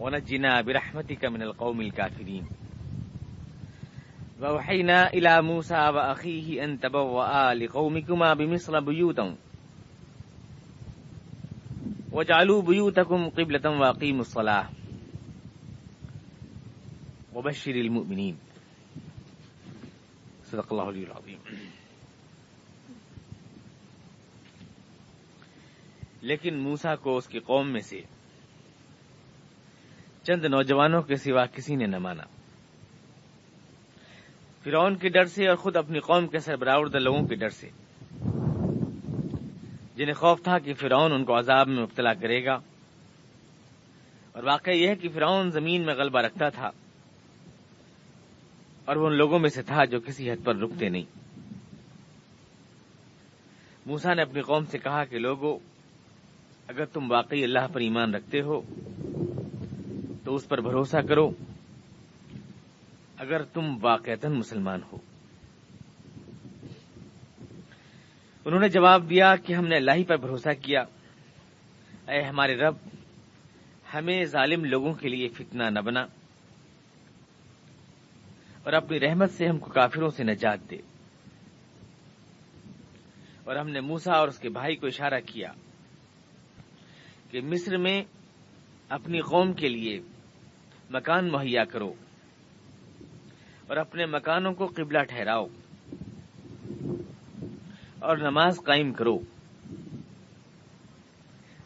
ونجنا 0.00 0.60
برحمتك 0.60 1.24
من 1.24 1.42
القوم 1.42 1.80
الكافرين. 1.80 2.42
ووحينا 4.40 5.06
إلى 5.06 5.42
موسى 5.42 5.74
وأخيه 5.74 6.64
أن 6.64 6.80
تبوأ 6.80 7.54
لقومكما 7.54 8.34
بمصر 8.34 8.80
بيوتا. 8.80 9.36
وجعلوا 12.12 12.62
بيوتكم 12.62 13.28
قبلة 13.28 13.70
واقيموا 13.80 14.20
الصلاة. 14.20 14.64
وبشر 17.34 17.70
المؤمنين. 17.70 18.34
صدق 20.44 20.72
الله 20.72 20.88
العلي 20.88 21.06
العظيم. 21.06 21.38
لیکن 26.22 26.58
موسا 26.58 26.96
کو 26.96 27.16
اس 27.16 27.28
کی 27.28 27.38
قوم 27.38 27.72
میں 27.72 27.80
سے 27.80 28.00
چند 30.28 30.44
نوجوانوں 30.44 31.02
کے 31.02 31.16
سوا 31.16 31.46
کسی 31.46 31.76
نے 31.76 31.86
نہ 31.86 31.98
مانا۔ 31.98 32.22
فرعون 34.64 34.96
کے 34.96 35.08
ڈر 35.08 35.24
سے 35.24 35.48
اور 35.48 35.56
خود 35.56 35.76
اپنی 35.76 35.98
قوم 35.98 36.26
کے 36.26 36.38
سربراہ 36.38 36.78
لوگوں 36.98 37.26
کے 37.26 37.34
ڈر 37.34 37.48
سے۔ 37.48 37.68
جنہیں 39.96 40.14
خوف 40.14 40.42
تھا 40.42 40.58
کہ 40.58 40.74
فرعون 40.74 41.12
ان 41.12 41.24
کو 41.24 41.38
عذاب 41.38 41.68
میں 41.68 41.82
مبتلا 41.82 42.12
کرے 42.12 42.44
گا۔ 42.44 42.52
اور 44.32 44.42
واقعہ 44.42 44.72
یہ 44.72 44.88
ہے 44.88 44.94
کہ 44.94 45.08
فرعون 45.08 45.50
زمین 45.50 45.86
میں 45.86 45.94
غلبہ 45.94 46.20
رکھتا 46.20 46.48
تھا۔ 46.48 46.70
اور 48.84 48.96
وہ 48.96 49.06
ان 49.06 49.16
لوگوں 49.16 49.38
میں 49.38 49.50
سے 49.50 49.62
تھا 49.62 49.84
جو 49.84 50.00
کسی 50.00 50.30
حد 50.30 50.44
پر 50.44 50.56
رکتے 50.56 50.88
نہیں۔ 50.88 51.18
موسا 53.86 54.14
نے 54.14 54.22
اپنی 54.22 54.40
قوم 54.40 54.64
سے 54.64 54.78
کہا 54.78 55.04
کہ 55.04 55.18
لوگوں، 55.18 55.58
اگر 56.68 56.84
تم 56.84 57.10
واقعی 57.10 57.44
اللہ 57.44 57.66
پر 57.72 57.80
ایمان 57.80 58.14
رکھتے 58.14 58.40
ہو 58.40 58.60
تو 60.28 60.34
اس 60.34 60.48
پر 60.48 60.60
بھروسہ 60.60 60.96
کرو۔ 60.96 61.30
اگر 63.18 63.42
تم 63.42 63.78
واقعتا 63.82 64.28
مسلمان 64.28 64.80
ہو۔ 64.92 64.98
انہوں 68.44 68.60
نے 68.60 68.68
جواب 68.68 69.10
دیا 69.10 69.36
کہ 69.36 69.52
ہم 69.52 69.66
نے 69.66 69.76
اللہ 69.76 69.90
ہی 69.90 70.04
پر 70.04 70.16
بھروسہ 70.16 70.48
کیا۔ 70.62 70.80
اے 72.08 72.22
ہمارے 72.22 72.56
رب، 72.56 72.74
ہمیں 73.94 74.24
ظالم 74.24 74.64
لوگوں 74.64 74.94
کے 74.94 75.08
لیے 75.08 75.28
فتنہ 75.28 75.62
نہ 75.62 75.80
بنا۔ 75.80 76.02
اور 78.64 78.72
اپنی 78.72 79.00
رحمت 79.00 79.30
سے 79.30 79.48
ہم 79.48 79.58
کو 79.58 79.70
کافروں 79.70 80.10
سے 80.10 80.24
نجات 80.24 80.70
دے۔ 80.70 80.78
اور 83.44 83.56
ہم 83.56 83.68
نے 83.68 83.80
موسا 83.80 84.12
اور 84.12 84.28
اس 84.28 84.38
کے 84.38 84.48
بھائی 84.48 84.76
کو 84.76 84.86
اشارہ 84.86 85.20
کیا 85.26 85.52
کہ 87.30 87.40
مصر 87.40 87.76
میں 87.76 88.04
اپنی 88.88 89.20
قوم 89.20 89.52
کے 89.52 89.68
لیے 89.68 90.00
مکان 90.90 91.28
مہیا 91.28 91.64
کرو 91.64 91.92
اور 93.68 93.76
اپنے 93.76 94.06
مکانوں 94.06 94.52
کو 94.52 94.66
قبلہ 94.66 94.98
ٹھہراؤ 94.98 95.46
اور 98.00 98.16
نماز 98.16 98.60
قائم 98.64 98.92
کرو 98.92 99.18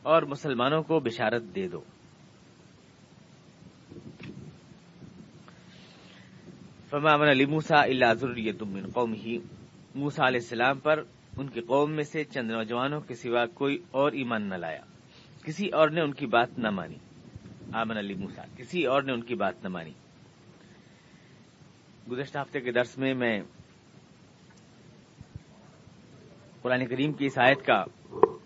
اور 0.03 0.23
مسلمانوں 0.23 0.83
کو 0.83 1.01
بشارت 1.01 1.43
دے 1.55 1.69
دو۔ 1.69 1.81
فما 6.91 7.17
من 7.17 7.29
علی 7.29 7.45
موسا 7.45 7.83
اللہ 7.83 8.15
ضروریت 8.15 8.63
من 8.63 8.87
قوم 8.95 9.13
ہی 9.13 9.39
موسا 9.95 10.29
علیہ 10.29 10.41
السلام 10.43 10.79
پر 10.79 11.03
ان 11.37 11.49
کی 11.49 11.61
قوم 11.61 11.93
میں 11.93 12.05
سے 12.05 12.25
چند 12.25 12.51
نوجوانوں 12.51 13.01
کے 13.01 13.15
سوا 13.15 13.47
کوئی 13.47 13.79
اور 13.91 14.13
ایمان 14.13 14.43
نہ 14.43 14.55
لایا۔ 14.55 14.83
کسی 15.45 15.69
اور 15.69 15.89
نے 15.89 16.01
ان 16.01 16.15
کی 16.15 16.27
بات 16.27 16.59
نہ 16.59 16.71
مانی۔ 16.71 17.12
آمن 17.75 17.97
علی 17.97 18.15
موسا 18.15 18.43
کسی 18.57 18.85
اور 18.85 19.03
نے 19.03 19.13
ان 19.13 19.23
کی 19.23 19.35
بات 19.35 19.63
نہ 19.63 19.69
مانی۔ 19.69 19.93
گزشتہ 22.11 22.39
ہفتے 22.39 22.61
کے 22.61 22.73
درس 22.73 22.99
میں 22.99 23.15
میں 23.15 23.43
قرآن 26.63 26.87
کریم 26.87 27.13
کی 27.13 27.27
اس 27.27 27.39
آیت 27.39 27.67
کا 27.67 27.85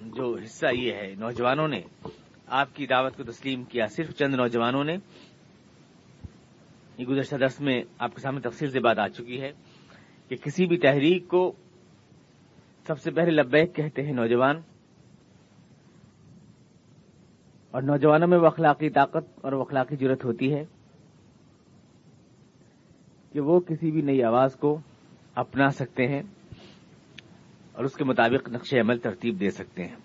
جو 0.00 0.38
حصہ 0.44 0.66
یہ 0.72 0.92
ہے، 0.92 1.15
نوجوانوں 1.19 1.69
نے 1.69 1.81
آپ 2.47 2.76
کی 2.76 2.86
دعوت 2.86 3.16
کو 3.16 3.22
تسلیم 3.22 3.65
کیا۔ 3.65 3.86
صرف 3.86 4.10
چند 4.10 4.34
نوجوانوں 4.34 4.84
نے۔ 4.84 4.97
یہ 6.98 7.06
گزشتہ 7.06 7.36
درس 7.36 7.60
میں 7.60 7.82
آپ 7.98 8.15
کے 8.15 8.20
سامنے 8.20 8.41
تفصیل 8.41 8.70
سے 8.70 8.81
بات 8.81 8.98
آ 8.98 9.09
چکی 9.09 9.41
ہے 9.41 9.53
کہ 10.28 10.36
کسی 10.36 10.66
بھی 10.66 10.76
تحریک 10.76 11.28
کو 11.28 11.53
سب 12.86 13.00
سے 13.00 13.10
پہلے 13.10 13.31
لبیک 13.31 13.75
کہتے 13.75 14.03
ہیں 14.03 14.12
نوجوان۔ 14.12 14.56
اور 17.76 17.82
نوجوانوں 17.82 18.28
میں 18.28 18.38
وہ 18.38 18.47
اخلاقی 18.47 18.91
طاقت 18.91 19.38
اور 19.42 19.53
وہ 19.53 19.60
اخلاقی 19.60 19.97
ضرورت 19.97 20.25
ہوتی 20.25 20.54
ہے 20.54 20.64
کہ 23.32 23.41
وہ 23.41 23.60
کسی 23.60 23.91
بھی 23.91 24.00
نئی 24.00 24.22
آواز 24.22 24.56
کو 24.56 24.81
اپنا 25.34 25.69
سکتے 25.69 26.06
ہیں 26.06 26.22
اور 27.72 27.84
اس 27.84 27.94
کے 27.94 28.04
مطابق 28.04 28.48
نقش 28.48 28.75
عمل 28.75 28.98
ترتیب 28.98 29.41
دے 29.41 29.50
سکتے 29.50 29.84
ہیں۔ 29.84 29.97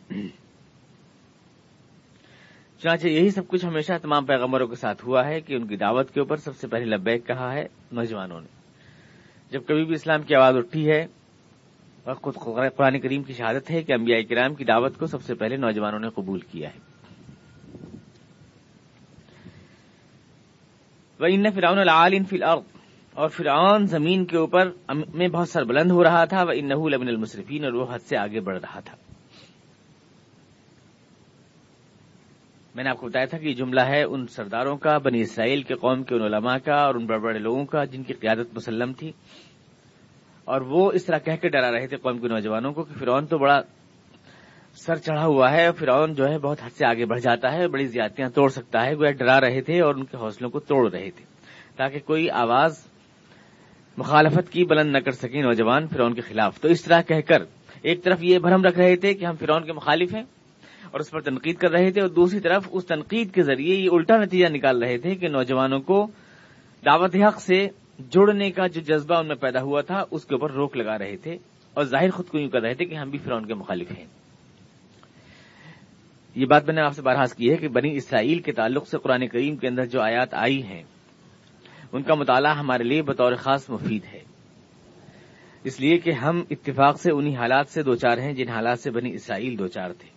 چنانچہ 2.82 3.08
یہی 3.08 3.30
سب 3.30 3.48
کچھ 3.48 3.66
ہمیشہ 3.66 3.94
تمام 4.02 4.26
پیغمبروں 4.26 4.68
کے 4.68 4.76
ساتھ 4.76 5.06
ہوا 5.06 5.28
ہے 5.28 5.42
کہ 5.42 5.54
ان 5.54 5.68
کی 5.68 5.76
دعوت 5.76 6.12
کے 6.12 6.20
اوپر 6.20 6.36
سب 6.36 6.56
سے 6.56 6.68
پہلے 6.68 6.86
لبیک 6.86 7.28
کہا 7.28 7.54
ہے 7.54 7.64
نوجوانوں 7.92 8.42
نے۔ 8.42 8.48
جب 9.52 9.62
کبھی 9.68 9.86
بھی 9.86 9.94
اسلام 9.94 10.22
کی 10.22 10.36
آواز 10.36 10.58
اٹھی 10.58 10.92
ہے 10.92 11.06
اور 12.04 12.16
خود 12.16 12.34
قرآن 12.78 13.00
کریم 13.00 13.24
کی 13.24 13.34
شہادت 13.34 13.72
ہے 13.72 13.84
کہ 13.84 13.94
انبیاء 13.94 14.20
کرام 14.30 14.56
کی 14.56 14.66
دعوت 14.66 14.98
کو 14.98 15.06
سب 15.06 15.22
سے 15.22 15.36
پہلے 15.36 15.56
نوجوانوں 15.56 16.00
نے 16.00 16.10
قبول 16.10 16.40
کیا 16.40 16.70
ہے۔ 16.70 16.91
ان 21.30 21.52
فرعون 21.52 21.80
العالن 21.80 22.24
فی 22.24 22.36
الارض 22.36 22.62
اور 23.14 23.30
فرعون 23.30 23.86
زمین 23.86 24.26
کے 24.26 24.38
اوپر 24.38 24.72
میں 25.14 25.28
بہت 25.28 25.50
سر 25.50 25.64
بلند 25.64 25.92
ہو 25.92 26.04
رہا 26.04 26.26
تھا 26.26 26.44
وہ 26.44 26.52
ان 26.56 26.70
لمن 26.70 27.08
المصرفین 27.08 27.64
اور 27.64 27.74
وہ 27.74 27.86
حد 27.94 28.00
سے 28.00 28.18
آگے 28.18 28.40
بڑھ 28.40 28.60
رہا 28.60 28.80
تھا۔ 28.80 28.98
میں 32.76 32.84
نے 32.84 32.90
آپ 32.90 32.98
کو 32.98 33.08
بتایا 33.08 33.26
تھا 33.26 33.38
کہ 33.38 33.48
یہ 33.48 33.54
جملہ 33.54 33.82
ہے 33.82 34.04
ان 34.04 34.28
سرداروں 34.28 34.78
کا، 34.78 34.98
بنی 34.98 35.22
اسرائیل 35.22 35.64
کے 35.64 35.74
قوم 35.74 36.04
کے، 36.04 36.16
ان 36.16 36.22
علماء 36.22 36.58
کا، 36.58 36.76
اور 36.76 36.96
ان 36.96 37.06
بڑے 37.06 37.20
بڑے 37.20 37.40
لوگوں 37.40 37.66
کا 37.66 37.84
جن 37.84 38.04
کی 38.04 38.14
قیادت 38.14 38.54
مسلم 38.54 38.94
تھی۔ 38.94 39.12
اور 40.46 40.62
وہ 40.62 40.92
اس 40.92 41.06
طرح 41.06 41.18
کہہ 41.18 41.36
کے 41.42 41.50
ڈرا 41.50 41.72
رہے 41.72 41.88
تھے 41.88 41.98
قوم 41.98 42.18
کے 42.18 42.28
نوجوانوں 42.28 42.74
کو 42.74 42.84
کہ 42.84 43.00
فرعون 43.00 43.26
تو 43.26 43.38
بڑا 43.38 43.62
سر 44.76 44.96
چڑھا 44.96 45.26
ہوا 45.26 45.52
ہے 45.52 45.66
اور 45.66 45.74
فرعون 45.74 46.14
جو 46.14 46.28
ہے 46.28 46.38
بہت 46.38 46.64
حد 46.64 46.70
سے 46.70 46.86
آگے 46.86 47.06
بڑھ 47.06 47.20
جاتا 47.20 47.52
ہے، 47.52 47.68
بڑی 47.68 47.86
زیادتیاں 47.86 48.30
توڑ 48.30 48.50
سکتا 48.50 48.86
ہے 48.86 48.94
وہ 48.96 49.12
ڈرا 49.12 49.40
رہے 49.42 49.62
تھے 49.62 49.82
اور 49.82 49.96
ان 49.96 50.04
کے 50.04 50.18
حوصلوں 50.18 50.50
کو 50.50 50.60
توڑ 50.60 50.92
رہے 50.92 51.10
تھے۔ 51.12 51.26
تاکہ 51.76 52.00
کوئی 52.00 52.30
آواز 52.30 52.88
مخالفت 53.98 54.52
کی 54.52 54.66
بلند 54.66 54.92
نہ 54.92 54.98
کر 54.98 55.12
سکیں 55.12 55.42
نوجوان 55.42 55.88
فرعون 55.88 56.14
کے 56.14 56.22
خلاف۔ 56.22 56.60
تو 56.60 56.68
اس 56.68 56.82
طرح 56.82 57.02
کہہ 57.02 57.22
کر 57.28 57.44
ایک 57.82 58.04
طرف 58.04 58.24
یہ 58.24 58.40
بھرم 58.40 58.64
رکھ 58.64 58.80
رہے 58.80 58.96
تھے 58.96 59.14
کہ 59.14 59.26
ہم 59.26 59.36
فرعون 59.40 59.64
کے 59.64 59.74
مخالف 59.74 60.14
ہیں 60.16 60.24
اور 60.92 61.00
اس 61.00 61.12
پر 61.12 61.22
تنقید 61.22 61.58
کر 61.58 61.72
رہے 61.72 61.92
تھے، 61.92 62.02
اور 62.02 62.10
دوسری 62.10 62.40
طرف 62.40 62.68
اس 62.72 62.86
تنقید 62.86 63.34
کے 63.34 63.44
ذریعے 63.44 63.76
یہ 63.76 63.90
الٹا 63.92 64.18
نتیجہ 64.18 64.48
نکال 64.48 64.84
رہے 64.84 64.98
تھے 64.98 65.16
کہ 65.16 65.28
نوجوانوں 65.28 65.80
کو 65.80 66.08
دعوت 66.86 67.16
حق 67.16 67.42
سے 67.42 67.68
جڑنے 68.10 68.52
کا 68.52 68.68
جو 68.68 68.82
جذبہ 68.82 69.16
ان 69.16 69.28
میں 69.28 69.36
پیدا 69.36 69.62
ہوا 69.62 69.82
تھا، 69.82 70.04
اس 70.12 70.26
کے 70.26 70.36
اوپر 70.36 70.52
روک 70.52 70.78
لگا 70.78 70.98
رہے 70.98 71.18
تھے۔ 71.18 71.38
اور 71.74 71.84
ظاہر 71.84 72.10
خود 72.10 72.28
کو 72.28 72.38
یوں 72.38 72.50
کر 72.50 72.62
رہے 72.62 72.74
تھے 72.74 72.86
کہ 72.86 72.96
ہم 72.96 73.10
بھی 73.10 73.20
فرعون 73.20 73.46
کے 73.46 73.54
مخالف 73.54 73.92
ہیں۔ 73.92 74.06
یہ 76.36 76.46
بات 76.46 76.66
میں 76.66 76.74
نے 76.74 76.82
آپ 76.82 76.96
سے 76.96 77.02
برحاس 77.02 77.34
کی 77.34 77.52
ہے 77.52 77.56
کہ 77.58 77.68
بنی 77.68 77.96
اسرائیل 77.96 78.40
کے 78.40 78.52
تعلق 78.52 78.88
سے 78.88 78.98
قرآن 78.98 79.28
کریم 79.28 79.56
کے 79.56 79.68
اندر 79.68 79.86
جو 79.86 80.02
آیات 80.02 80.34
آئی 80.34 80.64
ہیں، 80.64 80.84
ان 81.92 82.02
کا 82.02 82.16
مطالعہ 82.16 82.58
ہمارے 82.58 82.84
لیے 82.84 83.02
بطور 83.02 83.36
خاص 83.36 83.70
مفید 83.70 84.06
ہے۔ 84.14 84.20
اس 85.64 85.80
لیے 85.80 85.98
کہ 85.98 86.12
ہم 86.12 86.44
اتفاق 86.50 87.02
سے 87.02 87.12
انہی 87.12 87.36
حالات 87.36 87.68
سے 87.68 87.84
دو 87.84 87.96
چار 87.96 88.18
ہیں 88.18 88.34
جن 88.34 88.50
حالات 88.50 88.80
سے 88.80 88.92
بنی 88.92 89.14
اسرائیل 89.14 89.60
دو 89.60 89.68
چار 89.68 89.90
تھے۔ 89.90 90.10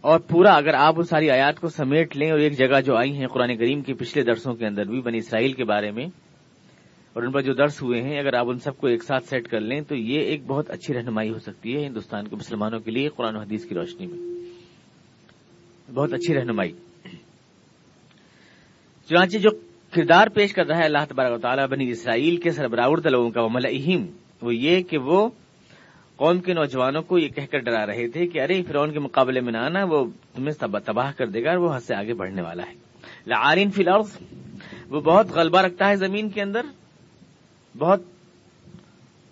اور 0.00 0.20
پورا 0.20 0.52
اگر 0.54 0.74
آپ 0.74 0.94
ان 0.96 1.02
ساری 1.02 1.30
آیات 1.30 1.60
کو 1.60 1.68
سمیٹ 1.68 2.16
لیں 2.16 2.30
اور 2.30 2.38
ایک 2.38 2.58
جگہ 2.58 2.80
جو 2.80 2.96
آئی 2.96 3.16
ہیں 3.16 3.26
قرآن 3.26 3.56
کریم 3.56 3.80
کے 3.80 3.94
پچھلے 3.94 4.24
درسوں 4.24 4.54
کے 4.54 4.66
اندر 4.66 4.84
بھی 4.84 5.00
بنی 5.00 5.18
اسرائیل 5.18 5.52
کے 5.52 5.64
بارے 5.64 5.90
میں 5.90 6.06
اور 7.12 7.22
ان 7.22 7.32
پر 7.32 7.40
جو 7.40 7.52
درس 7.52 7.82
ہوئے 7.82 8.02
ہیں، 8.02 8.18
اگر 8.18 8.34
آپ 8.34 8.48
ان 8.48 8.58
سب 8.58 8.78
کو 8.78 8.86
ایک 8.86 9.02
ساتھ 9.02 9.24
سیٹ 9.24 9.48
کر 9.48 9.60
لیں، 9.60 9.80
تو 9.80 9.94
یہ 9.94 10.20
ایک 10.20 10.46
بہت 10.46 10.70
اچھی 10.70 10.94
رہنمائی 10.94 11.30
ہو 11.30 11.38
سکتی 11.38 11.76
ہے 11.76 11.86
ہندوستان 11.86 12.28
کے 12.28 12.36
مسلمانوں 12.36 12.80
کے 12.80 12.90
لیے 12.90 13.08
قرآن 13.08 13.36
و 13.36 13.40
حدیث 13.40 13.64
کی 13.64 13.74
روشنی 13.74 14.06
میں۔ 14.06 14.30
بہت 15.94 16.12
اچھی 16.12 16.34
رہنمائی۔ 16.34 16.72
چنانچہ 19.08 19.38
جو 19.38 19.50
کردار 19.90 20.26
پیش 20.26 20.52
کر 20.52 20.66
رہا 20.66 20.78
ہے 20.78 20.84
اللہ 20.84 21.04
تبارک 21.08 21.34
و 21.34 21.38
تعالیٰ 21.38 21.66
بنی 21.66 21.90
اسرائیل 21.90 22.36
کے 22.36 22.50
سربراہ 22.50 23.08
لوگوں 23.10 23.30
کا 23.30 23.40
عمل 23.40 23.66
اہم 23.66 24.06
وہ 24.42 24.54
یہ 24.54 24.82
کہ 24.82 24.98
وہ 24.98 25.28
قوم 26.16 26.40
کے 26.40 26.54
نوجوانوں 26.54 27.02
کو 27.02 27.18
یہ 27.18 27.28
کہہ 27.28 27.46
کر 27.50 27.58
ڈرا 27.58 27.86
رہے 27.86 28.08
تھے 28.08 28.26
کہ 28.26 28.40
ارے، 28.40 28.62
فرعون 28.62 28.92
کے 28.92 28.98
مقابلے 28.98 29.40
میں 29.40 29.52
نہ 29.52 29.58
آنا، 29.58 29.84
وہ 29.84 30.04
تمہیں 30.34 30.64
تباہ 30.86 31.12
کر 31.16 31.26
دے 31.26 31.44
گا 31.44 31.50
اور 31.50 31.58
وہ 31.58 31.74
حد 31.74 31.80
سے 31.80 31.94
آگے 31.94 32.14
بڑھنے 32.14 32.42
والا 32.42 32.62
ہے۔ 32.62 32.74
لعارین 33.26 33.70
فی 33.70 33.82
الارض، 33.82 34.16
وہ 34.88 35.00
بہت 35.00 35.26
غلبہ 35.30 35.58
رکھتا 35.58 35.88
ہے 35.88 35.96
زمین 35.96 36.30
کے 36.30 36.42
اندر 36.42 36.62
بہت 37.78 38.00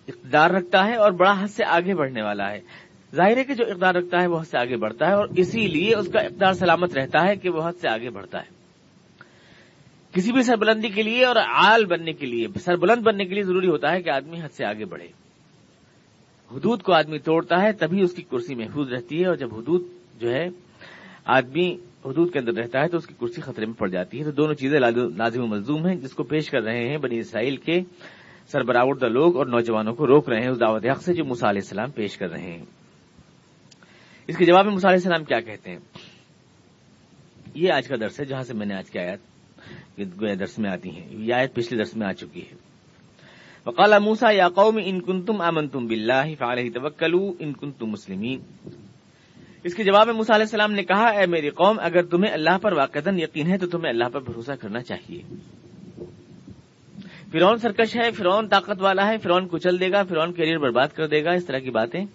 اقتدار 0.07 0.49
رکھتا 0.49 0.85
ہے 0.85 0.95
اور 0.95 1.11
بڑا 1.11 1.43
حد 1.43 1.47
سے 1.47 1.63
آگے 1.65 1.95
بڑھنے 1.95 2.21
والا 2.21 2.51
ہے۔ 2.51 2.59
ظاہر 3.15 3.37
ہے 3.37 3.43
کہ 3.43 3.53
جو 3.53 3.65
اقدار 3.71 3.95
رکھتا 3.95 4.21
ہے 4.21 4.27
وہ 4.27 4.39
حد 4.39 4.45
سے 4.45 4.57
آگے 4.57 4.77
بڑھتا 4.77 5.07
ہے 5.07 5.13
اور 5.13 5.27
اسی 5.37 5.67
لیے 5.67 5.95
اس 5.95 6.07
کا 6.07 6.19
اقدار 6.19 6.53
سلامت 6.53 6.97
رہتا 6.97 7.27
ہے 7.27 7.35
کہ 7.35 7.49
وہ 7.49 7.67
حد 7.67 7.73
سے 7.81 7.89
آگے 7.89 8.09
بڑھتا 8.09 8.41
ہے۔ 8.41 8.59
کسی 10.13 10.31
بھی 10.31 10.43
سربلندی 10.43 10.89
کے 10.89 11.03
لیے 11.03 11.25
اور 11.25 11.35
آل 11.55 11.85
بننے 11.85 12.13
کے 12.13 12.25
لیے، 12.25 12.47
سربلند 12.59 13.01
بننے 13.01 13.25
کے 13.25 13.33
لیے 13.33 13.43
ضروری 13.43 13.67
ہوتا 13.67 13.91
ہے 13.91 14.01
کہ 14.01 14.09
آدمی 14.09 14.41
حد 14.41 14.49
سے 14.49 14.65
آگے 14.65 14.85
بڑھے۔ 14.85 15.07
حدود 16.51 16.81
کو 16.81 16.93
آدمی 16.93 17.17
توڑتا 17.17 17.61
ہے 17.61 17.71
تبھی 17.71 18.01
اس 18.01 18.13
کی 18.13 18.21
کرسی 18.21 18.55
محفوظ 18.55 18.93
رہتی 18.93 19.21
ہے 19.21 19.27
اور 19.27 19.35
جب 19.35 19.55
حدود 19.55 19.83
جو 20.19 20.31
ہے، 20.31 20.47
آدمی 21.25 21.77
حدود 22.05 22.33
کے 22.33 22.39
اندر 22.39 22.53
رہتا 22.53 22.79
ہے 22.81 22.87
تو 22.87 22.97
اس 22.97 23.07
کی 23.07 23.13
کرسی 23.21 23.41
خطرے 23.41 23.65
میں 23.65 23.73
پڑ 23.73 23.87
جاتی 23.87 24.19
ہے۔ 24.19 24.23
تو 24.23 24.31
دونوں 24.31 24.53
چیزیں 24.53 24.79
لازم 25.17 25.41
و 25.41 25.47
ملزوم 25.47 25.87
ہیں۔ 25.87 25.95
جس 25.95 26.13
کو 26.13 26.23
پیش 26.23 26.49
کر 26.49 26.61
رہے 26.61 26.87
ہیں 26.89 26.97
بنی 26.97 27.19
اسرائیل 27.19 27.57
کے 27.57 27.81
سربراہ 28.51 28.83
لوگ 29.07 29.37
اور 29.37 29.45
نوجوانوں 29.45 29.93
کو 29.93 30.07
روک 30.07 30.29
رہے 30.29 30.41
ہیں 30.41 30.49
اس 30.49 30.59
دعوت 30.59 30.85
حق 30.85 31.01
سے 31.01 31.13
جو 31.13 31.23
علیہ 31.23 31.41
السلام 31.41 31.91
پیش 31.91 32.17
کر 32.17 32.29
رہے 32.29 32.41
ہیں۔ 32.41 32.65
اس 34.27 34.37
کے 34.37 34.45
جواب 34.45 34.65
میں 34.65 34.73
علیہ 34.73 34.89
السلام 34.89 35.23
کیا 35.23 35.39
کہتے 35.39 35.71
ہیں؟ 35.71 35.77
یہ 37.55 37.71
آج 37.71 37.87
کا 37.87 37.95
درس 37.95 38.19
ہے 38.19 38.25
جہاں 38.25 38.43
سے 38.43 38.53
میں 38.53 38.65
نے 38.65 38.75
آج 38.75 38.91
کی 38.91 38.99
آیت 38.99 39.19
درس 40.39 40.59
میں 40.59 40.71
آتی 40.71 40.89
ہیں۔ 40.89 41.07
یہ 41.11 41.33
آیت 41.33 41.53
پچھلے 41.53 41.77
درس 41.77 41.95
میں 41.95 42.07
آ 42.07 42.13
چکی 42.13 42.41
ہے۔ 42.41 42.55
وقال 43.65 43.93
موسا 44.03 44.31
یا 44.31 44.49
قوم، 44.49 44.79
ان 44.85 45.01
کن 45.01 45.21
تم 45.21 45.41
امن 45.41 45.67
تم 45.67 45.85
بلّہ 45.85 46.35
فعلیہ 46.39 46.69
توکلو، 46.73 47.33
ان 47.39 47.53
کن 47.53 47.71
تم 47.71 47.85
مسلمین. 47.85 48.39
اس 49.63 49.75
کے 49.75 49.83
جواب 49.83 50.07
میں 50.07 50.15
موسا 50.15 50.35
علیہ 50.35 50.45
السلام 50.45 50.71
نے 50.71 50.83
کہا، 50.83 51.05
اے 51.05 51.25
میری 51.25 51.49
قوم، 51.49 51.79
اگر 51.79 52.01
تمہیں 52.01 52.33
اللہ 52.33 52.57
پر 52.61 52.73
واقع 52.73 52.99
یقین 53.17 53.51
ہے 53.51 53.57
تو 53.57 53.67
تمہیں 53.67 53.89
اللہ 53.89 54.09
پر 54.13 54.21
بھروسہ 54.21 54.51
کرنا 54.51 54.81
چاہیے۔ 54.81 55.21
فرون 57.31 57.57
سرکش 57.57 57.95
ہے 57.95 58.11
فرون 58.11 58.47
طاقت 58.47 58.81
والا 58.81 59.07
ہے 59.07 59.17
فرون 59.17 59.47
کچل 59.51 59.79
دے 59.79 59.91
گا 59.91 60.03
فرون 60.03 60.33
کیریئر 60.33 60.57
برباد 60.57 60.87
کر 60.95 61.07
دے 61.07 61.23
گا، 61.23 61.31
اس 61.31 61.45
طرح 61.45 61.59
کی 61.59 61.69
باتیں 61.69 62.05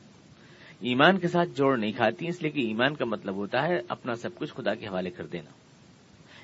ایمان 0.81 1.19
کے 1.19 1.29
ساتھ 1.29 1.49
جوڑ 1.57 1.79
نہیں 1.79 1.93
کھاتی، 1.93 2.29
اس 2.29 2.43
لیے 2.43 2.51
کہ 2.51 2.61
ایمان 2.61 2.95
کا 2.95 3.05
مطلب 3.05 3.35
ہوتا 3.35 3.69
ہے 3.69 3.81
اپنا 3.89 4.15
سب 4.15 4.35
کچھ 4.35 4.53
خدا 4.55 4.75
کے 4.75 4.87
حوالے 4.87 5.11
کر 5.11 5.27
دینا۔ 5.27 5.51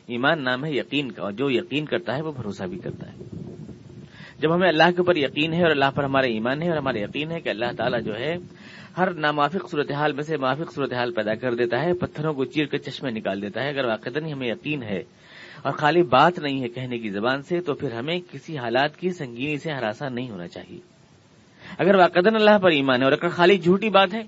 ایمان 0.07 0.45
نام 0.45 0.65
ہے 0.65 0.73
یقین 0.73 1.13
کا، 1.13 1.23
اور 1.23 1.33
جو 1.33 1.51
یقین 1.51 1.85
کرتا 1.85 2.17
ہے 2.17 2.23
وہ 2.23 2.33
بھروسہ 2.33 2.65
بھی 2.65 2.79
کرتا 2.79 3.13
ہے۔ 3.13 3.25
جب 4.39 4.55
ہمیں 4.55 4.69
اللہ 4.69 4.91
کے 4.91 4.99
اوپر 4.99 5.17
یقین 5.17 5.53
ہے 5.53 5.63
اور 5.63 5.71
اللہ 5.71 5.91
پر 5.95 6.05
ہمارا 6.05 6.27
ایمان 6.27 6.63
ہے 6.63 6.69
اور 6.69 6.77
ہمارا 6.77 6.99
یقین 6.99 7.31
ہے 7.31 7.41
کہ 7.41 7.49
اللہ 7.49 7.73
تعالیٰ 7.77 8.01
جو 8.01 8.19
ہے 8.19 8.37
ہر 8.99 9.11
نامافق 9.11 9.71
صورتحال 9.71 10.13
میں 10.13 10.23
سے 10.23 10.37
معافق 10.37 10.73
صورتحال 10.75 11.13
پیدا 11.13 11.35
کر 11.35 11.55
دیتا 11.55 11.83
ہے، 11.83 11.93
پتھروں 11.93 12.35
کو 12.35 12.45
چیر 12.45 12.67
کر 12.67 12.79
چشمے 12.79 13.11
نکال 13.11 13.43
دیتا 13.43 13.63
ہے، 13.63 13.69
اگر 13.69 13.85
واقع 13.85 14.09
ہمیں 14.33 14.49
یقین 14.49 14.83
ہے 14.83 15.03
اور 15.63 15.73
خالی 15.73 16.03
بات 16.03 16.39
نہیں 16.39 16.63
ہے 16.63 16.69
کہنے 16.69 16.99
کی 16.99 17.11
زبان 17.11 17.43
سے، 17.43 17.61
تو 17.61 17.75
پھر 17.75 17.93
ہمیں 17.93 18.21
کسی 18.31 18.59
حالات 18.59 18.97
کی 18.97 19.11
سنگینی 19.11 19.59
سے 19.59 19.73
ہراساں 19.73 20.11
نہیں 20.11 20.31
ہونا 20.31 20.49
چاہیے۔ 20.49 20.79
اگر 21.79 21.95
واقع 21.95 22.19
اللہ 22.25 22.59
پر 22.59 22.71
ایمان 22.71 23.01
ہے 23.01 23.05
اور 23.05 23.13
اگر 23.13 23.29
خالی 23.29 23.59
جھوٹی 23.59 23.89
بات 23.89 24.15
ہے۔ 24.15 24.23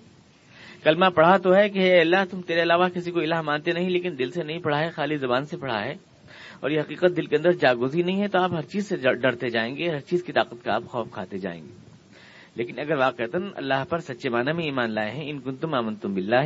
کلمہ 0.84 1.06
پڑھا 1.06 1.36
تو 1.36 1.54
ہے 1.54 1.68
کہ 1.68 2.00
اللہ، 2.00 2.24
تم 2.30 2.40
تیرے 2.40 2.62
علاوہ 2.62 2.88
کسی 2.88 3.10
کو 3.10 3.20
الہ 3.20 3.40
مانتے 3.40 3.72
نہیں، 3.72 3.90
لیکن 3.90 4.14
دل 4.18 4.30
سے 4.30 4.42
نہیں 4.42 4.58
پڑھا 4.58 4.78
ہے، 4.78 4.90
خالی 4.90 5.16
زبان 5.16 5.44
سے 5.44 5.56
پڑھا 5.56 5.84
ہے۔ 5.84 5.94
اور 6.60 6.70
یہ 6.70 6.80
حقیقت 6.80 7.16
دل 7.16 7.26
کے 7.26 7.36
اندر 7.36 7.52
جاگوزی 7.52 8.02
نہیں 8.02 8.22
ہے، 8.22 8.28
تو 8.28 8.38
آپ 8.38 8.52
ہر 8.52 8.62
چیز 8.62 8.88
سے 8.88 8.96
ڈرتے 8.96 9.48
جائیں 9.48 9.76
گے، 9.76 9.88
ہر 9.88 10.00
چیز 10.00 10.24
کی 10.24 10.32
طاقت 10.32 10.64
کا 10.64 10.74
آپ 10.74 10.84
خوف 10.84 11.10
کھاتے 11.10 11.38
جائیں 11.38 11.62
گے۔ 11.62 11.72
لیکن 12.54 12.78
اگر 12.78 12.96
واقع 12.96 13.22
اللہ 13.54 13.84
پر 13.88 13.98
سچے 13.98 14.28
معنی 14.28 14.52
میں 14.52 14.64
ایمان 14.64 14.90
لائے 14.90 15.10
ہیں، 15.10 15.30
ان 15.30 15.40
کن 15.40 15.56
تم 15.56 15.74
امن 15.74 15.94
تم 15.94 16.14
بلّہ 16.14 16.44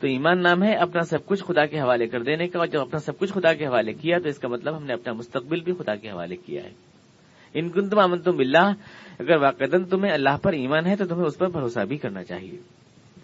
تو 0.00 0.06
ایمان 0.06 0.42
نام 0.42 0.62
ہے 0.62 0.74
اپنا 0.74 1.02
سب 1.02 1.26
کچھ 1.26 1.44
خدا 1.44 1.66
کے 1.66 1.80
حوالے 1.80 2.06
کر 2.06 2.22
دینے 2.22 2.48
کا، 2.48 2.58
اور 2.58 2.66
جب 2.66 2.80
اپنا 2.80 2.98
سب 2.98 3.18
کچھ 3.18 3.32
خدا 3.32 3.54
کے 3.54 3.66
حوالے 3.66 3.92
کیا 3.92 4.18
تو 4.18 4.28
اس 4.28 4.38
کا 4.38 4.48
مطلب 4.48 4.76
ہم 4.76 4.84
نے 4.84 4.92
اپنا 4.92 5.12
مستقبل 5.12 5.60
بھی 5.60 5.72
خدا 5.78 5.96
کے 5.96 6.10
حوالے 6.10 6.36
کیا 6.36 6.64
ہے۔ 6.64 6.70
ان 7.54 7.68
کن 7.68 7.88
تم 7.88 7.98
امن 7.98 8.18
تم 8.18 8.38
اللہ 8.38 8.72
اگر 9.18 9.36
واقع 9.36 9.64
تمہیں 9.90 10.12
اللہ 10.12 10.36
پر 10.42 10.52
ایمان 10.52 10.86
ہے 10.86 10.96
تو 10.96 11.06
تمہیں 11.06 11.24
اس 11.24 11.38
پر 11.38 11.48
بھروسہ 11.48 11.80
بھی 11.80 11.96
کرنا 11.96 12.24
چاہیے۔ 12.24 12.58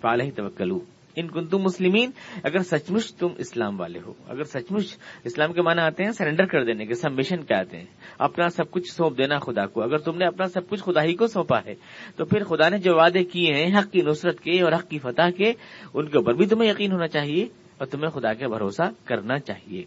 فالح 0.00 0.25
توکلو۔ 0.37 0.81
ان 1.17 1.29
کن 1.29 1.47
تم 1.47 1.59
مسلمین، 1.59 2.11
اگر 2.43 2.59
سچ 2.59 2.91
مچ 2.91 3.15
تم 3.15 3.29
اسلام 3.39 3.81
والے 3.81 3.99
ہو۔ 4.07 4.13
اگر 4.29 4.45
سچ 4.45 4.65
مچ 4.71 4.97
اسلام 5.25 5.53
کے 5.53 5.63
معنی 5.63 5.81
آتے 5.81 6.05
ہیں، 6.05 6.11
سرینڈر 6.11 6.47
کر 6.47 6.65
دینے 6.65 6.87
کے، 6.87 6.95
سبمیشن 6.95 7.43
کیا 7.43 7.59
آتے 7.59 7.77
ہیں۔ 7.77 7.85
اپنا 8.19 8.49
سب 8.49 8.71
کچھ 8.71 8.93
سونپ 8.93 9.19
دینا 9.19 9.39
خدا 9.39 9.67
کو۔ 9.67 9.83
اگر 9.83 9.99
تم 9.99 10.17
نے 10.17 10.27
اپنا 10.27 10.47
سب 10.47 10.69
کچھ 10.69 10.83
خدا 10.83 11.03
ہی 11.03 11.15
کو 11.15 11.27
سونپا 11.27 11.59
ہے، 11.67 11.75
تو 12.17 12.25
پھر 12.25 12.45
خدا 12.45 12.69
نے 12.69 12.79
جو 12.79 12.95
وعدے 12.95 13.25
کیے 13.25 13.55
ہیں، 13.55 13.79
حق 13.79 13.93
کی 13.93 14.03
نصرت 14.03 14.41
کے 14.41 14.63
اور 14.63 14.73
حق 14.73 14.89
کی 14.89 14.99
فتح 14.99 15.31
کے، 15.37 15.53
ان 15.95 16.09
کے 16.09 16.19
اوپر 16.19 16.33
بھی 16.33 16.47
تمہیں 16.47 16.71
یقین 16.71 16.93
ہونا 16.93 17.07
چاہیے 17.07 17.43
اور 17.79 17.87
تمہیں 17.87 18.11
خدا 18.11 18.33
کے 18.33 18.47
بھروسہ 18.47 18.91
کرنا 19.05 19.39
چاہیے۔ 19.39 19.85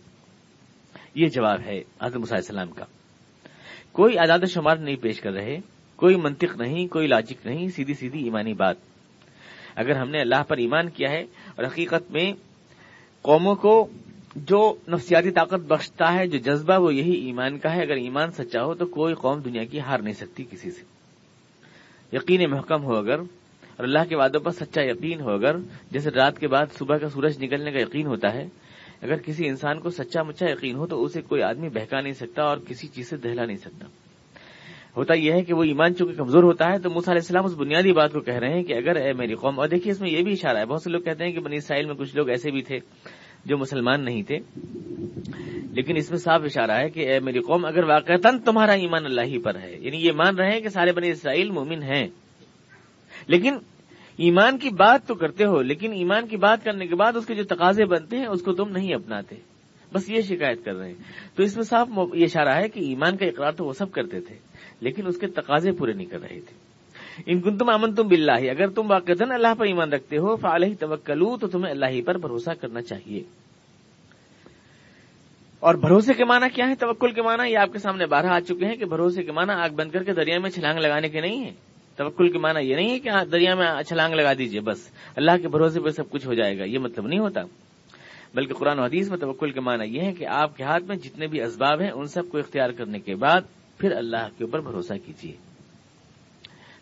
یہ 1.15 1.27
جواب 1.27 1.59
ہے 1.61 1.81
علیہ 1.99 2.25
السلام 2.29 2.71
کا۔ 2.71 2.85
کوئی 3.91 4.15
و 4.41 4.45
شمار 4.45 4.75
نہیں 4.75 4.95
پیش 4.95 5.21
کر 5.21 5.31
رہے، 5.31 5.57
کوئی 5.95 6.15
منطق 6.15 6.61
نہیں، 6.61 6.87
کوئی 6.87 7.07
لاجک 7.07 7.47
نہیں، 7.47 7.67
سیدھی 7.67 7.93
سیدھی 7.93 8.23
ایمانی 8.23 8.53
بات۔ 8.53 8.90
اگر 9.75 9.95
ہم 9.95 10.09
نے 10.09 10.21
اللہ 10.21 10.43
پر 10.47 10.57
ایمان 10.57 10.89
کیا 10.89 11.11
ہے 11.11 11.21
اور 11.55 11.65
حقیقت 11.65 12.11
میں 12.11 12.33
قوموں 13.21 13.55
کو 13.55 13.87
جو 14.35 14.75
نفسیاتی 14.87 15.31
طاقت 15.31 15.59
بخشتا 15.67 16.13
ہے، 16.13 16.27
جو 16.27 16.37
جذبہ، 16.37 16.79
وہ 16.79 16.95
یہی 16.95 17.11
ایمان 17.11 17.57
کا 17.57 17.75
ہے۔ 17.75 17.81
اگر 17.81 17.95
ایمان 17.95 18.31
سچا 18.31 18.63
ہو 18.63 18.73
تو 18.73 18.85
کوئی 18.85 19.13
قوم 19.13 19.39
دنیا 19.39 19.63
کی 19.63 19.79
ہار 19.79 19.99
نہیں 19.99 20.13
سکتی 20.13 20.45
کسی 20.51 20.71
سے۔ 20.71 20.81
یقین 22.13 22.49
محکم 22.49 22.83
ہو 22.83 22.95
اگر 22.95 23.19
اور 23.77 23.83
اللہ 23.83 23.99
کے 24.09 24.15
وعدوں 24.15 24.39
پر 24.39 24.51
سچا 24.51 24.81
یقین 24.81 25.21
ہو 25.21 25.29
اگر، 25.29 25.55
جیسے 25.91 26.09
رات 26.09 26.39
کے 26.39 26.47
بعد 26.47 26.65
صبح 26.77 26.97
کا 26.97 27.09
سورج 27.09 27.43
نکلنے 27.43 27.71
کا 27.71 27.79
یقین 27.79 28.07
ہوتا 28.07 28.33
ہے۔ 28.33 28.47
اگر 29.01 29.15
کسی 29.15 29.47
انسان 29.47 29.79
کو 29.79 29.89
سچا 29.89 30.23
مچا 30.23 30.49
یقین 30.49 30.75
ہو 30.75 30.87
تو 30.87 31.03
اسے 31.03 31.21
کوئی 31.21 31.41
آدمی 31.41 31.69
بہکا 31.69 32.01
نہیں 32.01 32.13
سکتا 32.13 32.43
اور 32.43 32.57
کسی 32.67 32.87
چیز 32.87 33.09
سے 33.09 33.17
دہلا 33.17 33.45
نہیں 33.45 33.57
سکتا۔ 33.57 33.85
ہوتا 34.97 35.13
یہ 35.13 35.31
ہے 35.31 35.41
کہ 35.41 35.53
وہ 35.53 35.63
ایمان 35.63 35.95
چونکہ 35.95 36.15
کمزور 36.15 36.43
ہوتا 36.43 36.71
ہے، 36.71 36.79
تو 36.79 36.89
موسیٰ 36.89 37.13
علیہ 37.13 37.21
السلام 37.21 37.45
اس 37.45 37.55
بنیادی 37.55 37.91
بات 37.91 38.13
کو 38.13 38.19
کہہ 38.19 38.33
رہے 38.33 38.53
ہیں 38.53 38.63
کہ 38.63 38.73
اگر 38.73 38.95
اے 38.95 39.13
میری 39.13 39.33
قوم، 39.33 39.59
اور 39.59 39.67
دیکھیے 39.67 39.91
اس 39.91 40.01
میں 40.01 40.09
یہ 40.09 40.23
بھی 40.23 40.31
اشارہ 40.31 40.57
ہے، 40.57 40.65
بہت 40.65 40.81
سے 40.81 40.89
لوگ 40.89 41.01
کہتے 41.01 41.23
ہیں 41.23 41.31
کہ 41.31 41.39
بنی 41.39 41.55
اسرائیل 41.55 41.85
میں 41.85 41.95
کچھ 41.95 42.15
لوگ 42.15 42.29
ایسے 42.29 42.51
بھی 42.51 42.61
تھے 42.61 42.79
جو 43.45 43.57
مسلمان 43.57 44.05
نہیں 44.05 44.23
تھے۔ 44.23 44.37
لیکن 45.71 45.97
اس 45.97 46.09
میں 46.09 46.19
صاف 46.19 46.41
اشارہ 46.43 46.71
ہے 46.71 46.89
کہ 46.89 47.11
اے 47.11 47.19
میری 47.19 47.39
قوم، 47.39 47.65
اگر 47.65 47.83
واقع 47.83 48.13
تمہارا 48.45 48.71
ایمان 48.71 49.05
اللہ 49.05 49.21
ہی 49.21 49.37
پر 49.37 49.55
ہے 49.55 49.77
یعنی 49.79 49.97
یہ 49.97 50.11
مان 50.11 50.35
رہے 50.35 50.51
ہیں 50.51 50.61
کہ 50.61 50.69
سارے 50.69 50.91
بنی 50.91 51.09
اسرائیل 51.09 51.49
مومن 51.49 51.83
ہیں۔ 51.83 52.07
لیکن 53.27 53.55
ایمان 54.17 54.57
کی 54.57 54.69
بات 54.69 55.07
تو 55.07 55.15
کرتے 55.15 55.45
ہو، 55.45 55.61
لیکن 55.61 55.93
ایمان 55.93 56.27
کی 56.27 56.37
بات 56.37 56.63
کرنے 56.63 56.87
کے 56.87 56.95
بعد 56.95 57.13
اس 57.15 57.25
کے 57.25 57.35
جو 57.35 57.43
تقاضے 57.43 57.85
بنتے 57.85 58.17
ہیں، 58.17 58.25
اس 58.25 58.41
کو 58.41 58.53
تم 58.53 58.69
نہیں 58.69 58.93
اپناتے۔ 58.93 59.35
بس 59.93 60.09
یہ 60.09 60.21
شکایت 60.21 60.65
کر 60.65 60.73
رہے 60.73 60.87
ہیں۔ 60.87 60.95
تو 61.35 61.43
اس 61.43 61.55
میں 61.55 61.63
صاف 61.63 61.89
یہ 62.13 62.23
اشارہ 62.23 62.49
ہے 62.49 62.69
کہ 62.69 62.79
ایمان 62.79 63.17
کا 63.17 63.25
اقرار 63.25 63.51
تو 63.51 63.65
وہ 63.65 63.73
سب 63.73 63.91
کرتے 63.91 64.19
تھے، 64.19 64.35
لیکن 64.81 65.07
اس 65.07 65.17
کے 65.17 65.27
تقاضے 65.27 65.71
پورے 65.71 65.93
نہیں 65.93 66.05
کر 66.05 66.21
رہے 66.21 66.39
تھے۔ 66.39 66.71
ان 67.25 67.41
کن 67.41 67.57
تم 67.57 67.69
امن 67.69 67.95
تم 67.95 68.07
بلّہ 68.07 68.31
اگر 68.31 68.67
تم 68.67 68.91
واقع 68.91 69.11
اللہ 69.19 69.53
پر 69.57 69.65
ایمان 69.65 69.93
رکھتے 69.93 70.17
ہو 70.17 70.35
فعال 70.35 70.73
توکلو، 70.73 71.37
تو 71.37 71.47
تمہیں 71.47 71.71
اللہ 71.71 71.85
ہی 71.85 72.01
پر 72.01 72.17
بھروسہ 72.17 72.49
کرنا 72.61 72.81
چاہیے۔ 72.81 73.23
اور 75.59 75.75
بھروسے 75.75 76.13
کے 76.13 76.25
معنی 76.25 76.45
کیا 76.55 76.69
ہے 76.69 76.75
توکل 76.75 77.11
کے 77.11 77.21
معنی، 77.21 77.51
یہ 77.51 77.57
آپ 77.57 77.73
کے 77.73 77.79
سامنے 77.79 78.05
بارہ 78.05 78.25
آ 78.25 78.39
چکے 78.39 78.65
ہیں 78.65 78.75
کہ 78.75 78.85
بھروسے 78.85 79.23
کے 79.23 79.31
معنی 79.31 79.53
آگ 79.53 79.69
بند 79.69 79.91
کر 79.91 80.03
کے 80.03 80.13
دریا 80.13 80.39
میں 80.39 80.49
چھلانگ 80.49 80.79
لگانے 80.79 81.09
کے 81.09 81.21
نہیں 81.21 81.45
ہے 81.45 81.51
توکل 81.95 82.31
کے 82.31 82.37
معنی 82.37 82.69
یہ 82.69 82.75
نہیں 82.75 82.89
ہے 82.89 82.99
کہ 82.99 83.09
دریا 83.31 83.55
میں 83.55 83.83
چھلانگ 83.83 84.13
لگا 84.13 84.33
دیجیے 84.33 84.59
بس۔ 84.59 84.91
اللہ 85.15 85.31
کے 85.41 85.47
بھروسے 85.47 85.79
پہ 85.79 85.89
سب 85.89 86.09
کچھ 86.09 86.27
ہو 86.27 86.33
جائے 86.33 86.59
گا، 86.59 86.63
یہ 86.63 86.79
مطلب 86.79 87.07
نہیں 87.07 87.19
ہوتا۔ 87.19 87.41
بلکہ 88.35 88.53
قرآن 88.53 88.79
و 88.79 88.83
حدیث 88.83 89.09
میں 89.09 89.17
توکل 89.17 89.51
کے 89.51 89.59
معنی 89.59 89.95
یہ 89.95 90.01
ہے 90.01 90.13
کہ 90.13 90.27
آپ 90.27 90.57
کے 90.57 90.63
ہاتھ 90.63 90.83
میں 90.83 90.95
جتنے 90.95 91.27
بھی 91.27 91.41
اسباب 91.41 91.81
ہیں، 91.81 91.91
ان 91.91 92.07
سب 92.07 92.29
کو 92.29 92.37
اختیار 92.37 92.69
کرنے 92.69 92.99
کے 92.99 93.15
بعد 93.15 93.41
پھر 93.77 93.91
اللہ 93.91 94.27
کے 94.37 94.43
اوپر 94.43 94.59
بھروسہ 94.59 94.93
کیجیے 95.05 95.31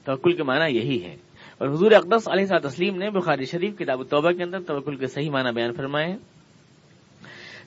توکل 0.05 0.31
کے 0.31 0.43
معنی 0.43 0.77
یہی 0.77 1.03
ہے۔ 1.03 1.15
اور 1.57 1.67
حضور 1.67 1.91
اقدس 1.91 2.27
علیہ 2.27 2.45
صاحب 2.45 2.69
تسلیم 2.69 2.97
نے 2.97 3.09
بخاری 3.09 3.45
شریف 3.45 3.77
کتاب 3.77 4.03
توبہ 4.09 4.31
کے 4.31 4.43
اندر 4.43 4.59
توکل 4.61 4.95
کے 4.95 5.07
صحیح 5.07 5.29
معنی 5.29 5.51
بیان 5.51 5.73
فرمائے۔ 5.73 6.15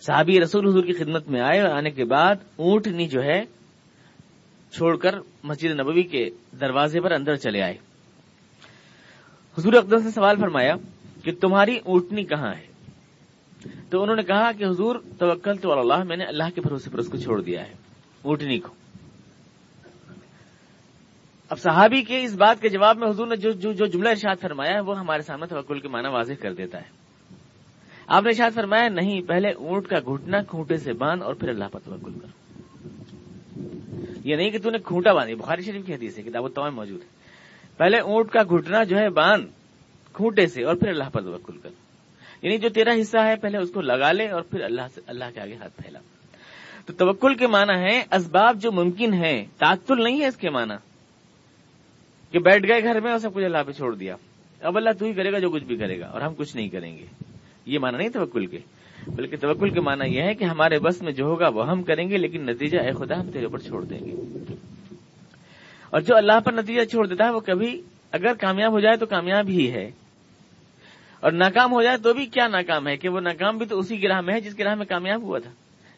صحابی 0.07 0.41
رسول 0.41 0.69
حضور 0.69 0.85
کی 0.85 0.93
خدمت 0.93 1.29
میں 1.29 1.41
آئے 1.41 1.61
اور 1.61 1.69
آنے 1.69 1.91
کے 1.91 2.05
بعد 2.05 2.35
اونٹنی 2.57 3.07
جو 3.07 3.23
ہے، 3.23 3.45
چھوڑ 4.73 4.97
کر 4.97 5.15
مسجد 5.43 5.81
نبوی 5.81 6.03
کے 6.03 6.31
دروازے 6.61 7.01
پر 7.01 7.12
اندر 7.12 7.37
چلے 7.37 7.62
آئے۔ 7.62 7.75
حضور 9.59 9.73
اقدس 9.73 10.05
نے 10.05 10.11
سوال 10.11 10.37
فرمایا 10.41 10.75
کہ 11.25 11.33
تمہاری 11.41 11.77
اونٹنی 11.77 12.25
کہاں 12.25 12.55
ہے؟ 12.55 12.72
تو 13.92 14.02
انہوں 14.02 14.16
نے 14.16 14.22
کہا 14.22 14.52
کہ 14.52 14.64
حضور 14.64 14.96
توکل 15.18 15.56
تو 15.56 15.78
اللہ 15.80 16.04
میں 16.04 16.16
نے 16.16 16.25
اللہ 16.25 16.44
کے 16.54 16.61
بھروسے 16.61 16.90
پر 16.90 16.99
اس 16.99 17.08
کو 17.08 17.16
چھوڑ 17.16 17.42
دیا 17.42 17.68
ہے۔ 17.68 17.75
اونٹنی 18.22 18.58
کو۔ 18.58 18.75
اب 21.49 21.58
صحابی 21.58 22.02
کے 22.02 22.25
اس 22.25 22.34
بات 22.34 22.61
کے 22.61 22.68
جواب 22.68 22.99
میں 22.99 23.08
حضور 23.08 23.26
نے 23.26 23.37
جو 23.37 23.50
جو, 23.50 23.72
جو 23.72 23.87
جملہ 23.87 24.08
ارشاد 24.08 24.37
فرمایا 24.40 24.75
ہے 24.75 24.80
وہ 24.80 24.99
ہمارے 24.99 25.22
سامنے 25.22 25.46
توکل 25.46 25.80
کے 25.80 25.88
معنی 25.88 26.08
واضح 26.08 26.32
کر 26.40 26.52
دیتا 26.52 26.78
ہے۔ 26.78 26.84
آپ 28.06 28.22
نے 28.22 28.28
ارشاد 28.28 28.50
فرمایا 28.54 28.88
نہیں 28.88 29.20
پہلے 29.22 29.49
اونٹ 29.49 29.88
کا 29.88 29.99
گھٹنا 29.99 30.42
کھوٹے 30.42 30.76
سے 30.76 30.92
باندھ 30.92 31.25
اور 31.25 31.34
پھر 31.34 31.49
اللہ 31.49 31.64
پر 31.72 31.80
توکل 31.84 32.12
کر 32.12 32.28
یہ 34.25 34.37
نہیں 34.37 34.50
کہ 34.50 34.58
تو 34.58 34.70
نے 34.70 34.78
کھوٹا 34.78 35.12
باندھی 35.12 35.34
بخاری 35.34 35.62
شریف 35.62 35.87
کی 35.87 35.94
حدیث 35.94 36.18
ہے 36.18 36.22
کتاب 36.22 36.49
تمام 36.49 36.76
موجود 36.76 37.02
ہے۔ 37.02 37.08
پہلے 37.76 37.99
اونٹ 37.99 38.30
کا 38.30 38.42
گھٹنا 38.42 38.84
جو 38.84 38.96
ہے 38.96 39.08
باندھ 39.08 39.46
کھوٹے 40.12 40.46
سے 40.46 40.64
اور 40.64 40.75
پھر 40.75 40.88
اللہ 40.88 41.08
پر 41.12 41.20
توکل 41.20 41.58
کر 41.58 41.70
یعنی 42.42 42.58
جو 42.58 42.68
تیرا 42.68 42.90
حصہ 43.00 43.18
ہے 43.18 43.37
پہلے 43.37 43.58
اس 43.58 43.70
کو 43.70 43.80
لگا 43.80 44.12
لے 44.12 44.28
اور 44.28 44.42
پھر 44.42 44.61
اللہ 44.61 44.82
سے 44.94 45.00
اللہ 45.06 45.25
کے 45.34 45.40
آگے 45.40 45.54
ہاتھ 45.54 45.82
پھیلا۔ 45.82 45.99
تو 46.87 46.92
توکل 46.92 47.34
کے 47.34 47.46
معنی 47.46 47.80
ہے 47.80 48.02
اسباب 48.12 48.62
جو 48.62 48.72
ممکن 48.72 49.14
ہے 49.14 49.44
تعطل 49.58 50.04
نہیں 50.04 50.20
ہے 50.20 50.26
اس 50.26 50.37
کے 50.37 50.50
معنی۔ 50.50 50.75
کہ 52.32 52.38
بیٹھ 52.38 52.68
گئے 52.68 52.82
گھر 52.82 53.00
میں 53.00 53.11
اور 53.11 53.18
سب 53.18 53.34
کچھ 53.34 53.44
اللہ 53.44 53.58
پہ 53.66 53.72
چھوڑ 53.72 53.94
دیا۔ 53.94 54.16
اب 54.61 54.76
اللہ 54.76 54.90
تو 54.99 55.06
ہی 55.06 55.12
کرے 55.12 55.32
گا 55.32 55.38
جو 55.38 55.50
کچھ 55.50 55.64
بھی 55.64 55.76
کرے 55.76 56.00
گا 56.00 56.06
اور 56.06 56.20
ہم 56.20 56.34
کچھ 56.34 56.56
نہیں 56.56 56.68
کریں 56.68 56.99
گے۔ 56.99 57.06
یہ 57.66 57.78
مانا 57.78 57.99
نہیں 57.99 58.08
توکل 58.08 58.46
کے۔ 58.46 58.58
بلکہ 59.06 59.37
توکل 59.37 59.70
کے 59.70 59.80
مانا 59.80 60.04
یہ 60.04 60.22
ہے 60.22 60.34
کہ 60.34 60.44
ہمارے 60.44 60.78
بس 60.78 61.02
میں 61.02 61.12
جو 61.12 61.25
ہوگا 61.25 61.49
وہ 61.49 61.68
ہم 61.70 61.82
کریں 61.82 62.11
گے، 62.11 62.16
لیکن 62.16 62.46
نتیجہ 62.46 62.78
اے 62.78 62.92
خدا 62.92 63.20
ہم 63.20 63.30
تیرے 63.30 63.44
اوپر 63.44 63.58
چھوڑ 63.58 63.84
دیں 63.84 64.00
گے۔ 64.00 64.12
اور 65.90 66.00
جو 66.00 66.16
اللہ 66.16 66.40
پر 66.40 66.52
نتیجہ 66.52 66.84
چھوڑ 66.84 67.06
دیتا 67.06 67.25
ہے 67.25 67.30
وہ 67.30 67.40
کبھی 67.40 67.82
اگر 68.12 68.34
کامیاب 68.34 68.72
ہو 68.72 68.80
جائے 68.80 68.96
تو 68.96 69.06
کامیاب 69.06 69.49
ہی 69.49 69.72
ہے۔ 69.72 69.90
اور 71.23 71.33
ناکام 71.33 71.73
ہو 71.73 71.83
جائے 71.83 71.97
تو 71.97 72.14
بھی 72.14 72.26
کیا 72.26 72.49
ناکام 72.49 72.88
ہے 72.88 72.97
کہ 72.97 73.09
وہ 73.09 73.21
ناکام 73.21 73.59
بھی 73.59 73.67
تو 73.67 73.79
اسی 73.79 73.97
کی 73.97 74.09
راہ 74.09 74.21
میں 74.21 74.35
ہے 74.35 74.41
جس 74.41 74.55
کی 74.55 74.64
راہ 74.64 74.75
میں 74.75 74.87
کامیاب 74.87 75.23
ہوا 75.23 75.38
تھا۔ 75.38 75.50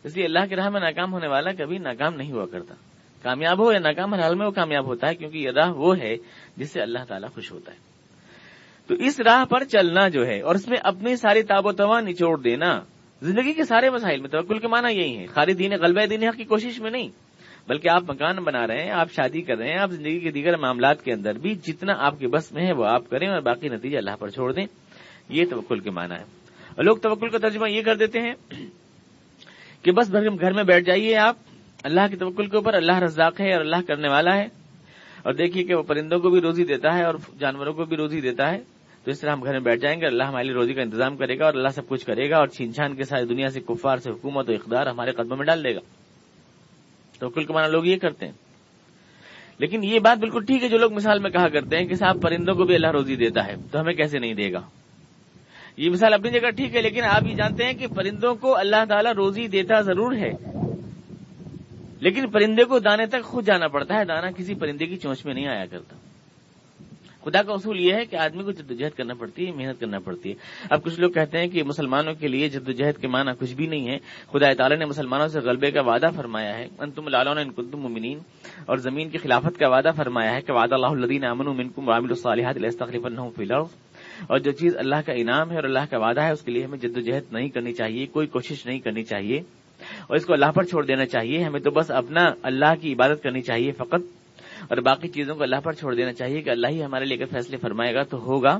اس 0.04 0.16
لیے 0.16 0.24
اللہ 0.24 0.38
کی 0.48 0.56
راہ 0.56 0.68
میں 0.68 0.80
ناکام 0.80 1.12
ہونے 1.12 1.26
والا 1.26 1.50
کبھی 1.52 1.78
ناکام 1.78 2.14
نہیں 2.14 2.32
ہوا 2.32 2.46
کرتا۔ 2.46 2.74
کامیاب 3.22 3.64
ہو 3.64 3.72
یا 3.72 3.78
ناکام 3.78 4.14
ہر 4.14 4.20
حال 4.20 4.34
میں 4.34 4.46
وہ 4.46 4.50
کامیاب 4.50 4.86
ہوتا 4.86 5.08
ہے 5.08 5.14
کیونکہ 5.14 5.38
یہ 5.38 5.50
راہ 5.50 5.70
وہ 5.70 5.98
ہے 5.98 6.16
جس 6.56 6.70
سے 6.70 6.80
اللہ 6.80 6.98
تعالیٰ 7.08 7.28
خوش 7.30 7.52
ہوتا 7.52 7.72
ہے۔ 7.72 7.78
تو 8.86 8.94
اس 8.94 9.20
راہ 9.20 9.44
پر 9.44 9.64
چلنا 9.64 10.08
جو 10.08 10.26
ہے 10.26 10.40
اور 10.40 10.54
اس 10.54 10.68
میں 10.68 10.78
اپنی 10.82 11.16
ساری 11.16 11.42
تاب 11.42 11.66
و 11.66 11.72
توا 11.72 12.00
نچوڑ 12.00 12.40
دینا 12.40 12.80
زندگی 13.22 13.52
کے 13.52 13.64
سارے 13.64 13.90
مسائل 13.90 14.20
میں 14.20 14.28
توکل 14.28 14.58
کے 14.58 14.68
معنی 14.68 14.98
یہی 14.98 15.18
ہے۔ 15.18 15.26
خالی 15.26 15.52
دین 15.52 15.72
غلبہ 15.80 16.06
دین 16.06 16.22
حق 16.22 16.36
کی 16.36 16.44
کوشش 16.44 16.80
میں 16.80 16.90
نہیں، 16.90 17.08
بلکہ 17.68 17.88
آپ 17.88 18.10
مکان 18.10 18.36
بنا 18.36 18.66
رہے 18.66 18.82
ہیں، 18.82 18.90
آپ 18.90 19.12
شادی 19.12 19.42
کر 19.42 19.56
رہے 19.56 19.68
ہیں، 19.68 19.78
آپ 19.78 19.90
زندگی 19.90 20.20
کے 20.20 20.30
دیگر 20.30 20.56
معاملات 20.56 21.02
کے 21.02 21.12
اندر 21.12 21.38
بھی 21.38 21.54
جتنا 21.54 21.92
آپ 21.98 22.18
کے 22.18 22.28
بس 22.28 22.52
میں 22.52 22.66
ہے 22.66 22.72
وہ 22.72 22.86
آپ 22.86 23.10
کریں 23.10 23.28
اور 23.28 23.40
باقی 23.40 23.68
نتیجہ 23.68 23.96
اللہ 23.96 24.16
پر 24.18 24.28
چھوڑ 24.28 24.52
دیں۔ 24.52 24.66
یہ 25.28 25.44
توکل 25.50 25.78
کے 25.78 25.90
معنی 25.90 26.14
ہے۔ 26.14 26.24
اور 26.76 26.84
لوگ 26.84 26.96
توکل 26.96 27.28
کا 27.28 27.38
ترجمہ 27.38 27.70
یہ 27.70 27.82
کر 27.82 27.96
دیتے 27.96 28.20
ہیں 28.20 28.34
کہ 29.82 29.92
بس 29.92 30.12
گھر 30.12 30.52
میں 30.52 30.64
بیٹھ 30.64 30.84
جائیے 30.84 31.16
آپ۔ 31.16 31.36
اللہ 31.84 32.00
کے 32.10 32.16
توکل 32.16 32.46
کے 32.46 32.56
اوپر 32.56 32.74
اللہ 32.74 32.98
رزاق 32.98 33.40
ہے 33.40 33.52
اور 33.52 33.60
اللہ 33.60 33.76
کرنے 33.88 34.08
والا 34.08 34.36
ہے۔ 34.36 34.44
اور 35.22 35.32
دیکھیے 35.32 35.64
کہ 35.64 35.74
وہ 35.74 35.82
پرندوں 35.82 36.18
کو 36.18 36.30
بھی 36.30 36.40
روزی 36.40 36.64
دیتا 36.64 36.98
ہے 36.98 37.04
اور 37.04 37.14
جانوروں 37.38 37.72
کو 37.72 37.84
بھی 37.84 37.96
روزی 37.96 38.20
دیتا 38.20 38.50
ہے۔ 38.50 38.58
تو 39.04 39.10
اس 39.10 39.20
طرح 39.20 39.32
ہم 39.32 39.44
گھر 39.44 39.52
میں 39.52 39.60
بیٹھ 39.60 39.80
جائیں 39.80 40.00
گے، 40.00 40.06
اللہ 40.06 40.22
ہماری 40.22 40.48
روزی 40.52 40.74
کا 40.74 40.82
انتظام 40.82 41.16
کرے 41.16 41.38
گا 41.38 41.44
اور 41.44 41.54
اللہ 41.54 41.68
سب 41.68 41.88
کچھ 41.88 42.06
کرے 42.06 42.30
گا 42.30 42.36
اور 42.36 42.46
چھین 42.46 42.74
چھان 42.74 42.94
کے 42.94 43.04
ساتھ 43.04 43.24
دنیا 43.28 43.48
سے 43.48 43.60
کفار 43.60 43.96
سے 43.96 44.10
حکومت 44.10 44.50
و 44.50 44.52
اقدار 44.52 44.86
ہمارے 44.86 45.10
قدموں 45.10 45.36
میں 45.36 45.46
ڈال 45.46 45.64
دے 45.64 45.74
گا۔ 45.74 45.80
تو 47.18 47.28
کل 47.28 47.44
کمانا 47.44 47.68
لوگ 47.68 47.84
یہ 47.84 47.96
کرتے 47.96 48.26
ہیں۔ 48.26 48.32
لیکن 49.58 49.84
یہ 49.84 49.98
بات 49.98 50.18
بالکل 50.18 50.44
ٹھیک 50.44 50.62
ہے 50.62 50.68
جو 50.68 50.78
لوگ 50.78 50.92
مثال 50.92 51.18
میں 51.18 51.30
کہا 51.30 51.48
کرتے 51.48 51.76
ہیں 51.78 51.86
کہ 51.86 51.94
صاحب 51.94 52.22
پرندوں 52.22 52.54
کو 52.54 52.64
بھی 52.64 52.74
اللہ 52.74 52.90
روزی 52.90 53.16
دیتا 53.16 53.46
ہے، 53.46 53.54
تو 53.72 53.80
ہمیں 53.80 53.94
کیسے 53.94 54.18
نہیں 54.18 54.34
دے 54.34 54.52
گا؟ 54.52 54.60
یہ 55.76 55.90
مثال 55.90 56.14
اپنی 56.14 56.30
جگہ 56.30 56.50
ٹھیک 56.50 56.76
ہے، 56.76 56.82
لیکن 56.82 57.02
آپ 57.04 57.22
یہ 57.26 57.34
جانتے 57.34 57.64
ہیں 57.64 57.72
کہ 57.72 57.86
پرندوں 57.86 58.34
کو 58.34 58.56
اللہ 58.56 58.84
تعالیٰ 58.88 59.12
روزی 59.12 59.48
دیتا 59.48 59.80
ضرور 59.80 60.12
ہے۔ 60.16 60.32
لیکن 62.00 62.30
پرندے 62.30 62.64
کو 62.64 62.78
دانے 62.78 63.06
تک 63.06 63.24
خود 63.24 63.46
جانا 63.46 63.68
پڑتا 63.68 63.94
ہے، 63.94 64.04
دانا 64.04 64.30
کسی 64.30 64.54
پرندے 64.54 64.86
کی 64.86 64.96
چونچ 64.96 65.26
میں 65.26 65.34
نہیں 65.34 65.46
آیا 65.46 65.66
کرتا۔ 65.66 65.96
خدا 67.24 67.42
کا 67.42 67.52
اصول 67.52 67.80
یہ 67.80 67.94
ہے 67.94 68.04
کہ 68.04 68.16
آدمی 68.16 68.42
کو 68.42 68.50
جدوجہد 68.50 68.96
کرنا 68.96 69.14
پڑتی 69.14 69.46
ہے، 69.46 69.52
محنت 69.52 69.80
کرنا 69.80 69.98
پڑتی 69.98 70.28
ہے۔ 70.28 70.34
اب 70.70 70.82
کچھ 70.82 71.00
لوگ 71.00 71.10
کہتے 71.10 71.38
ہیں 71.38 71.46
کہ 71.46 71.62
مسلمانوں 71.62 72.14
کے 72.14 72.28
لیے 72.28 72.48
جدوجہد 72.48 73.00
کے 73.00 73.06
معنی 73.06 73.30
کچھ 73.38 73.54
بھی 73.54 73.66
نہیں 73.66 73.88
ہے۔ 73.88 73.98
خدا 74.32 74.52
تعالیٰ 74.52 74.78
نے 74.78 74.84
مسلمانوں 74.84 75.28
سے 75.28 75.40
غلبے 75.40 75.70
کا 75.70 75.80
وعدہ 75.82 76.08
فرمایا 76.16 76.58
ہے۔ 76.58 76.68
انتم 76.78 77.08
لالون 77.08 77.38
ان 77.38 77.50
کتم 77.50 77.78
ممنین 77.78 78.18
اور 78.66 78.76
زمین 78.76 79.08
کی 79.08 79.18
خلافت 79.18 79.58
کا 79.58 79.68
وعدہ 79.68 79.90
فرمایا 79.96 80.34
ہے 80.34 80.40
کہ 80.40 80.52
وعدہ 80.52 80.74
اللہ 80.74 80.86
الدین 80.86 81.24
امن 81.24 81.48
الصالحات 81.88 82.54
فی 82.54 83.42
الارض 83.42 83.83
اور 84.22 84.38
جو 84.38 84.52
چیز 84.52 84.76
اللہ 84.76 84.96
کا 85.06 85.12
انعام 85.12 85.50
ہے 85.50 85.56
اور 85.56 85.64
اللہ 85.64 85.84
کا 85.90 85.98
وعدہ 85.98 86.22
ہے، 86.22 86.30
اس 86.30 86.42
کے 86.42 86.52
لیے 86.52 86.64
ہمیں 86.64 86.78
جدوجہد 86.78 87.32
نہیں 87.32 87.48
کرنی 87.48 87.72
چاہیے، 87.72 88.06
کوئی 88.06 88.26
کوشش 88.26 88.66
نہیں 88.66 88.78
کرنی 88.78 89.02
چاہیے۔ 89.02 89.38
اور 89.80 90.16
اس 90.16 90.26
کو 90.26 90.32
اللہ 90.32 90.50
پر 90.50 90.62
چھوڑ 90.62 90.86
دینا 90.86 91.06
چاہیے، 91.06 91.42
ہمیں 91.42 91.60
تو 91.60 91.70
بس 91.70 91.90
اپنا 91.90 92.24
اللہ 92.42 92.74
کی 92.80 92.92
عبادت 92.92 93.22
کرنی 93.22 93.40
چاہیے 93.40 93.72
فقط۔ 93.72 94.00
اور 94.62 94.76
باقی 94.76 95.08
چیزوں 95.08 95.34
کو 95.34 95.42
اللہ 95.42 95.60
پر 95.60 95.72
چھوڑ 95.72 95.94
دینا 95.94 96.12
چاہیے 96.12 96.42
کہ 96.42 96.50
اللہ 96.50 96.66
ہی 96.66 96.84
ہمارے 96.84 97.04
لے 97.04 97.16
کر 97.16 97.24
فیصلے 97.24 97.56
فرمائے 97.56 97.94
گا 97.94 98.02
تو 98.02 98.18
ہوگا۔ 98.18 98.58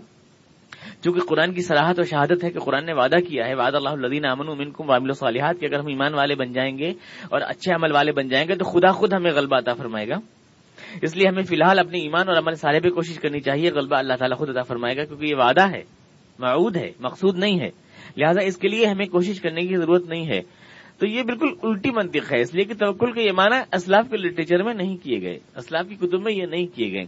چونکہ 1.05 1.21
قرآن 1.21 1.55
کی 1.55 1.63
سراہت 1.63 1.99
اور 1.99 2.05
شہادت 2.05 2.45
ہے 2.45 2.51
کہ 2.51 2.59
قرآن 2.59 2.87
نے 2.87 2.93
وعدہ 2.93 3.17
کیا 3.17 3.47
ہے 3.47 3.55
وعدہ 3.55 3.77
اللہ 3.77 3.89
الدین 3.89 4.25
امن 4.25 4.49
امن 4.49 4.71
کم 4.71 4.91
وامل 4.91 5.13
صالحات 5.13 5.61
کہ 5.61 5.67
اگر 5.67 5.79
ہم 5.79 5.87
ایمان 5.87 6.15
والے 6.15 6.35
بن 6.35 6.53
جائیں 6.53 6.79
گے 6.79 6.89
اور 7.31 7.41
اچھے 7.41 7.75
عمل 7.75 7.93
والے 7.93 8.13
بن 8.13 8.29
جائیں 8.29 8.49
گے 8.49 8.55
تو 8.55 8.65
خدا 8.65 8.91
خود 8.91 9.13
ہمیں 9.13 9.33
غلبہ 9.33 9.59
عطا 9.59 9.75
فرمائے 9.75 10.09
گا۔ 10.09 10.15
اس 11.03 11.17
لیے 11.17 11.29
ہمیں 11.29 11.43
فی 11.43 11.57
الحال 11.57 11.79
اپنے 11.79 11.99
ایمان 11.99 12.29
اور 12.29 12.37
عمل 12.37 12.55
سارے 12.55 12.81
پہ 12.81 12.89
کوشش 12.89 13.19
کرنی 13.19 13.41
چاہیے۔ 13.41 13.71
غلبہ 13.71 13.97
اللہ 13.97 14.15
تعالیٰ 14.19 14.39
خود 14.39 14.51
عطا 14.51 14.63
فرمائے 14.63 14.97
گا 14.97 15.05
کیونکہ 15.05 15.27
یہ 15.27 15.35
وعدہ 15.35 15.71
ہے، 15.71 15.83
معود 16.39 16.77
ہے، 16.77 16.91
مقصود 17.01 17.39
نہیں 17.39 17.61
ہے۔ 17.61 17.71
لہٰذا 18.17 18.41
اس 18.41 18.57
کے 18.57 18.69
لیے 18.69 18.87
ہمیں 18.87 19.07
کوشش 19.07 19.41
کرنے 19.41 19.67
کی 19.67 19.77
ضرورت 19.77 20.09
نہیں 20.09 20.27
ہے۔ 20.27 20.41
تو 20.99 21.07
یہ 21.07 21.23
بالکل 21.23 21.49
الٹی 21.63 21.91
منطق 21.91 22.33
ہے، 22.33 22.41
اس 22.41 22.55
لیے 22.55 22.65
کہ 22.65 22.75
توکل 22.75 23.13
کے 23.13 23.23
یہ 23.23 23.33
معنی 23.33 23.57
اسلاف 23.73 24.05
کے 24.11 24.17
لٹریچر 24.17 24.63
میں 24.63 24.75
نہیں 24.75 24.97
کیے 24.97 25.23
گئے۔ 25.23 25.39
اسلاف 25.57 25.89
کی 25.89 25.95
کتب 25.95 26.23
میں 26.23 26.33
یہ 26.33 26.47
نہیں 26.47 26.67
کیے 26.77 26.93
گئے۔ 26.93 27.05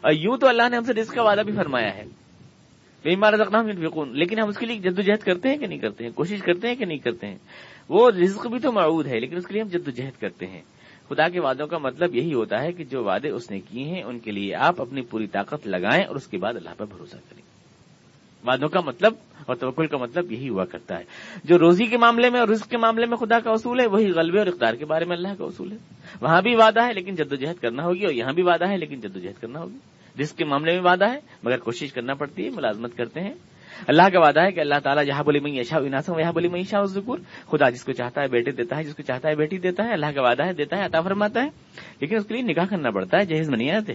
اور 0.00 0.12
یوں 0.12 0.36
تو 0.36 0.48
اللہ 0.48 0.68
نے 0.70 0.76
ہم 0.76 0.82
سے 0.82 0.92
رزق 0.92 1.14
کا 1.14 1.22
وعدہ 1.22 1.40
بھی 1.40 1.52
فرمایا 1.52 1.96
ہے۔ 1.96 2.04
لیکن 4.12 4.38
ہم 4.38 4.48
اس 4.48 4.58
کے 4.58 4.66
لیے 4.66 4.78
جدوجہد 4.78 5.24
کرتے 5.24 5.48
ہیں 5.48 5.56
کہ 5.56 5.66
نہیں 5.66 5.78
کرتے 5.78 6.04
ہیں؟ 6.04 6.10
کوشش 6.10 6.42
کرتے 6.42 6.68
ہیں 6.68 6.74
کہ 6.74 6.84
نہیں 6.84 6.98
کرتے 6.98 7.26
ہیں؟ 7.26 7.36
وہ 7.88 8.10
رزق 8.10 8.46
بھی 8.46 8.58
تو 8.58 8.72
معود 8.72 9.06
ہے، 9.06 9.20
لیکن 9.20 9.36
اس 9.36 9.46
کے 9.46 9.52
لیے 9.52 9.62
ہم 9.62 9.68
جدوجہد 9.68 10.20
کرتے 10.20 10.46
ہیں۔ 10.46 10.62
خدا 11.08 11.28
کے 11.28 11.40
وعدوں 11.40 11.66
کا 11.66 11.78
مطلب 11.78 12.14
یہی 12.14 12.34
ہوتا 12.34 12.62
ہے 12.62 12.72
کہ 12.72 12.84
جو 12.84 13.04
وعدے 13.04 13.28
اس 13.28 13.50
نے 13.50 13.60
کیے 13.60 13.84
ہیں، 13.84 14.02
ان 14.02 14.18
کے 14.18 14.30
لیے 14.30 14.54
آپ 14.54 14.80
اپنی 14.80 15.00
پوری 15.00 15.26
طاقت 15.26 15.66
لگائیں 15.66 16.04
اور 16.04 16.16
اس 16.16 16.26
کے 16.26 16.38
بعد 16.38 16.54
اللہ 16.56 16.70
پر 16.76 16.84
بھروسہ 16.86 17.16
کریں۔ 17.16 17.42
وعدوں 18.46 18.68
کا 18.68 18.80
مطلب 18.80 19.12
اور 19.46 19.56
توکل 19.56 19.86
کا 19.86 19.96
مطلب 19.96 20.32
یہی 20.32 20.48
ہوا 20.48 20.64
کرتا 20.64 20.98
ہے۔ 20.98 21.04
جو 21.44 21.58
روزی 21.58 21.86
کے 21.86 21.96
معاملے 21.96 22.30
میں 22.30 22.40
اور 22.40 22.48
رزق 22.48 22.68
کے 22.68 22.76
معاملے 22.76 23.06
میں 23.06 23.16
خدا 23.16 23.38
کا 23.38 23.50
اصول 23.50 23.80
ہے، 23.80 23.86
وہی 23.86 24.10
غلبے 24.10 24.38
اور 24.38 24.46
اقدار 24.46 24.74
کے 24.74 24.84
بارے 24.84 25.04
میں 25.04 25.16
اللہ 25.16 25.34
کا 25.38 25.44
اصول 25.44 25.72
ہے۔ 25.72 25.76
وہاں 26.20 26.42
بھی 26.42 26.54
وعدہ 26.54 26.84
ہے 26.84 26.92
لیکن 26.92 27.14
جدوجہد 27.14 27.62
کرنا 27.62 27.84
ہوگی 27.84 28.04
اور 28.04 28.14
یہاں 28.14 28.32
بھی 28.32 28.42
وعدہ 28.42 28.68
ہے 28.68 28.76
لیکن 28.76 29.00
جدوجہد 29.00 29.40
کرنا 29.40 29.60
ہوگی۔ 29.60 29.76
رزق 30.22 30.36
کے 30.36 30.44
معاملے 30.44 30.80
میں 30.80 30.90
وعدہ 30.90 31.10
ہے، 31.10 31.18
مگر 31.42 31.58
کوشش 31.58 31.92
کرنا 31.92 32.14
پڑتی 32.14 32.44
ہے، 32.44 32.50
ملازمت 32.50 32.96
کرتے 32.96 33.20
ہیں۔ 33.20 33.34
اللہ 33.88 34.02
کا 34.02 34.20
وعدہ 34.20 34.40
ہے 34.40 34.52
کہ 34.52 34.60
اللہ 34.60 34.78
تعالیٰ 34.82 35.04
جہاں 35.06 35.24
بولی 35.24 35.40
میں 35.40 35.50
یشا 35.50 35.78
یہاں 36.20 36.32
بولی 36.32 36.48
میں 36.48 36.62
شاہ 36.62 36.82
ذکر 36.82 37.16
خدا 37.50 37.70
جس 37.70 37.84
کو 37.84 37.92
چاہتا 37.92 38.22
ہے 38.22 38.28
بیٹے 38.28 38.50
دیتا 38.50 38.76
ہے، 38.76 38.84
جس 38.84 38.94
کو 38.94 39.02
چاہتا 39.02 39.28
ہے 39.28 39.34
بیٹی 39.34 39.58
دیتا 39.58 39.84
ہے، 39.84 39.92
اللہ 39.92 40.06
کا 40.06 40.22
وعدہ 40.22 40.46
ہے، 40.46 40.52
دیتا 40.52 40.76
ہے، 40.76 40.84
عطا 40.84 41.00
فرماتا 41.00 41.42
ہے۔ 41.42 41.48
لیکن 42.00 42.16
اس 42.16 42.26
کے 42.26 42.34
لیے 42.34 42.42
نکاح 42.42 42.64
کرنا 42.64 42.90
پڑتا 42.90 43.18
ہے 43.18 43.24
جہیز 43.24 43.50
میں 43.50 43.58
نہیں 43.58 43.70
آتے۔ 43.70 43.92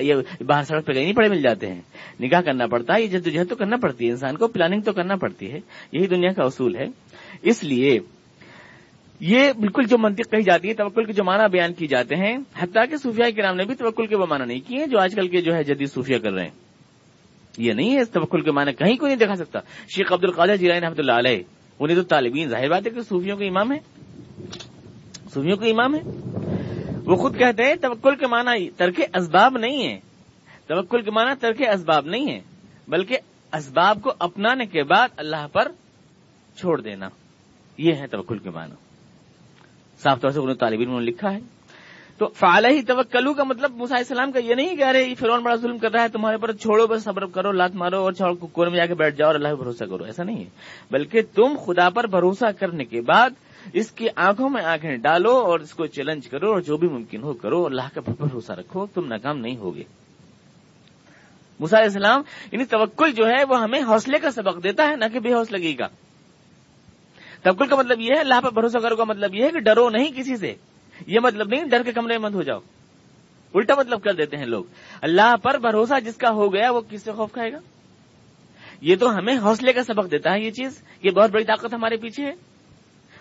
یہ 0.00 0.14
باہر 0.40 0.62
سڑک 0.62 0.86
پہ 0.86 0.92
کہیں 0.92 1.04
نہیں 1.04 1.14
پڑے 1.14 1.28
مل 1.28 1.42
جاتے 1.42 1.66
ہیں۔ 1.66 1.80
نکاح 2.20 2.40
کرنا 2.40 2.66
پڑتا 2.66 2.94
ہے 2.94 3.02
یہ 3.02 3.06
جدوجہد 3.06 3.48
تو 3.48 3.56
کرنا 3.56 3.76
پڑتی 3.76 4.06
ہے، 4.06 4.10
انسان 4.10 4.36
کو 4.36 4.48
پلاننگ 4.48 4.80
تو 4.80 4.92
کرنا 4.92 5.16
پڑتی 5.16 5.52
ہے۔ 5.52 5.58
یہی 5.92 6.06
دنیا 6.06 6.32
کا 6.32 6.42
اصول 6.42 6.76
ہے۔ 6.76 6.84
اس 7.42 7.64
لیے 7.64 7.98
یہ 9.20 9.52
بالکل 9.52 9.82
جو 9.84 9.98
منطق 9.98 10.30
کہی 10.30 10.42
جاتی 10.42 10.68
ہے، 10.68 10.74
توکل 10.74 11.04
کے 11.04 11.12
جو 11.12 11.24
معنی 11.24 11.48
بیان 11.52 11.72
کی 11.72 11.86
جاتے 11.86 12.16
ہیں، 12.16 12.36
حتیٰ 12.58 12.90
کہ 12.90 12.96
صوفیہ 12.96 13.30
کے 13.30 13.42
نام 13.42 13.56
نے 13.56 13.64
بھی 13.64 13.74
توکل 13.74 14.06
کے 14.06 14.16
وہ 14.16 14.26
معنی 14.30 14.44
نہیں 14.44 14.68
کیے 14.68 14.86
جو 14.86 14.98
آج 14.98 15.14
کل 15.14 15.28
کے 15.28 15.40
جو 15.40 15.54
ہے 15.54 15.64
جدید 15.64 15.88
صوفیہ 15.88 16.18
کر 16.18 16.32
رہے 16.32 16.42
ہیں۔ 16.42 16.65
یہ 17.58 17.72
نہیں 17.72 17.96
ہے 17.96 18.00
اس 18.00 18.10
توکل 18.10 18.40
کے 18.40 18.50
معنی 18.50 18.72
کہیں 18.72 18.96
کو 18.96 19.06
نہیں 19.06 19.16
دیکھا 19.16 19.36
سکتا۔ 19.36 19.58
شیخ 19.96 20.12
عبد 20.12 20.24
القادر 20.24 20.56
جیلانی 20.56 20.80
رحمۃ 20.80 20.98
اللہ 20.98 21.12
علیہ، 21.12 21.42
انہیں 21.78 21.96
تو 21.96 22.02
طالبین، 22.02 22.48
ظاہر 22.48 22.68
بات 22.68 22.86
ہے 22.86 22.90
کہ 22.90 23.00
صوفیوں 23.00 23.36
کے 23.36 23.48
امام 23.48 23.72
ہے 23.72 23.78
صوفیوں 25.34 25.56
کے 25.56 25.70
امام 25.70 25.94
ہے 25.94 26.00
وہ 27.04 27.16
خود 27.16 27.38
کہتے 27.38 27.62
ہیں 27.62 27.74
توکل 27.74 28.16
کے 28.16 28.26
معنی 28.26 28.70
ترک 28.70 29.00
اسباب 29.14 29.58
نہیں 29.58 29.88
ہے 29.88 30.00
توکل 30.66 31.02
کے 31.02 31.10
معنی 31.10 31.30
ترک 31.40 31.62
اسباب 31.74 32.06
نہیں 32.06 32.30
ہے 32.30 32.40
بلکہ 32.88 33.18
اسباب 33.52 33.98
کو 34.02 34.12
اپنانے 34.18 34.66
کے 34.66 34.82
بعد 34.82 35.08
اللہ 35.16 35.46
پر 35.52 35.68
چھوڑ 36.56 36.80
دینا۔ 36.80 37.08
یہ 37.78 37.94
ہے 37.94 38.06
توکل 38.06 38.38
کے 38.38 38.50
معنی۔ 38.50 38.74
صاف 39.98 40.20
طور 40.20 40.30
سے 40.30 40.40
انہوں 40.40 40.54
طالب 40.54 40.80
نے 40.80 41.00
لکھا 41.00 41.32
ہے۔ 41.32 41.38
تو 42.18 42.26
فعال 42.26 42.64
ہی 42.64 42.82
توکلو 42.82 43.34
کا 43.34 43.44
مطلب 43.44 43.74
مسا 43.74 43.96
السلام 43.96 44.32
کا 44.32 44.38
یہ 44.38 44.54
نہیں 44.54 44.76
کہہ 44.76 44.86
رہے 44.86 45.14
فرون 45.14 45.42
بڑا 45.42 45.54
ظلم 45.54 45.78
کر 45.78 45.92
رہا 45.92 46.02
ہے، 46.02 46.08
تمہارے 46.08 46.36
پر 46.36 46.52
چھوڑو، 46.52 46.86
بس 46.86 47.04
صبر 47.04 47.26
کرو، 47.26 47.52
لات 47.52 47.74
مارو 47.74 48.02
اور 48.02 48.12
چھوڑ 48.12 48.34
کور 48.52 48.66
میں 48.66 48.76
جا 48.76 48.86
کے 48.86 48.94
بیٹھ 48.94 49.16
جاؤ 49.16 49.26
اور 49.26 49.34
اللہ 49.34 49.48
پہ 49.48 49.54
بھروسہ 49.54 49.84
کرو، 49.84 50.04
ایسا 50.04 50.22
نہیں 50.22 50.36
ہے۔ 50.36 50.50
بلکہ 50.90 51.20
تم 51.34 51.56
خدا 51.66 51.90
پر 51.90 52.06
بھروسہ 52.06 52.50
کرنے 52.58 52.84
کے 52.84 53.00
بعد 53.00 53.30
اس 53.72 53.90
کی 53.90 54.06
آنکھوں 54.16 54.48
میں 54.48 54.64
آنکھیں 54.64 54.96
ڈالو 54.96 55.30
اور 55.30 55.60
اس 55.60 55.74
کو 55.74 55.86
چیلنج 55.86 56.28
کرو 56.28 56.52
اور 56.52 56.60
جو 56.60 56.76
بھی 56.76 56.88
ممکن 56.88 57.22
ہو 57.22 57.32
کرو، 57.32 57.66
اللہ 57.66 57.94
کا 57.94 58.00
بھروسہ 58.00 58.52
رکھو، 58.52 58.86
تم 58.86 59.06
ناکام 59.06 59.38
نہیں 59.38 59.56
ہوگے۔ 59.56 59.82
علیہ 61.60 61.78
السلام 61.78 62.22
یعنی 62.52 62.64
توکل 62.64 63.12
جو 63.12 63.26
ہے، 63.26 63.44
وہ 63.48 63.60
ہمیں 63.60 63.82
حوصلے 63.82 64.18
کا 64.18 64.30
سبق 64.30 64.64
دیتا 64.64 64.88
ہے، 64.88 64.96
نہ 64.96 65.04
کہ 65.12 65.20
بے 65.20 65.34
حوصلگی 65.34 65.74
کا۔ 65.74 65.86
توکل 67.42 67.66
کا 67.66 67.76
مطلب 67.76 68.00
یہ 68.00 68.10
ہے، 68.10 68.20
اللہ 68.20 68.40
پر 68.42 68.50
بھروسہ 68.50 68.78
کرو 68.78 68.96
کا 68.96 69.04
مطلب 69.04 69.34
یہ 69.34 69.44
ہے 69.44 69.50
کہ 69.50 69.60
ڈرو 69.60 69.90
نہیں 69.90 70.12
کسی 70.16 70.36
سے۔ 70.36 70.54
یہ 71.06 71.20
مطلب 71.22 71.48
نہیں، 71.48 71.64
ڈر 71.64 71.82
کے 71.82 71.92
کمرے 71.92 72.18
مند 72.18 72.34
ہو 72.34 72.42
جاؤ۔ 72.42 72.58
الٹا 73.54 73.74
مطلب 73.78 74.02
کر 74.02 74.12
دیتے 74.12 74.36
ہیں 74.36 74.46
لوگ۔ 74.46 74.64
اللہ 75.02 75.36
پر 75.42 75.58
بھروسہ 75.58 76.00
جس 76.04 76.16
کا 76.16 76.30
ہو 76.30 76.54
گیا 76.54 76.70
وہ 76.70 76.80
کس 76.90 77.02
سے 77.02 77.12
خوف 77.12 77.32
کھائے 77.32 77.52
گا؟ 77.52 77.58
یہ 78.80 78.96
تو 78.96 79.16
ہمیں 79.16 79.38
حوصلے 79.38 79.72
کا 79.72 79.82
سبق 79.82 80.10
دیتا 80.10 80.32
ہے 80.32 80.40
یہ 80.40 80.50
چیز 80.50 80.82
یہ 81.02 81.10
بہت 81.10 81.30
بڑی 81.30 81.44
طاقت 81.44 81.74
ہمارے 81.74 81.96
پیچھے 81.96 82.24
ہے۔ 82.24 82.32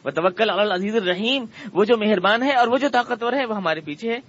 وہ 0.06 0.10
توکل 0.12 0.50
عزیز 0.50 0.96
الرحیم 0.96 1.46
وہ 1.74 1.86
جو 1.86 1.98
مہربان 1.98 2.44
ہے 2.44 2.54
اور 2.54 2.68
وہ 2.68 2.78
جو 2.78 2.90
طاقتور 2.90 3.34
ہے 3.34 3.46
وہ 3.46 3.56
ہمارے 3.56 3.80
پیچھے 3.80 4.12
ہے۔ 4.12 4.20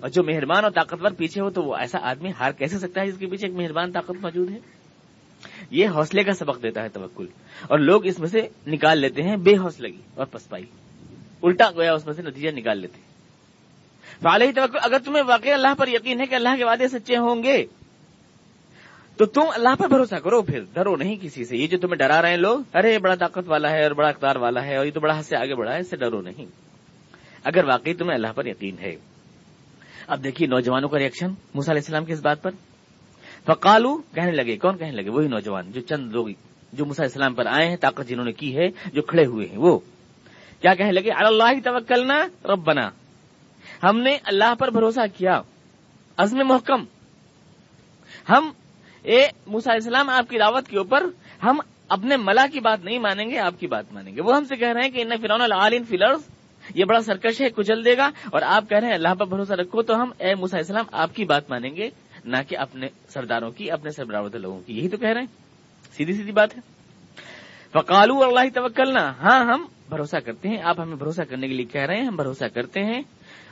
اور 0.00 0.08
جو 0.08 0.22
مہربان 0.22 0.64
اور 0.64 0.72
طاقتور 0.72 1.10
پیچھے 1.10 1.40
ہو 1.40 1.50
تو 1.50 1.62
وہ 1.62 1.76
ایسا 1.76 1.98
آدمی 2.02 2.30
ہار 2.40 2.52
کیسے 2.52 2.78
سکتا 2.78 3.00
ہے 3.00 3.06
جس 3.06 3.18
کے 3.18 3.26
پیچھے 3.26 3.48
ایک 3.48 3.56
مہربان 3.56 3.92
طاقت 3.92 4.22
موجود 4.22 4.50
ہے؟ 4.50 4.58
یہ 5.70 5.88
حوصلے 5.88 6.22
کا 6.22 6.32
سبق 6.32 6.62
دیتا 6.62 6.82
ہے 6.82 6.88
توکل۔ 6.88 7.26
اور 7.62 7.78
لوگ 7.78 8.06
اس 8.06 8.18
میں 8.18 8.28
سے 8.28 8.48
نکال 8.66 8.98
لیتے 8.98 9.22
ہیں 9.22 9.36
بے 9.36 9.56
حوصلگی 9.56 10.00
اور 10.14 10.26
پسپائی۔ 10.26 10.64
الٹا 11.46 11.70
گویا 11.70 11.94
اس 11.94 12.06
میں 12.06 12.14
سے 12.14 12.22
نتیجہ 12.22 12.50
نکال 12.50 12.78
لیتے 12.78 12.98
ہیں۔ 12.98 13.16
توکل، 14.52 14.78
اگر 14.82 14.98
تمہیں 14.98 15.22
واقعی 15.26 15.52
اللہ 15.52 15.74
پر 15.78 15.88
یقین 15.88 16.20
ہے 16.20 16.26
کہ 16.26 16.34
اللہ 16.34 16.56
کے 16.56 16.64
وعدے 16.64 16.88
سچے 16.88 17.16
ہوں 17.16 17.42
گے، 17.42 17.66
تو 19.16 19.26
تم 19.26 19.40
اللہ 19.54 19.74
پر 19.78 19.88
بھروسہ 19.88 20.14
کرو، 20.14 20.42
پھر 20.42 20.60
ڈرو 20.72 20.96
نہیں 20.96 21.16
کسی 21.20 21.44
سے۔ 21.44 21.56
یہ 21.56 21.66
جو 21.66 21.78
تمہیں 21.78 21.96
ڈرا 21.96 22.22
رہے 22.22 22.28
ہیں 22.28 22.36
لوگ، 22.36 22.60
ارے 22.74 22.98
بڑا 22.98 23.14
طاقت 23.14 23.48
والا 23.48 23.70
ہے 23.70 23.82
اور 23.82 23.90
بڑا 23.90 24.08
اختار 24.08 24.36
والا 24.36 24.64
ہے 24.64 24.76
اور 24.76 24.86
یہ 24.86 24.90
تو 24.90 25.00
بڑا 25.00 25.18
حد 25.18 25.22
سے 25.22 25.36
آگے 25.36 25.54
بڑھا 25.54 25.74
ہے، 25.74 25.80
اس 25.80 25.90
سے 25.90 25.96
ڈرو 25.96 26.20
نہیں۔ 26.20 26.46
اگر 27.44 27.64
واقعی 27.64 27.94
تمہیں 27.94 28.14
اللہ 28.14 28.32
پر 28.34 28.46
یقین 28.46 28.76
ہے۔ 28.78 28.96
اب 30.06 30.24
دیکھیے 30.24 30.48
نوجوانوں 30.48 30.88
کا 30.88 30.98
ریئیکشن 30.98 31.28
موسا 31.54 31.72
علیہ 31.72 31.80
السلام 31.80 32.04
کی 32.04 32.12
اس 32.12 32.20
بات 32.20 32.42
پر۔ 32.42 32.50
فقالو 33.46 33.96
کہنے 33.96 34.30
لگے، 34.30 34.56
کون 34.56 34.78
کہنے 34.78 34.90
لگے؟ 34.90 35.10
وہی 35.10 35.28
نوجوان 35.28 35.72
جو 35.72 35.80
چند 35.80 36.12
لوگ، 36.12 36.26
جو 36.72 36.86
موسا 36.86 37.02
السلام 37.02 37.34
پر 37.34 37.46
آئے 37.46 37.68
ہیں، 37.68 37.76
طاقت 37.76 38.08
جنہوں 38.08 38.24
نے 38.24 38.32
کی 38.32 38.56
ہے، 38.56 38.68
جو 38.92 39.02
کھڑے 39.02 39.26
ہوئے 39.26 39.46
ہیں، 39.46 39.58
وہ۔ 39.58 39.78
کیا 40.60 40.74
کہنے 40.74 40.92
لگے؟ 40.92 41.10
اللہ 41.10 41.60
توکلنا 41.64 42.26
ربنا۔ 42.44 42.90
ہم 43.82 43.98
نے 44.00 44.18
اللہ 44.24 44.54
پر 44.58 44.70
بھروسہ 44.70 45.00
کیا۔ 45.16 45.42
عزم 46.16 46.38
محکم۔ 46.44 46.84
ہم، 48.28 48.50
اے 49.02 49.26
موسا 49.46 49.72
السلام، 49.72 50.08
آپ 50.08 50.30
کی 50.30 50.38
دعوت 50.38 50.68
کے 50.68 50.78
اوپر 50.78 51.06
ہم 51.42 51.60
اپنے 51.88 52.16
ملا 52.16 52.46
کی 52.52 52.60
بات 52.60 52.84
نہیں 52.84 52.98
مانیں 52.98 53.30
گے، 53.30 53.38
آپ 53.38 53.60
کی 53.60 53.66
بات 53.66 53.92
مانیں 53.92 54.16
گے۔ 54.16 54.20
وہ 54.20 54.36
ہم 54.36 54.44
سے 54.44 54.56
کہہ 54.56 54.68
رہے 54.68 54.80
ہیں 54.82 54.90
کہ 54.90 55.00
ان 55.00 55.10
فرون 55.22 55.40
العالین 55.40 55.84
فلرز 55.84 56.20
یہ 56.74 56.84
بڑا 56.84 57.00
سرکش 57.00 57.40
ہے، 57.40 57.50
کچل 57.50 57.84
دے 57.84 57.96
گا۔ 57.96 58.10
اور 58.32 58.42
آپ 58.42 58.68
کہہ 58.68 58.78
رہے 58.78 58.86
ہیں 58.86 58.94
اللہ 58.94 59.14
پر 59.14 59.26
بھروسہ 59.26 59.52
رکھو 59.52 59.82
تو 59.82 60.02
ہم، 60.02 60.10
اے 60.18 60.34
موسا 60.34 60.58
السلام، 60.58 60.84
آپ 60.92 61.14
کی 61.14 61.24
بات 61.24 61.50
مانیں 61.50 61.76
گے، 61.76 61.90
نہ 62.24 62.36
کہ 62.48 62.58
اپنے 62.58 62.86
سرداروں 63.08 63.50
کی، 63.50 63.70
اپنے 63.70 63.90
سربراہ 63.90 64.22
لوگوں 64.22 64.60
کی۔ 64.66 64.78
یہی 64.78 64.88
تو 64.88 64.96
کہہ 64.96 65.08
رہے 65.08 65.20
ہیں۔ 65.20 65.26
سیدھی 65.96 66.14
سیدھی 66.14 66.32
بات 66.32 66.56
ہے۔ 66.56 66.60
فقالو 67.72 68.24
اللہ 68.24 68.48
توکلنا۔ 68.54 69.10
ہاں 69.10 69.40
ہم 69.40 69.66
بھروسہ 69.88 70.16
کرتے 70.24 70.48
ہیں۔ 70.48 70.62
آپ 70.62 70.80
ہمیں 70.80 70.96
بھروسہ 70.96 71.22
کرنے 71.22 71.48
کے 71.48 71.54
لیے 71.54 71.66
کہہ 71.66 71.82
رہے 71.82 71.96
ہیں، 71.96 72.04
ہم 72.04 72.16
بھروسہ 72.16 72.44
کرتے 72.54 72.80
ہیں۔ 72.80 73.02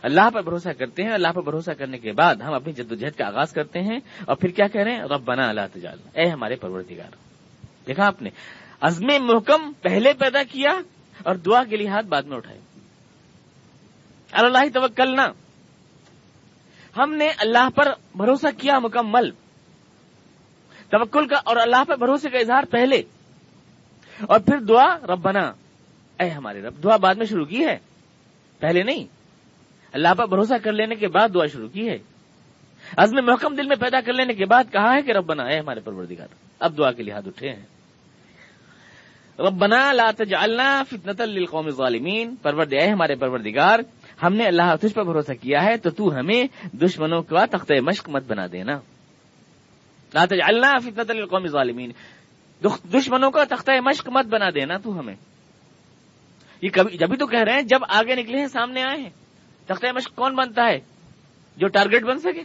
اللہ 0.03 0.31
پر 0.35 0.43
بھروسہ 0.43 0.69
کرتے 0.79 1.03
ہیں، 1.03 1.11
اللہ 1.11 1.29
پر 1.29 1.43
بھروسہ 1.43 1.71
کرنے 1.71 1.99
کے 1.99 2.13
بعد 2.13 2.35
ہم 2.35 2.55
اپنی 2.55 2.73
جدوجہد 2.73 3.19
کا 3.19 3.27
آغاز 3.27 3.53
کرتے 3.53 3.81
ہیں۔ 3.81 3.99
اور 4.25 4.37
پھر 4.37 4.49
کیا 4.49 4.67
کہہ 4.67 4.81
رہے 4.81 4.93
ہیں؟ 4.93 5.01
رب 5.01 5.25
بنا 5.25 5.49
اللہ 5.49 5.61
تجال 5.73 5.99
اے 6.15 6.29
ہمارے 6.29 6.57
پروردگار۔ 6.57 7.15
دیکھا 7.87 8.07
آپ 8.07 8.23
نے، 8.23 8.31
عزم 8.81 9.07
محکم 9.21 9.73
پہلے 9.83 10.13
پیدا 10.13 10.43
کیا 10.43 10.71
اور 11.25 11.35
دعا 11.35 11.65
کے 11.65 11.77
لیے 11.77 11.89
ہاتھ 11.89 12.07
بعد 12.07 12.23
میں 12.23 12.37
اٹھائے۔ 12.37 12.59
اللہ 14.33 14.59
توکلنا۔ 14.75 15.29
ہم 16.97 17.15
نے 17.15 17.29
اللہ 17.39 17.69
پر 17.75 17.85
بھروسہ 18.17 18.47
کیا 18.59 18.79
مکمل۔ 18.79 19.31
توکل 20.91 21.27
کا 21.29 21.37
اور 21.45 21.57
اللہ 21.57 21.85
پر 21.89 21.97
بھروسے 21.97 22.29
کا 22.31 22.39
اظہار 22.39 22.63
پہلے۔ 22.71 23.03
اور 24.21 24.41
پھر 24.41 24.59
دعا 24.59 24.97
ربنا۔ 24.97 25.53
اے 26.21 26.29
ہمارے 26.29 26.63
رب، 26.63 26.83
دعا 26.83 26.97
بعد 26.97 27.15
میں 27.15 27.27
شروع 27.27 27.45
کی 27.45 27.67
ہے؟ 27.67 27.79
پہلے 28.59 28.83
نہیں۔ 28.83 29.05
اللہ 29.93 30.15
پر 30.15 30.27
بھروسہ 30.27 30.55
کر 30.63 30.73
لینے 30.73 30.95
کے 30.95 31.09
بعد 31.09 31.29
دعا 31.35 31.47
شروع 31.47 31.69
کی 31.69 31.89
ہے۔ 31.89 31.99
عزم 32.97 33.27
محکم 33.27 33.55
دل 33.55 33.67
میں 33.67 33.77
پیدا 33.77 34.01
کر 34.01 34.13
لینے 34.13 34.33
کے 34.33 34.45
بعد 34.45 34.65
کہا 34.73 34.95
ہے 34.95 35.03
کہ 35.03 35.11
رب 35.11 35.27
بنا 35.27 35.43
اے 35.43 35.59
ہمارے 35.59 35.81
پروردگار، 35.81 36.27
اب 36.59 36.79
دعا 36.79 36.93
کے 36.93 37.03
لیے 37.03 37.15
ہاتھ 37.15 37.29
اٹھے 37.29 37.49
ہیں۔ 37.49 37.63
ربنا 39.39 39.93
لا 39.93 40.11
تجعلنا 40.17 40.83
فتنة 40.91 41.25
للقوم 41.25 41.67
الظالمین۔ 41.67 42.35
پرورد 42.43 42.73
اے 42.73 42.89
ہمارے 42.89 43.15
پروردگار، 43.15 43.79
ہم 44.23 44.35
نے 44.35 44.45
اللہ 44.45 44.77
تجھ 44.81 44.95
پر 44.95 45.03
بھروسہ 45.03 45.33
کیا 45.33 45.65
ہے 45.65 45.77
تو 45.77 45.91
تو 45.91 46.19
ہمیں 46.19 46.45
دشمنوں 46.77 47.23
کا 47.23 47.47
تخت 47.51 47.73
مشق 47.83 48.09
مت 48.09 48.23
بنا 48.27 48.47
دینا۔ 48.53 48.73
لا 50.15 50.25
تجعلنا 50.25 50.73
فتنة 50.79 51.19
للقوم 51.19 51.43
الظالمین۔ 51.43 51.93
دشمنوں 52.93 53.31
کا 53.31 53.45
تختہ 53.45 53.81
مشق 53.81 54.09
مت 54.09 54.27
بنا 54.27 54.51
دینا 54.51 54.77
تو 54.77 54.99
ہمیں۔ 54.99 55.15
یہ 56.63 56.69
کبھی 56.73 56.97
جبھی 56.99 57.17
تو 57.17 57.27
کہہ 57.27 57.43
رہے 57.43 57.53
ہیں، 57.53 57.63
جب 57.63 57.79
آگے 57.89 58.15
نکلے 58.15 58.39
ہیں، 58.39 58.47
سامنے 58.47 58.83
آئے 58.83 59.03
ہیں۔ 59.03 59.11
تختہ 59.67 59.87
مشق 59.95 60.15
کون 60.15 60.35
بنتا 60.35 60.67
ہے؟ 60.67 60.79
جو 61.57 61.69
ٹارگیٹ 61.69 62.03
بن 62.03 62.19
سکے۔ 62.19 62.41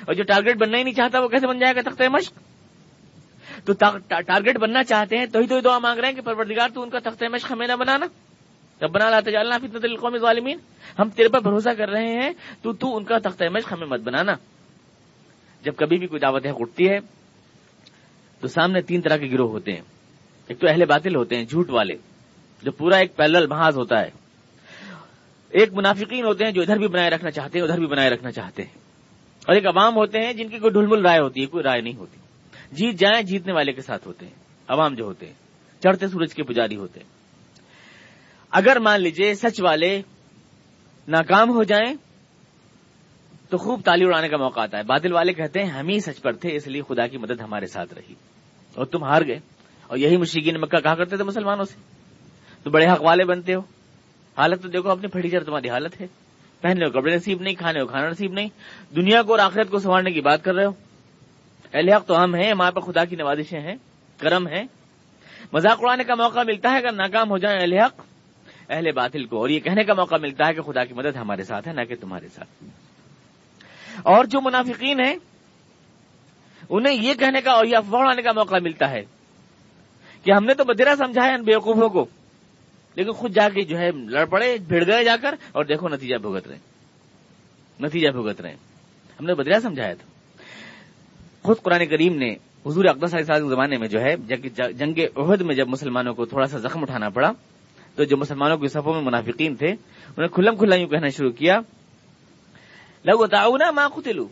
اور 0.00 0.14
جو 0.14 0.24
ٹارگیٹ 0.24 0.56
بننا 0.56 0.78
ہی 0.78 0.82
نہیں 0.82 0.94
چاہتا، 0.94 1.20
وہ 1.20 1.28
کیسے 1.28 1.46
بن 1.46 1.58
جائے 1.58 1.76
گا 1.76 1.90
تختہ 1.90 2.02
مشق؟ 2.12 2.32
تو 3.66 3.72
ٹارگیٹ 4.08 4.58
بننا 4.58 4.82
چاہتے 4.82 5.18
ہیں، 5.18 5.26
تو 5.26 5.38
ہی 5.38 5.46
تو 5.46 5.60
دعا 5.60 5.78
مانگ 5.78 5.98
رہے 5.98 6.08
ہیں 6.08 6.14
کہ 6.14 6.20
پروردگار، 6.20 6.68
تو 6.74 6.82
ان 6.82 6.90
کا 6.90 6.98
تختہ 6.98 7.24
مشق 7.32 7.52
ہمیں 7.52 7.66
نہ 7.66 7.72
بنانا۔ 7.72 8.06
جب 8.80 8.90
بنا 8.90 9.10
لاتے 9.10 9.30
جالنا 9.30 9.58
فتنت 9.58 9.84
القوم 9.84 10.18
ظالمین 10.18 10.58
ہم 10.98 11.10
تیرے 11.10 11.28
پر 11.28 11.40
بھروسہ 11.40 11.70
کر 11.78 11.88
رہے 11.88 12.12
ہیں، 12.12 12.30
تو 12.62 12.72
تو 12.72 12.96
ان 12.96 13.04
کا 13.04 13.18
تختہ 13.18 13.44
مشق 13.52 13.72
ہمیں 13.72 13.86
مت 13.86 14.00
بنانا۔ 14.00 14.32
جب 15.62 15.72
کبھی 15.76 15.98
بھی 15.98 16.06
کوئی 16.06 16.20
دعوت 16.20 16.46
حق 16.46 16.56
اٹھتی 16.60 16.88
ہے، 16.88 16.98
تو 18.40 18.48
سامنے 18.48 18.80
تین 18.80 19.00
طرح 19.00 19.16
کے 19.16 19.26
گروہ 19.26 19.50
ہوتے 19.50 19.72
ہیں۔ 19.72 19.80
ایک 20.48 20.60
تو 20.60 20.66
اہل 20.70 20.84
باطل 20.84 21.16
ہوتے 21.16 21.36
ہیں، 21.36 21.44
جھوٹ 21.44 21.70
والے۔ 21.70 21.94
جو 22.62 22.72
پورا 22.72 22.96
ایک 22.96 23.16
پیلل 23.16 23.46
محاذ 23.46 23.78
ہوتا 23.78 24.00
ہے۔ 24.00 24.10
ایک 25.48 25.72
منافقین 25.72 26.24
ہوتے 26.24 26.44
ہیں 26.44 26.52
جو 26.52 26.62
ادھر 26.62 26.76
بھی 26.76 26.88
بنائے 26.88 27.10
رکھنا 27.10 27.30
چاہتے 27.30 27.58
ہیں، 27.58 27.66
ادھر 27.66 27.78
بھی 27.78 27.86
بنائے 27.86 28.10
رکھنا 28.10 28.30
چاہتے 28.30 28.62
ہیں۔ 28.62 28.72
اور 29.46 29.54
ایک 29.54 29.66
عوام 29.66 29.96
ہوتے 29.96 30.20
ہیں 30.20 30.32
جن 30.32 30.48
کی 30.48 30.58
کوئی 30.58 30.72
ڈھلمل 30.72 31.06
رائے 31.06 31.20
ہوتی 31.20 31.40
ہے، 31.40 31.46
کوئی 31.46 31.64
رائے 31.64 31.80
نہیں 31.80 31.96
ہوتی۔ 31.96 32.18
جیت 32.72 32.98
جائیں، 32.98 33.22
جیتنے 33.22 33.52
والے 33.52 33.72
کے 33.72 33.82
ساتھ 33.82 34.08
ہوتے 34.08 34.26
ہیں۔ 34.26 34.34
عوام 34.68 34.94
جو 34.94 35.04
ہوتے 35.04 35.26
ہیں، 35.26 35.32
چڑھتے 35.82 36.08
سورج 36.08 36.34
کے 36.34 36.42
پجاری 36.42 36.76
ہوتے 36.76 37.00
ہیں۔ 37.00 37.08
اگر 38.50 38.78
مان 38.78 39.00
لیجیے 39.00 39.34
سچ 39.34 39.60
والے 39.60 40.02
ناکام 41.08 41.50
ہو 41.50 41.62
جائیں، 41.62 41.94
تو 43.50 43.56
خوب 43.56 43.80
تالی 43.84 44.04
اڑانے 44.04 44.28
کا 44.28 44.36
موقع 44.36 44.60
آتا 44.60 44.78
ہے۔ 44.78 44.82
بادل 44.82 45.12
والے 45.12 45.32
کہتے 45.32 45.62
ہیں، 45.62 45.70
ہم 45.70 45.88
ہی 45.88 46.00
سچ 46.00 46.22
پر 46.22 46.32
تھے، 46.32 46.56
اس 46.56 46.66
لیے 46.66 46.82
خدا 46.88 47.06
کی 47.06 47.18
مدد 47.18 47.40
ہمارے 47.40 47.66
ساتھ 47.66 47.94
رہی۔ 47.94 48.14
اور 48.74 48.86
تم 48.86 49.04
ہار 49.04 49.22
گئے۔ 49.26 49.40
اور 49.86 49.98
یہی 49.98 50.16
مشرقین 50.16 50.60
مکہ 50.60 50.80
کہا 50.80 50.94
کرتے 50.94 51.16
تھے 51.16 51.24
مسلمانوں 51.24 51.64
سے۔ 51.64 51.97
تو 52.62 52.70
بڑے 52.70 52.86
حق 52.86 53.02
والے 53.02 53.24
بنتے 53.24 53.54
ہو؟ 53.54 53.60
حالت 54.38 54.62
تو 54.62 54.68
دیکھو 54.68 54.90
اپنی 54.90 55.06
پھڑی 55.06 55.30
چر 55.30 55.44
تمہاری 55.44 55.68
حالت 55.68 56.00
ہے۔ 56.00 56.06
پہننے 56.60 56.88
کو 56.88 57.00
کپڑے 57.00 57.16
نصیب 57.16 57.40
نہیں، 57.40 57.54
کھانے 57.54 57.80
کو 57.80 57.86
کھانا 57.86 58.08
نصیب 58.08 58.32
نہیں۔ 58.32 58.48
دنیا 58.96 59.22
کو 59.22 59.30
اور 59.30 59.38
آخرت 59.38 59.70
کو 59.70 59.78
سنوارنے 59.78 60.10
کی 60.10 60.20
بات 60.20 60.44
کر 60.44 60.54
رہے 60.54 60.64
ہو۔ 60.64 60.70
اہل 61.72 61.88
حق 61.88 62.06
تو 62.06 62.24
ہم 62.24 62.34
ہیں، 62.34 62.50
ہمارے 62.50 62.72
پر 62.72 62.80
خدا 62.80 63.04
کی 63.04 63.16
نوازشیں 63.16 63.60
ہیں، 63.60 63.74
کرم 64.18 64.48
ہے 64.48 64.62
مذاق 65.52 65.78
اڑانے 65.80 66.04
کا 66.04 66.14
موقع 66.14 66.40
ملتا 66.46 66.70
ہے 66.70 66.76
اگر 66.76 66.92
ناکام 66.92 67.30
ہو 67.30 67.38
جائیں 67.38 67.60
اہل 67.60 67.72
حق۔ 67.72 68.00
اہل 68.68 68.92
باطل 68.92 69.24
کو 69.24 69.36
اور 69.38 69.48
یہ 69.48 69.60
کہنے 69.60 69.84
کا 69.84 69.94
موقع 69.94 70.14
ملتا 70.20 70.46
ہے 70.46 70.54
کہ 70.54 70.62
خدا 70.62 70.84
کی 70.84 70.94
مدد 70.94 71.16
ہمارے 71.16 71.42
ساتھ 71.42 71.68
ہے، 71.68 71.72
نہ 71.72 71.80
کہ 71.80 71.94
تمہارے 72.00 72.28
ساتھ۔ 72.28 72.64
اور 74.02 74.24
جو 74.24 74.40
منافقین 74.40 75.00
ہیں، 75.00 75.16
انہیں 76.70 76.94
یہ 76.94 77.14
کہنے 77.14 77.40
کا 77.40 77.50
اور 77.50 77.64
یہ 77.64 77.76
افواہ 77.76 78.02
اڑانے 78.02 78.22
کا 78.22 78.32
موقع 78.32 78.56
ملتا 78.62 78.90
ہے 78.90 79.02
کہ 80.22 80.32
ہم 80.32 80.44
نے 80.44 80.54
تو 80.54 80.64
بدیرا 80.64 80.94
سمجھا 80.98 81.24
ہے 81.26 81.34
ان 81.34 81.42
بیوقوفوں 81.42 81.88
کو۔ 81.88 82.06
لیکن 82.98 83.12
خود 83.12 83.30
جا 83.30 83.48
کے 83.54 83.62
جو 83.62 83.78
ہے 83.78 83.90
لڑ 84.10 84.24
پڑے، 84.24 84.56
بھیڑ 84.68 84.86
گئے 84.86 85.04
جا 85.04 85.16
کر 85.22 85.34
اور 85.52 85.64
دیکھو 85.64 85.88
نتیجہ 85.88 86.16
بھگت 86.18 86.48
رہے 86.48 86.58
نتیجہ 87.80 88.08
بھگت 88.10 88.40
رہے 88.40 88.54
ہم 89.20 89.26
نے 89.26 89.34
بدریا 89.34 89.60
سمجھایا 89.60 89.94
تھا۔ 89.94 90.06
خود 91.42 91.56
قرآن 91.62 91.86
کریم 91.86 92.16
نے 92.18 92.30
حضور 92.66 92.84
اقدس 92.84 93.14
علیہ 93.14 93.32
کے 93.34 93.48
زمانے 93.48 93.76
میں 93.78 93.88
جو 93.88 94.00
ہے، 94.00 94.16
جنگ 94.72 94.98
عہد 95.16 95.40
میں 95.40 95.54
جب 95.54 95.68
مسلمانوں 95.68 96.14
کو 96.14 96.24
تھوڑا 96.24 96.46
سا 96.46 96.58
زخم 96.58 96.82
اٹھانا 96.82 97.08
پڑا، 97.08 97.30
تو 97.94 98.04
جو 98.04 98.16
مسلمانوں 98.16 98.56
کے 98.58 98.68
صفوں 98.68 98.94
میں 98.94 99.02
منافقین 99.02 99.54
تھے 99.56 99.68
انہیں 99.68 100.34
کھلم 100.34 100.56
کھلا 100.56 100.76
یوں 100.76 100.88
کہنا 100.88 101.08
شروع 101.08 101.30
کیا۔ 101.30 101.58
لگو 103.04 103.26
تعاون 103.26 103.62
ماں 103.74 103.88
قتلو 103.88 104.26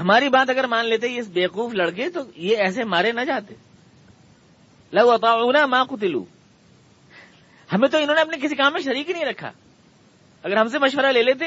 ہماری 0.00 0.28
بات 0.28 0.50
اگر 0.50 0.66
مان 0.66 0.86
لیتے 0.86 1.08
یہ 1.08 1.22
بیوقوف 1.32 1.74
لڑکے، 1.74 2.08
تو 2.10 2.20
یہ 2.36 2.56
ایسے 2.56 2.84
مارے 2.84 3.12
نہ 3.12 3.24
جاتے۔ 3.26 3.54
لگو 4.92 5.16
تعاون 5.18 5.56
ماں 5.70 5.84
قتلو 5.84 6.24
ہمیں 7.72 7.88
تو 7.88 7.98
انہوں 7.98 8.14
نے 8.14 8.20
اپنے 8.20 8.36
کسی 8.42 8.54
کام 8.54 8.72
میں 8.72 8.80
شریک 8.80 9.08
ہی 9.08 9.12
نہیں 9.12 9.24
رکھا۔ 9.24 9.50
اگر 10.42 10.56
ہم 10.56 10.66
سے 10.68 10.78
مشورہ 10.78 11.06
لے 11.06 11.22
لیتے، 11.22 11.44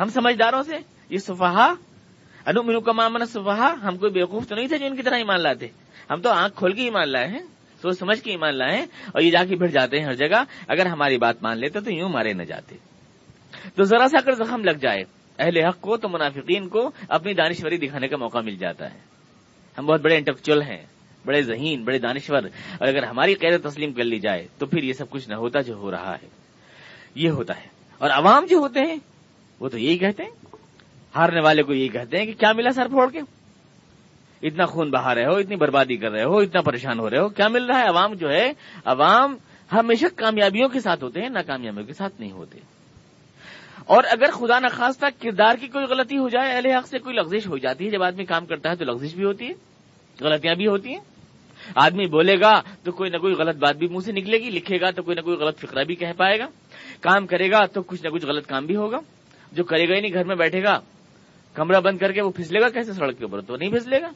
ہم 0.00 0.08
سمجھداروں 0.08 0.62
سے، 0.62 0.76
یہ 1.10 1.18
صفحا 1.18 1.74
انو 2.46 2.62
منو 2.62 2.80
کا 2.80 2.92
مامن 2.92 3.24
صفحا 3.24 3.74
ہم 3.82 3.96
کوئی 3.96 4.12
بیوقوف 4.12 4.48
تو 4.48 4.54
نہیں 4.54 4.66
تھے 4.66 4.78
جو 4.78 4.86
ان 4.86 4.96
کی 4.96 5.02
طرح 5.02 5.16
ایمان 5.16 5.40
لاتے۔ 5.40 5.66
ہم 6.10 6.20
تو 6.20 6.30
آنکھ 6.30 6.56
کھول 6.56 6.72
کے 6.72 6.82
ایمان 6.82 7.08
لائے 7.08 7.26
ہیں، 7.26 7.38
سوچ 7.82 7.98
سمجھ 7.98 8.22
کے 8.22 8.30
ایمان 8.30 8.58
لائے 8.58 8.76
ہیں 8.76 8.86
اور 9.06 9.20
یہ 9.20 9.30
جا 9.30 9.44
کے 9.44 9.56
بھیڑ 9.56 9.70
جاتے 9.70 9.98
ہیں 9.98 10.04
ہر 10.04 10.14
جگہ۔ 10.14 10.44
اگر 10.68 10.86
ہماری 10.86 11.18
بات 11.18 11.42
مان 11.42 11.58
لیتے 11.58 11.80
تو 11.80 11.92
یوں 11.92 12.08
مارے 12.08 12.32
نہ 12.32 12.42
جاتے۔ 12.42 12.76
تو 13.74 13.82
ذرا 13.82 14.08
سا 14.08 14.18
اگر 14.18 14.32
زخم 14.32 14.64
لگ 14.64 14.76
جائے، 14.80 15.04
اہل 15.38 15.64
حق 15.64 15.80
کو 15.80 15.96
تو 15.96 16.08
منافقین 16.08 16.68
کو 16.68 16.90
اپنی 17.08 17.34
دانشوری 17.34 17.76
دکھانے 17.76 18.08
کا 18.08 18.16
موقع 18.16 18.38
مل 18.38 18.56
جاتا 18.56 18.94
ہے۔ 18.94 18.98
ہم 19.78 19.86
بہت 19.86 20.00
بڑے 20.00 20.16
انٹلیکچل 20.16 20.62
ہیں۔ 20.62 20.86
بڑے 21.26 21.42
ذہین، 21.42 21.84
بڑے 21.84 21.98
دانشور 21.98 22.42
اور 22.78 22.88
اگر 22.88 23.02
ہماری 23.02 23.34
قید 23.34 23.62
تسلیم 23.62 23.92
کر 23.92 24.04
لی 24.04 24.20
جائے 24.20 24.46
تو 24.58 24.66
پھر 24.66 24.82
یہ 24.82 24.92
سب 24.92 25.10
کچھ 25.10 25.28
نہ 25.28 25.34
ہوتا 25.34 25.60
جو 25.60 25.74
ہو 25.74 25.90
رہا 25.90 26.16
ہے۔ 26.22 26.28
یہ 27.14 27.30
ہوتا 27.30 27.56
ہے۔ 27.56 27.68
اور 27.98 28.10
عوام 28.10 28.46
جو 28.46 28.58
ہوتے 28.58 28.80
ہیں، 28.80 28.96
وہ 29.60 29.68
تو 29.68 29.78
یہی 29.78 29.98
کہتے 29.98 30.22
ہیں۔ 30.22 30.30
ہارنے 31.14 31.40
والے 31.40 31.62
کو 31.62 31.74
یہی 31.74 31.88
کہتے 31.88 32.18
ہیں 32.18 32.26
کہ 32.26 32.32
کیا 32.32 32.52
ملا 32.52 32.70
سر 32.70 32.88
پھوڑ 32.88 33.10
کے؟ 33.10 33.20
اتنا 34.42 34.66
خون 34.66 34.90
بہا 34.90 35.14
رہے 35.14 35.24
ہو، 35.24 35.34
اتنی 35.34 35.56
بربادی 35.56 35.96
کر 35.96 36.10
رہے 36.10 36.24
ہو، 36.24 36.38
اتنا 36.38 36.60
پریشان 36.60 36.98
ہو 36.98 37.10
رہے 37.10 37.18
ہو، 37.18 37.28
کیا 37.28 37.48
مل 37.48 37.64
رہا 37.64 37.78
ہے؟ 37.78 37.86
عوام 37.86 38.14
جو 38.14 38.30
ہے، 38.30 38.52
عوام 38.84 39.36
ہمیشہ 39.72 40.04
کامیابیوں 40.16 40.68
کے 40.68 40.80
ساتھ 40.80 41.04
ہوتے 41.04 41.20
ہیں، 41.20 41.28
ناکامیابیوں 41.28 41.86
کے 41.86 41.92
ساتھ 41.92 42.20
نہیں 42.20 42.32
ہوتے۔ 42.32 42.58
اور 43.86 44.04
اگر 44.04 44.30
خدا 44.30 44.58
نخواستہ 44.58 45.06
کردار 45.22 45.54
کی 45.60 45.68
کوئی 45.68 45.84
غلطی 45.84 46.18
ہو 46.18 46.28
جائے، 46.28 46.52
اہل 46.52 46.66
حق 46.66 46.88
سے 46.88 46.98
کوئی 46.98 47.16
لغزش 47.16 47.46
ہو 47.46 47.58
جاتی 47.58 47.86
ہے، 47.86 47.90
جب 47.90 48.02
آدمی 48.02 48.24
کام 48.24 48.46
کرتا 48.46 48.70
ہے 48.70 48.76
تو 48.76 48.84
لغزش 48.84 49.14
بھی 49.14 49.24
ہوتی 49.24 49.46
ہے۔ 49.46 49.52
غلطیاں 50.20 50.54
بھی 50.54 50.66
ہوتی 50.66 50.90
ہیں۔ 50.90 51.00
آدمی 51.74 52.06
بولے 52.06 52.40
گا 52.40 52.62
تو 52.82 52.92
کوئی 52.92 53.10
نہ 53.10 53.16
کوئی 53.16 53.34
غلط 53.34 53.56
بات 53.56 53.76
بھی 53.76 53.88
منہ 53.88 54.00
سے 54.00 54.12
نکلے 54.12 54.38
گی، 54.38 54.50
لکھے 54.50 54.80
گا 54.80 54.90
تو 54.90 55.02
کوئی 55.02 55.14
نہ 55.14 55.20
کوئی 55.20 55.36
غلط 55.36 55.58
فکرہ 55.58 55.84
بھی 55.84 55.94
کہہ 55.94 56.12
پائے 56.16 56.38
گا۔ 56.38 56.46
کام 57.00 57.26
کرے 57.26 57.50
گا 57.50 57.66
تو 57.66 57.82
کچھ 57.82 58.02
نہ 58.04 58.08
کچھ 58.08 58.26
غلط 58.26 58.46
کام 58.46 58.66
بھی 58.66 58.76
ہوگا۔ 58.76 58.98
جو 59.52 59.64
کرے 59.64 59.88
گا 59.88 59.94
ہی 59.94 60.00
نہیں، 60.00 60.12
گھر 60.12 60.24
میں 60.24 60.36
بیٹھے 60.36 60.62
گا، 60.62 60.80
کمرہ 61.54 61.80
بند 61.80 61.98
کر 61.98 62.12
کے 62.12 62.22
وہ 62.22 62.30
پھسلے 62.30 62.60
گا 62.60 62.68
کیسے 62.68 62.92
سڑک 62.92 63.18
کے 63.18 63.24
اوپر؟ 63.24 63.40
تو 63.40 63.56
نہیں 63.56 63.70
پھسلے 63.70 64.00
گا۔ 64.00 64.10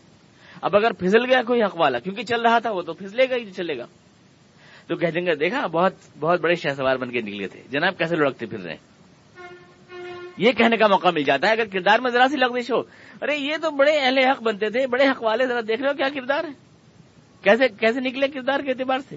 اب 0.63 0.77
اگر 0.77 0.93
پھسل 0.93 1.25
گیا 1.25 1.43
کوئی 1.43 1.63
حق 1.63 1.77
والا، 1.77 1.99
کیونکہ 1.99 2.23
چل 2.23 2.41
رہا 2.41 2.59
تھا 2.59 2.71
وہ 2.71 2.83
تو 2.83 2.93
پھسلے 2.93 3.31
گا 3.31 3.35
ہی 3.35 3.51
چلے 3.51 3.79
گا۔ 3.79 3.87
تو 4.87 4.97
کہہ 4.97 5.09
دیں 5.09 5.27
گے، 5.27 5.35
دیکھا، 5.35 5.67
بہت 5.67 5.93
بہت 6.21 6.41
بڑے 6.41 6.55
شہ 6.55 6.69
سوار 6.77 6.97
بن 6.97 7.11
کے 7.11 7.21
نکلے 7.21 7.47
تھے۔ 7.47 7.63
جناب 7.71 7.99
کیسے 7.99 8.17
لڑکتے 8.17 8.47
پھر 8.47 8.61
رہے؟ 8.61 8.73
ہیں 8.73 8.92
یہ 10.37 10.53
کہنے 10.53 10.77
کا 10.77 10.87
موقع 10.87 11.09
مل 11.15 11.23
جاتا 11.23 11.47
ہے 11.47 11.53
اگر 11.53 11.65
کردار 11.65 11.99
میں 11.99 12.11
ذرا 12.11 12.29
سی 12.31 12.37
لغزش 12.37 12.73
ہو۔ 12.73 12.81
ارے، 13.23 13.37
یہ 13.37 13.57
تو 13.63 13.71
بڑے 13.71 13.99
اہل 13.99 14.19
حق 14.19 14.43
بنتے 14.43 14.71
تھے، 14.71 14.87
بڑے 14.87 15.09
حق 15.09 15.23
والے، 15.23 15.47
ذرا 15.47 15.61
دیکھ 15.69 15.83
رہے 15.83 15.91
ہو 15.91 15.97
کیا 15.97 16.09
کردار 16.15 16.45
ہے؟ 16.45 16.51
کیسے 17.43 17.69
کیسے 17.69 18.01
نکلے 18.01 18.29
کردار 18.29 18.61
کے 18.61 18.71
اعتبار 18.71 18.99
سے؟ 18.99 19.17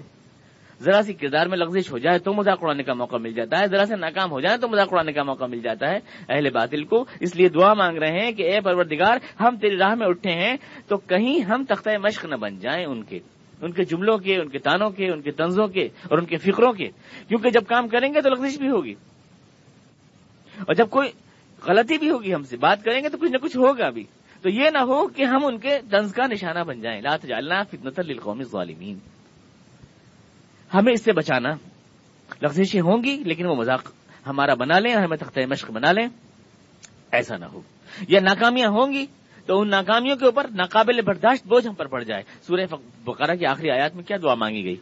ذرا 0.80 1.02
سی 1.02 1.12
کردار 1.12 1.46
میں 1.46 1.58
لغزش 1.58 1.92
ہو 1.92 1.98
جائے 1.98 2.18
تو 2.18 2.32
مذاق 2.32 2.58
اڑانے 2.62 2.82
کا 2.82 2.94
موقع 2.94 3.16
مل 3.16 3.32
جاتا 3.32 3.60
ہے، 3.60 3.66
ذرا 3.66 3.84
سے 3.84 3.96
ناکام 3.96 4.30
ہو 4.30 4.40
جائے 4.40 4.58
تو 4.58 4.68
مذاق 4.68 4.88
اڑانے 4.92 5.12
کا 5.12 5.22
موقع 5.22 5.44
مل 5.44 5.60
جاتا 5.60 5.90
ہے۔ 5.90 5.98
اہل 6.28 6.50
باطل 6.50 6.84
کو 6.84 7.04
اس 7.20 7.36
لیے 7.36 7.48
دعا 7.48 7.74
مانگ 7.74 7.98
رہے 7.98 8.24
ہیں 8.24 8.32
کہ 8.32 8.42
اے 8.42 8.60
پروردگار، 8.60 9.16
ہم 9.40 9.56
تیری 9.56 9.76
راہ 9.76 9.94
میں 9.94 10.06
اٹھے 10.06 10.30
ہیں 10.30 10.56
تو 10.88 10.96
کہیں 10.96 11.40
ہم 11.40 11.64
تختہ 11.64 11.90
مشق 12.04 12.24
نہ 12.24 12.34
بن 12.34 12.58
جائیں 12.58 12.86
ان 12.86 13.02
کے 13.02 13.18
ان 13.62 13.72
کے 13.72 13.82
جملوں 13.82 14.18
کے، 14.18 14.36
ان 14.36 14.48
کے 14.48 14.58
تانوں 14.58 14.90
کے، 14.90 15.10
ان 15.10 15.22
کے 15.22 15.30
تنزوں 15.30 15.66
کے 15.66 15.84
اور 15.84 16.18
ان 16.18 16.24
کے 16.24 16.36
فکروں 16.36 16.72
کے۔ 16.72 16.88
کیونکہ 17.28 17.50
جب 17.50 17.62
کام 17.66 17.88
کریں 17.88 18.14
گے 18.14 18.20
تو 18.20 18.28
لغزش 18.28 18.58
بھی 18.58 18.68
ہوگی۔ 18.68 18.94
اور 20.60 20.74
جب 20.74 20.90
کوئی 20.90 21.10
غلطی 21.66 21.98
بھی 21.98 22.10
ہوگی 22.10 22.34
ہم 22.34 22.42
سے، 22.42 22.56
بات 22.56 22.84
کریں 22.84 23.04
گے 23.04 23.08
تو 23.08 23.18
کچھ 23.18 23.32
نہ 23.32 23.36
کچھ 23.36 23.56
ہوگا 23.56 23.90
بھی۔ 23.90 24.04
تو 24.42 24.48
یہ 24.48 24.70
نہ 24.70 24.78
ہو 24.78 25.08
کہ 25.08 25.22
ہم 25.22 25.46
ان 25.46 25.58
کے 25.58 25.78
طنز 25.90 26.12
کا 26.12 26.26
نشانہ 26.26 26.58
بن 26.58 26.80
جائیں۔ 26.80 27.00
لات 27.00 27.22
جالنا 27.22 27.62
فتنت 27.62 28.00
للقوم 28.00 28.38
الظالمین۔ 28.38 28.98
ہمیں 30.74 30.92
اس 30.92 31.04
سے 31.04 31.12
بچانا 31.12 31.48
لفزشیں 32.42 32.80
ہوں 32.80 33.04
گی، 33.04 33.22
لیکن 33.26 33.46
وہ 33.46 33.54
مذاق 33.54 33.92
ہمارا 34.26 34.54
بنا 34.54 34.78
لیں 34.78 34.94
اور 34.94 35.02
ہمیں 35.02 35.16
تختہ 35.16 35.40
مشق 35.50 35.70
بنا 35.70 35.92
لیں۔ 35.92 36.06
ایسا 37.12 37.36
نہ 37.36 37.44
ہو۔ 37.44 37.60
یا 38.08 38.20
ناکامیاں 38.20 38.68
ہوں 38.68 38.92
گی 38.92 39.06
تو 39.46 39.60
ان 39.60 39.68
ناکامیوں 39.68 40.16
کے 40.16 40.24
اوپر 40.24 40.46
ناقابل 40.50 41.00
برداشت 41.02 41.46
بوجھ 41.46 41.68
ہم 41.68 41.74
پر 41.74 41.86
پڑ 41.86 42.02
جائے۔ 42.02 42.22
سورہ 42.46 42.76
بقرہ 43.04 43.34
کی 43.34 43.46
آخری 43.46 43.70
آیات 43.70 43.96
میں 43.96 44.04
کیا 44.04 44.16
دعا 44.22 44.34
مانگی 44.34 44.64
گئی؟ 44.64 44.76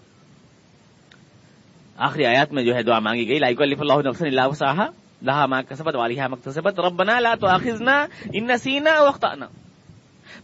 آخری 1.97 2.25
آیات 2.25 2.53
میں 2.53 2.63
جو 2.63 2.75
ہے 2.75 2.83
دعا 2.83 2.99
مانگی 2.99 3.29
گئی 3.29 3.39
لائک 3.39 3.63
اللہ 3.63 4.51
نفسن 5.25 5.37
لہا 5.37 5.47
ما 5.47 5.63
کسبت 5.63 5.95
والیہ 5.95 6.23
مکتسبت 6.31 6.81
ربنا 6.81 7.21
لا 7.21 7.35
تؤاخذنا 7.35 8.07
ان 8.33 8.47
نسینا 8.47 9.03
واخطانا 9.03 9.47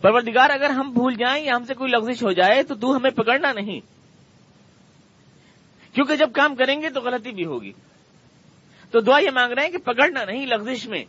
پروردگار، 0.01 0.51
اگر 0.51 0.71
ہم 0.71 0.90
بھول 0.93 1.14
جائیں 1.14 1.45
یا 1.45 1.53
ہم 1.57 1.64
سے 1.64 1.75
کوئی 1.75 1.90
لغزش 1.90 2.23
ہو 2.23 2.33
جائے، 2.33 2.62
تو 2.62 2.75
تو 2.75 2.97
ہمیں 2.97 3.11
پکڑنا 3.11 3.53
نہیں۔ 3.53 3.81
کیونکہ 5.95 6.16
جب 6.16 6.33
کام 6.33 6.55
کریں 6.55 6.83
گے 6.83 6.90
تو 6.90 7.01
غلطی 7.01 7.31
بھی 7.31 7.45
ہوگی۔ 7.45 7.73
تو 8.90 9.01
دعا 9.01 9.19
یہ 9.19 9.31
مانگ 9.31 9.53
رہے 9.53 9.62
ہیں 9.62 9.71
کہ 9.71 9.79
پکڑنا 9.79 10.25
نہیں 10.25 10.47
لغزش 10.47 10.88
میں۔ 10.88 11.05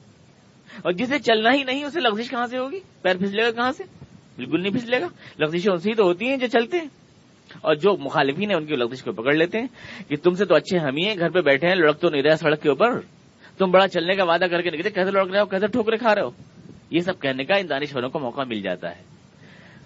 اور 0.77 0.91
جسے 0.91 1.19
چلنا 1.19 1.53
ہی 1.53 1.63
نہیں، 1.63 1.83
اسے 1.83 1.99
لغزش 1.99 2.29
کہاں 2.29 2.47
سے 2.47 2.57
ہوگی؟ 2.57 2.79
پیر 3.01 3.17
پھسلے 3.17 3.43
گا 3.43 3.51
کہاں 3.51 3.71
سے؟ 3.71 3.83
بالکل 4.35 4.61
نہیں 4.61 4.73
پھسلے 4.73 5.01
گا۔ 5.01 5.07
لغزشیں 5.39 5.73
اسی 5.73 5.93
تو 5.93 6.03
ہوتی 6.03 6.27
ہیں 6.27 6.37
جو 6.37 6.47
چلتے 6.47 6.77
ہیں۔ 6.77 6.87
اور 7.61 7.75
جو 7.75 7.97
مخالفین 7.97 8.49
ہیں، 8.49 8.57
ان 8.57 8.65
کی 8.65 8.75
لغزش 8.75 9.03
کو 9.03 9.11
پکڑ 9.11 9.33
لیتے 9.33 9.59
ہیں۔ 9.59 9.67
کہ 10.07 10.15
تم 10.15 10.31
سے 10.31 10.45
تو 10.45 10.55
اچھے 10.55 10.77
ہم 10.77 10.95
ہی 10.95 11.07
ہیں، 11.07 11.15
گھر 11.19 11.29
پہ 11.29 11.41
بیٹھے 11.41 11.67
ہیں 11.67 11.75
لڑک 11.75 11.99
تو 11.99 12.09
نہیں 12.09 12.23
رہا 12.23 12.35
سڑک 12.35 12.61
کے 12.61 12.69
اوپر۔ 12.69 12.99
تم 13.57 13.71
بڑا 13.71 13.87
چلنے 13.87 14.15
کا 14.15 14.23
وعدہ 14.23 14.45
کر 14.51 14.61
کے 14.61 14.69
نکلتے 14.69 14.89
کیسے 14.89 15.11
لڑک 15.11 15.31
رہے 15.31 15.39
ہو، 15.39 15.45
کیسے 15.45 15.67
ٹھوکرے 15.67 15.97
کھا 15.97 16.15
رہے 16.15 16.21
ہو؟ 16.21 16.29
یہ 16.89 16.99
سب 16.99 17.21
کہنے 17.21 17.45
کا 17.45 17.55
ان 17.55 17.69
دانشوروں 17.69 18.09
کو 18.09 18.19
موقع 18.19 18.41
مل 18.41 18.61
جاتا 18.61 18.95
ہے۔ 18.95 19.01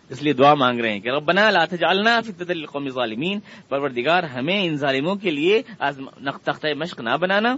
اس 0.10 0.24
لیے 0.24 0.34
دعا 0.34 0.54
مانگ 0.54 0.80
رہے 0.80 0.92
ہیں 0.92 1.00
کہ 1.00 1.10
ربنا 1.10 1.50
لا 1.50 1.66
تجعلنا 1.66 2.22
فتنة 2.22 2.54
للقوم 2.54 2.84
الظالمین۔ 2.84 3.40
پروردگار، 3.70 4.24
ہمیں 4.24 4.66
ان 4.66 4.78
ظالموں 4.78 5.16
کے 5.16 5.32
لیے 5.32 5.62
تختہ 6.44 6.68
مشق 6.78 7.00
نہ 7.00 7.18
بنانا۔ 7.22 7.56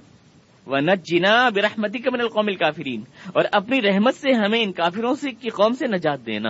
ونجنا 0.68 1.50
برحمتک 1.50 2.08
من 2.08 2.22
القوم 2.22 2.48
الکافرین 2.48 3.02
اور 3.34 3.44
اپنی 3.52 3.82
رحمت 3.82 4.16
سے 4.16 4.34
ہمیں 4.34 4.64
ان 4.64 4.72
کافروں 4.72 5.16
سے 5.16 5.32
کی 5.32 5.50
قوم 5.50 5.74
سے 5.74 5.88
نجات 5.88 6.26
دینا۔ 6.26 6.50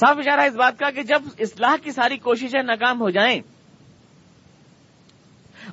صاف 0.00 0.18
اشارہ 0.18 0.40
اس 0.40 0.54
بات 0.54 0.78
کا 0.78 0.90
کہ 0.90 1.02
جب 1.02 1.22
اصلاح 1.38 1.76
کی 1.82 1.90
ساری 1.90 2.16
کوششیں 2.16 2.62
ناکام 2.62 3.00
ہو 3.00 3.10
جائیں 3.10 3.40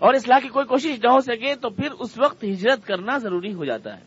اور 0.01 0.13
اصلاح 0.13 0.39
کی 0.39 0.47
کوئی 0.47 0.65
کوشش 0.65 0.99
نہ 1.03 1.09
ہو 1.09 1.21
سکے 1.21 1.55
تو 1.55 1.69
پھر 1.69 1.91
اس 1.91 2.17
وقت 2.17 2.43
ہجرت 2.43 2.87
کرنا 2.87 3.17
ضروری 3.17 3.53
ہو 3.53 3.65
جاتا 3.65 3.97
ہے۔ 3.97 4.01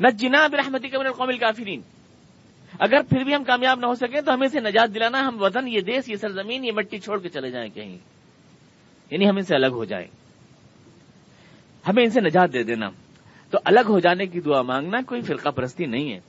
نہ 0.00 0.36
برحمتی 0.52 0.88
کا 0.88 0.98
القوم 0.98 1.28
الکافرین 1.28 1.80
اگر 2.80 3.02
پھر 3.02 3.24
بھی 3.24 3.34
ہم 3.34 3.44
کامیاب 3.44 3.78
نہ 3.80 3.86
ہو 3.86 3.94
سکیں 3.94 4.20
تو 4.20 4.34
ہمیں 4.34 4.48
سے 4.48 4.60
نجات 4.60 4.94
دلانا، 4.94 5.20
ہم 5.20 5.42
وطن، 5.42 5.68
یہ 5.68 5.80
دیش 5.80 6.08
یہ 6.08 6.16
سرزمین، 6.16 6.64
یہ 6.64 6.72
مٹی 6.72 6.98
چھوڑ 6.98 7.18
کے 7.18 7.28
چلے 7.28 7.50
جائیں 7.50 7.70
کہیں۔ 7.70 7.98
یعنی 9.10 9.28
ہم 9.28 9.36
ان 9.36 9.42
سے 9.42 9.54
الگ 9.54 9.66
ہو 9.66 9.84
جائیں۔ 9.84 10.06
ہمیں 11.88 12.04
ان 12.04 12.10
سے 12.10 12.20
نجات 12.20 12.52
دے 12.52 12.62
دینا۔ 12.62 12.90
تو 13.50 13.58
الگ 13.64 13.88
ہو 13.88 13.98
جانے 13.98 14.26
کی 14.26 14.40
دعا 14.40 14.62
مانگنا 14.62 14.98
کوئی 15.06 15.20
فرقہ 15.20 15.48
پرستی 15.48 15.86
نہیں 15.86 16.12
ہے۔ 16.12 16.20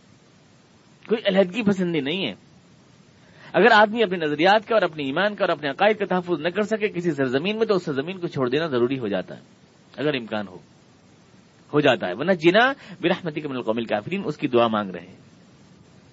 کوئی 1.07 1.21
علیحدگی 1.25 1.63
پسندی 1.63 1.99
نہیں 1.99 2.27
ہے۔ 2.27 2.52
اگر 3.53 3.71
آدمی 3.71 4.03
اپنے 4.03 4.17
نظریات 4.17 4.67
کا 4.67 4.75
اور 4.75 4.81
اپنے 4.81 5.03
ایمان 5.03 5.35
کا 5.35 5.45
اور 5.45 5.49
اپنے 5.49 5.69
عقائد 5.69 5.97
کا 5.97 6.05
تحفظ 6.05 6.39
نہ 6.39 6.49
کر 6.49 6.61
سکے 6.61 6.87
کسی 6.87 7.11
سرزمین 7.11 7.57
میں، 7.57 7.65
تو 7.65 7.75
اس 7.75 7.85
سرزمین 7.85 8.19
کو 8.19 8.27
چھوڑ 8.27 8.49
دینا 8.49 8.67
ضروری 8.67 8.99
ہو 8.99 9.07
جاتا 9.07 9.37
ہے، 9.37 9.41
اگر 9.97 10.13
امکان 10.13 10.47
ہو۔ 10.47 10.57
ہو 11.73 11.79
جاتا 11.79 12.07
ہے۔ 12.07 12.13
ورنہ 12.13 12.31
جنا 12.31 12.73
برحمتی 13.01 13.41
کمل 13.41 13.61
قومل 13.61 13.85
کافرین 13.85 14.21
اس 14.25 14.37
کی 14.37 14.47
دعا 14.47 14.67
مانگ 14.67 14.91
رہے 14.91 15.07
ہیں 15.07 15.15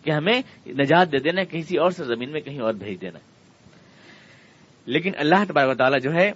کہ 0.05 0.11
ہمیں 0.11 0.43
نجات 0.67 1.13
دے 1.13 1.19
دینا، 1.19 1.45
کسی 1.45 1.77
اور 1.77 1.91
سرزمین 1.91 2.33
میں 2.33 2.41
کہیں 2.41 2.61
اور 2.61 2.75
بھیج 2.75 3.01
دینا۔ 3.01 3.19
لیکن 4.87 5.13
اللہ 5.17 5.45
تبارک 5.49 5.71
و 5.71 5.75
تعالیٰ 5.75 6.01
جو 6.01 6.13
ہے، 6.13 6.33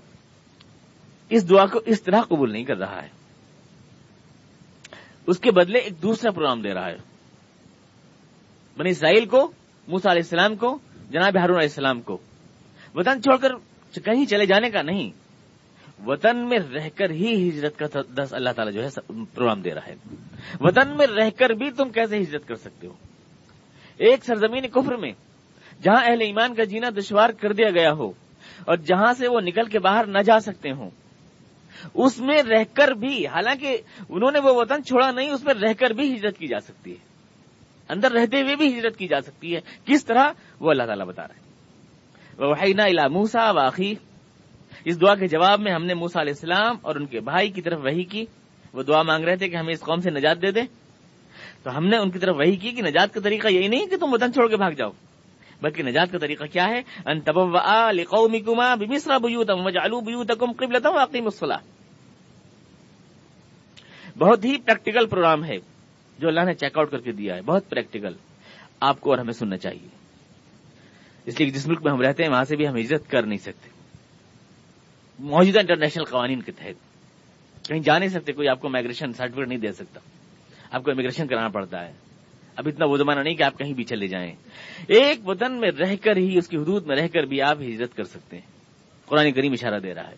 اس 1.28 1.50
دعا 1.50 1.66
کو 1.66 1.80
اس 1.86 2.02
طرح 2.02 2.20
قبول 2.20 2.52
نہیں 2.52 2.64
کر 2.64 2.76
رہا 2.76 3.02
ہے۔ 3.02 3.08
اس 5.26 5.38
کے 5.38 5.50
بدلے 5.50 5.78
ایک 5.78 6.02
دوسرا 6.02 6.30
پروگرام 6.30 6.62
دے 6.62 6.74
رہا 6.74 6.86
ہے۔ 6.86 6.96
بنی 8.76 8.90
اسرائیل 8.90 9.26
کو 9.26 9.52
موسا 9.88 10.10
علیہ 10.10 10.22
السلام 10.22 10.56
کو 10.56 10.78
جناب 11.10 11.38
ہارون 11.38 11.56
علیہ 11.56 11.68
السلام 11.68 12.00
کو۔ 12.00 12.18
وطن 12.94 13.22
چھوڑ 13.22 13.36
کر 13.36 13.48
کہیں 14.00 14.26
چلے 14.26 14.46
جانے 14.46 14.70
کا 14.70 14.82
نہیں۔ 14.82 15.10
وطن 16.06 16.36
میں 16.36 16.58
رہ 16.58 16.88
کر 16.94 17.10
ہی 17.10 17.48
ہجرت 17.48 17.78
کا 17.78 18.00
دس 18.18 18.34
اللہ 18.34 18.50
تعالیٰ 18.50 18.74
جو 18.74 18.84
ہے 18.84 18.88
پروگرام 19.34 19.62
دے 19.62 19.74
رہا 19.74 19.86
ہے۔ 19.86 19.94
وطن 20.60 20.96
میں 20.96 21.06
رہ 21.06 21.30
کر 21.30 21.50
بھی 21.50 21.70
تم 21.70 21.88
کیسے 21.88 22.18
ہجرت 22.18 22.48
کر 22.48 22.54
سکتے 22.54 22.86
ہو؟ 22.86 22.92
ایک 23.98 24.24
سرزمین 24.24 24.68
کفر 24.68 24.96
میں 24.96 25.12
جہاں 25.82 26.04
اہل 26.04 26.20
ایمان 26.20 26.54
کا 26.54 26.64
جینا 26.64 26.88
دشوار 26.98 27.30
کر 27.30 27.52
دیا 27.52 27.70
گیا 27.70 27.92
ہو 27.92 28.08
اور 28.64 28.76
جہاں 28.76 29.12
سے 29.12 29.28
وہ 29.28 29.40
نکل 29.40 29.64
کے 29.64 29.78
باہر 29.78 30.06
نہ 30.06 30.18
جا 30.18 30.40
سکتے 30.40 30.70
ہوں، 30.70 30.90
اس 31.94 32.18
میں 32.18 32.42
رہ 32.42 32.64
کر 32.74 32.88
بھی، 32.88 33.26
حالانکہ 33.26 33.78
انہوں 34.08 34.30
نے 34.30 34.38
وہ 34.38 34.54
وطن 34.54 34.84
چھوڑا 34.84 35.10
نہیں، 35.10 35.30
اس 35.30 35.44
میں 35.44 35.54
رہ 35.54 35.72
کر 35.72 35.90
بھی 35.90 36.14
ہجرت 36.14 36.38
کی 36.38 36.46
جا 36.46 36.60
سکتی 36.60 36.90
ہے۔ 36.90 37.13
اندر 37.90 38.12
رہتے 38.12 38.40
ہوئے 38.40 38.57
بھی 38.57 38.79
ہجرت 38.79 38.97
کی 38.97 39.09
جا 39.09 39.20
سکتی 39.20 39.57
ہے۔ 39.57 39.61
کس 39.85 40.05
طرح؟ 40.05 40.25
وہ 40.61 40.70
اللہ 40.70 40.83
تعالیٰ 40.83 41.07
بتا 41.07 41.29
رہے 41.29 41.35
ہیں۔ 41.35 41.44
الا 42.83 43.09
موسا 43.09 43.51
واقعی 43.51 43.94
اس 44.85 45.01
دعا 45.01 45.14
کے 45.14 45.27
جواب 45.27 45.61
میں 45.61 45.73
ہم 45.73 45.85
نے 45.85 45.94
موسا 45.94 46.20
علیہ 46.20 46.33
السلام 46.33 46.77
اور 46.83 46.97
ان 46.97 47.07
کے 47.07 47.20
بھائی 47.20 47.51
کی 47.51 47.62
طرف 47.62 47.81
وہی 47.85 48.03
کی۔ 48.03 48.25
وہ 48.73 48.83
دعا 48.83 49.03
مانگ 49.03 49.25
رہے 49.25 49.37
تھے 49.37 49.49
کہ 49.49 49.57
ہمیں 49.57 49.73
اس 49.73 49.81
قوم 49.81 50.01
سے 50.01 50.11
نجات 50.11 50.42
دے 50.42 50.51
دیں 50.51 50.62
تو 51.62 51.77
ہم 51.77 51.87
نے 51.87 51.97
ان 51.97 52.11
کی 52.11 52.18
طرف 52.18 52.37
وہی 52.38 52.57
کی 52.57 52.70
کہ 52.70 52.83
نجات 52.83 53.14
کا 53.14 53.20
طریقہ 53.20 53.49
یہی 53.49 53.68
نہیں 53.68 53.87
کہ 53.87 53.97
تم 53.97 54.14
وطن 54.14 54.33
چھوڑ 54.33 54.49
کے 54.49 54.57
بھاگ 54.57 54.70
جاؤ، 54.70 54.90
بلکہ 55.62 55.83
نجات 55.83 56.12
کا 56.12 56.18
طریقہ 56.18 56.44
کیا 56.44 56.68
ہے؟ 56.68 56.83
ان 57.07 57.20
بہت 64.18 64.44
ہی 64.44 64.59
پریکٹیکل 64.59 65.07
پروگرام 65.07 65.44
ہے۔ 65.44 65.73
جو 66.18 66.29
اللہ 66.29 66.40
نے 66.40 66.55
چیک 66.55 66.79
آؤٹ 66.79 66.90
کر 66.90 66.98
کے 66.98 67.12
دیا 67.12 67.37
ہے، 67.37 67.42
بہت 67.42 67.70
پریکٹیکل 67.70 68.12
آپ 68.81 69.00
کو 69.00 69.11
اور 69.11 69.18
ہمیں 69.18 69.33
سننا 69.33 69.57
چاہیے۔ 69.57 69.88
اس 71.27 71.40
لیے 71.40 71.50
جس 71.50 71.66
ملک 71.66 71.83
میں 71.83 71.92
ہم 71.92 72.00
رہتے 72.00 72.22
ہیں، 72.22 72.31
وہاں 72.31 72.44
سے 72.44 72.57
بھی 72.57 72.68
ہم 72.68 72.77
ہجرت 72.77 73.11
کر 73.11 73.22
نہیں 73.22 73.38
سکتے۔ 73.38 73.68
موجودہ 75.18 75.59
انٹرنیشنل 75.59 76.05
قوانین 76.05 76.42
کے 76.42 76.53
تحت۔ 76.53 76.94
کہیں 77.68 77.81
جا 77.81 77.98
نہیں 77.98 78.09
سکتے، 78.09 78.33
کوئی 78.33 78.48
آپ 78.48 78.61
کو 78.61 78.68
مائگریشن 78.68 79.12
سرٹیفکیٹ 79.12 79.48
نہیں 79.48 79.59
دے 79.59 79.72
سکتا۔ 79.72 80.00
آپ 80.70 80.85
کو 80.85 80.90
امیگریشن 80.90 81.27
کرانا 81.27 81.48
پڑتا 81.48 81.88
ہے۔ 81.88 81.92
اب 82.57 82.68
اتنا 82.68 82.85
وہ 82.85 82.96
زمانہ 82.96 83.20
نہیں 83.20 83.35
کہ 83.35 83.42
آپ 83.42 83.59
کہیں 83.59 83.72
بھی 83.72 83.85
چلے 83.85 84.07
جائیں۔ 84.07 84.33
ایک 84.88 85.29
وطن 85.29 85.61
میں 85.61 85.70
رہ 85.70 85.96
کر 86.03 86.16
ہی، 86.16 86.38
اس 86.38 86.48
کی 86.48 86.57
حدود 86.57 86.87
میں 86.87 86.96
رہ 86.96 87.09
کر 87.09 87.22
بھی 87.22 87.42
آپ 87.42 87.61
ہجرت 87.61 87.96
کر 87.96 88.05
سکتے 88.05 88.38
ہیں۔ 88.38 88.46
قرآن 89.07 89.33
کریم 89.33 89.53
اشارہ 89.53 89.79
دے 89.79 89.94
رہا 89.94 90.11
ہے۔ 90.11 90.16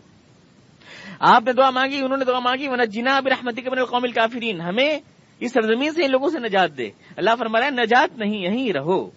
آپ 1.18 1.42
نے 1.46 1.52
دعا 1.52 1.70
مانگی، 1.70 1.98
انہوں 1.98 2.16
نے 2.16 2.24
دعا 2.24 2.38
مانگی 2.38 2.68
ورنہ 2.68 2.82
جنا 2.82 3.20
برحمتی 3.20 3.60
کے 3.60 3.70
قوم 3.70 4.04
الکافرین 4.04 4.60
ہمیں 4.60 5.00
اس 5.40 5.52
سرزمین 5.52 5.92
سے 5.92 6.04
ان 6.04 6.10
لوگوں 6.10 6.30
سے 6.30 6.38
نجات 6.38 6.78
دے۔ 6.78 6.90
اللہ 7.16 7.30
فرما 7.38 7.58
رہا 7.58 7.66
ہے 7.66 7.70
نجات 7.70 8.18
نہیں، 8.18 8.38
یہیں 8.38 8.72
رہو۔ 8.72 9.10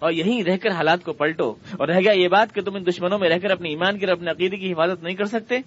اور 0.00 0.12
یہیں 0.12 0.42
رہ 0.42 0.56
کر 0.56 0.70
حالات 0.70 1.04
کو 1.04 1.12
پلٹو۔ 1.12 1.50
اور 1.50 1.88
رہ 1.88 2.00
گیا 2.00 2.12
یہ 2.12 2.28
بات 2.28 2.54
کہ 2.54 2.62
تم 2.62 2.74
ان 2.74 2.86
دشمنوں 2.86 3.18
میں 3.18 3.28
رہ 3.28 3.38
کر 3.38 3.50
اپنے 3.50 3.68
ایمان 3.68 3.98
کی 3.98 4.06
اور 4.06 4.12
اپنے 4.12 4.30
عقیدے 4.30 4.56
کی 4.56 4.72
حفاظت 4.72 5.02
نہیں 5.02 5.14
کر 5.14 5.24
سکتے۔ 5.24 5.58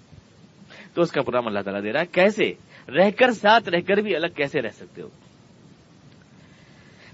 تو 0.94 1.02
اس 1.02 1.12
کا 1.12 1.22
پروگرام 1.22 1.46
اللہ 1.46 1.60
تعالیٰ 1.60 1.82
دے 1.82 1.92
رہا 1.92 2.00
ہے۔ 2.00 2.06
کیسے؟ 2.06 2.52
رہ 2.88 3.10
کر 3.10 3.30
ساتھ 3.30 3.68
رہ 3.68 3.80
کر 3.80 3.96
بھی 3.96 4.16
الگ 4.16 4.26
کیسے 4.36 4.62
رہ 4.62 4.68
سکتے 4.68 5.02
ہو؟ 5.02 5.08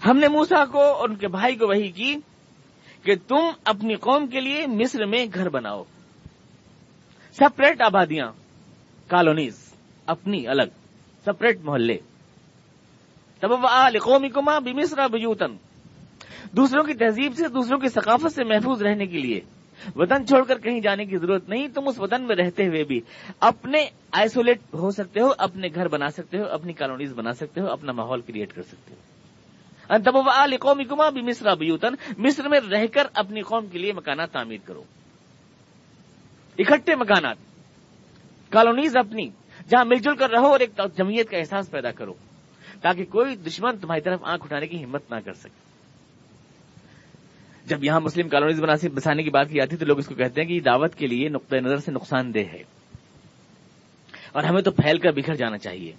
ہم 0.06 0.18
نے 0.18 0.28
موسا 0.28 0.64
کو 0.64 0.80
اور 0.80 1.08
ان 1.08 1.16
کے 1.16 1.28
بھائی 1.28 1.56
کو 1.56 1.68
وہی 1.68 1.90
کی 1.90 2.14
کہ 3.02 3.14
تم 3.28 3.50
اپنی 3.64 3.94
قوم 3.94 4.26
کے 4.26 4.40
لیے 4.40 4.66
مصر 4.66 5.06
میں 5.06 5.26
گھر 5.34 5.48
بناؤ۔ 5.48 5.82
سپریٹ 7.32 7.82
آبادیاں، 7.82 8.32
کالونیز، 9.06 9.74
اپنی 10.06 10.48
الگ، 10.48 10.68
سپریٹ 11.26 11.58
محلے۔ 11.62 11.96
تب 13.40 13.53
قومی 14.03 14.29
کما 14.29 14.59
دوسروں 16.53 16.85
کی 16.85 16.94
تہذیب 16.94 17.35
سے، 17.37 17.49
دوسروں 17.49 17.79
کی 17.79 17.88
ثقافت 17.88 18.35
سے 18.35 18.44
محفوظ 18.44 18.83
رہنے 18.83 19.07
کے 19.07 19.18
لیے۔ 19.18 19.40
وطن 19.96 20.27
چھوڑ 20.27 20.44
کر 20.44 20.59
کہیں 20.59 20.81
جانے 20.81 21.05
کی 21.05 21.16
ضرورت 21.16 21.49
نہیں، 21.49 21.68
تم 21.68 21.88
اس 21.88 22.01
وطن 22.01 22.22
میں 22.22 22.37
رہتے 22.37 22.66
ہوئے 22.66 22.85
بھی 22.85 23.01
اپنے 23.40 23.87
آئسولیٹ 24.12 24.61
ہو 24.75 24.90
سکتے 24.90 25.20
ہو، 25.20 25.29
اپنے 25.38 25.68
گھر 25.75 25.88
بنا 25.88 26.09
سکتے 26.09 26.38
ہو، 26.38 26.44
اپنی 26.44 26.72
کالونیز 26.72 27.12
بنا 27.12 27.33
سکتے 27.33 27.61
ہو، 27.61 27.66
اپنا 27.66 27.92
ماحول 27.92 28.20
کریٹ 28.20 28.53
کر 28.53 28.62
سکتے 28.62 28.94
ہو۔ 28.94 29.01
قومی 30.61 30.85
کما 30.85 31.11
بھی 31.11 31.22
مصر 31.22 31.46
ابیوتن 31.46 31.94
مصر 32.18 32.49
میں 32.49 32.61
رہ 32.70 32.87
کر 32.87 33.07
اپنی 33.14 33.40
قوم 33.40 33.66
کے 33.66 33.79
لیے 33.79 33.92
مکانات 33.92 34.33
تعمیر 34.33 34.59
کرو۔ 34.64 34.83
اکٹھے 36.59 36.94
مکانات۔ 36.94 37.37
کالونیز 38.51 38.96
اپنی، 38.96 39.29
جہاں 39.68 39.85
مل 39.85 39.99
جل 39.99 40.16
کر 40.16 40.31
رہو 40.31 40.46
اور 40.46 40.61
ایک 40.61 40.81
جمعیت 40.96 41.31
کا 41.31 41.38
احساس 41.38 41.70
پیدا 41.70 41.90
کرو۔ 41.90 42.14
تاکہ 42.87 43.05
کوئی 43.05 43.37
دشمن 43.37 43.79
تمہاری 43.79 44.01
طرف 44.01 44.20
آنکھ 44.22 44.44
اٹھانے 44.44 44.66
کی 44.66 44.85
ہمت 44.85 45.12
نہ 45.12 45.16
کر 45.25 45.33
سکے۔ 45.33 45.61
جب 47.66 47.85
یہاں 47.85 48.01
مسلم 48.01 48.29
کالونیز 48.29 48.88
بسانے 48.94 49.22
کی 49.22 49.31
بات 49.31 49.49
کی 49.49 49.55
جاتی 49.55 49.77
تو 49.77 49.85
لوگ 49.85 49.99
اس 49.99 50.07
کو 50.07 50.14
کہتے 50.14 50.40
ہیں 50.40 50.49
کہ 50.49 50.53
یہ 50.53 50.61
دعوت 50.61 50.94
کے 50.94 51.07
لیے 51.07 51.29
نقطۂ 51.29 51.57
نظر 51.57 51.77
سے 51.77 51.92
نقصان 51.92 52.35
دہ 52.35 52.38
ہے۔ 52.38 52.62
اور 54.33 54.42
ہمیں 54.42 54.62
تو 54.62 54.70
پھیل 54.70 54.99
کر 54.99 55.11
بکھر 55.11 55.35
جانا 55.35 55.59
چاہیے۔ 55.59 55.92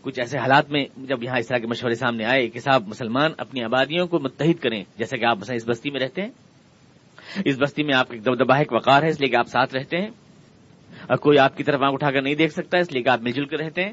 کچھ 0.00 0.20
ایسے 0.20 0.38
حالات 0.38 0.70
میں 0.70 0.84
جب 0.96 1.22
یہاں 1.22 1.38
اس 1.38 1.48
طرح 1.48 1.58
کے 1.58 1.66
مشورے 1.66 1.94
سامنے 1.94 2.24
آئے 2.24 2.48
کہ 2.48 2.60
صاحب 2.60 2.88
مسلمان 2.88 3.30
اپنی 3.38 3.64
آبادیوں 3.64 4.06
کو 4.06 4.18
متحد 4.18 4.62
کریں 4.62 4.84
جیسے 4.98 5.18
کہ 5.18 5.24
آپ 5.24 5.36
مثلا 5.36 5.56
اس 5.56 5.68
بستی 5.68 5.90
میں 5.90 6.00
رہتے 6.00 6.22
ہیں۔ 6.22 6.30
اس 7.44 7.56
بستی 7.58 7.82
میں 7.82 7.96
آپ 7.96 8.06
ایک 8.10 8.26
دبدبا 8.26 8.56
ایک 8.56 8.72
وقار 8.72 9.02
ہے، 9.02 9.08
اس 9.08 9.20
لیے 9.20 9.30
کہ 9.30 9.36
آپ 9.36 9.48
ساتھ 9.48 9.74
رہتے 9.74 9.96
ہیں۔ 9.96 10.10
اور 11.02 11.16
کوئی 11.16 11.38
آپ 11.38 11.56
کی 11.56 11.64
طرف 11.64 11.82
آنکھ 11.82 11.94
اٹھا 11.94 12.10
کر 12.10 12.22
نہیں 12.22 12.34
دیکھ 12.34 12.52
سکتا، 12.52 12.78
اس 12.78 12.92
لیے 12.92 13.02
کہ 13.02 13.08
آپ 13.08 13.20
مل 13.20 13.32
جل 13.32 13.44
کر 13.44 13.56
رہتے 13.56 13.84
ہیں۔ 13.84 13.92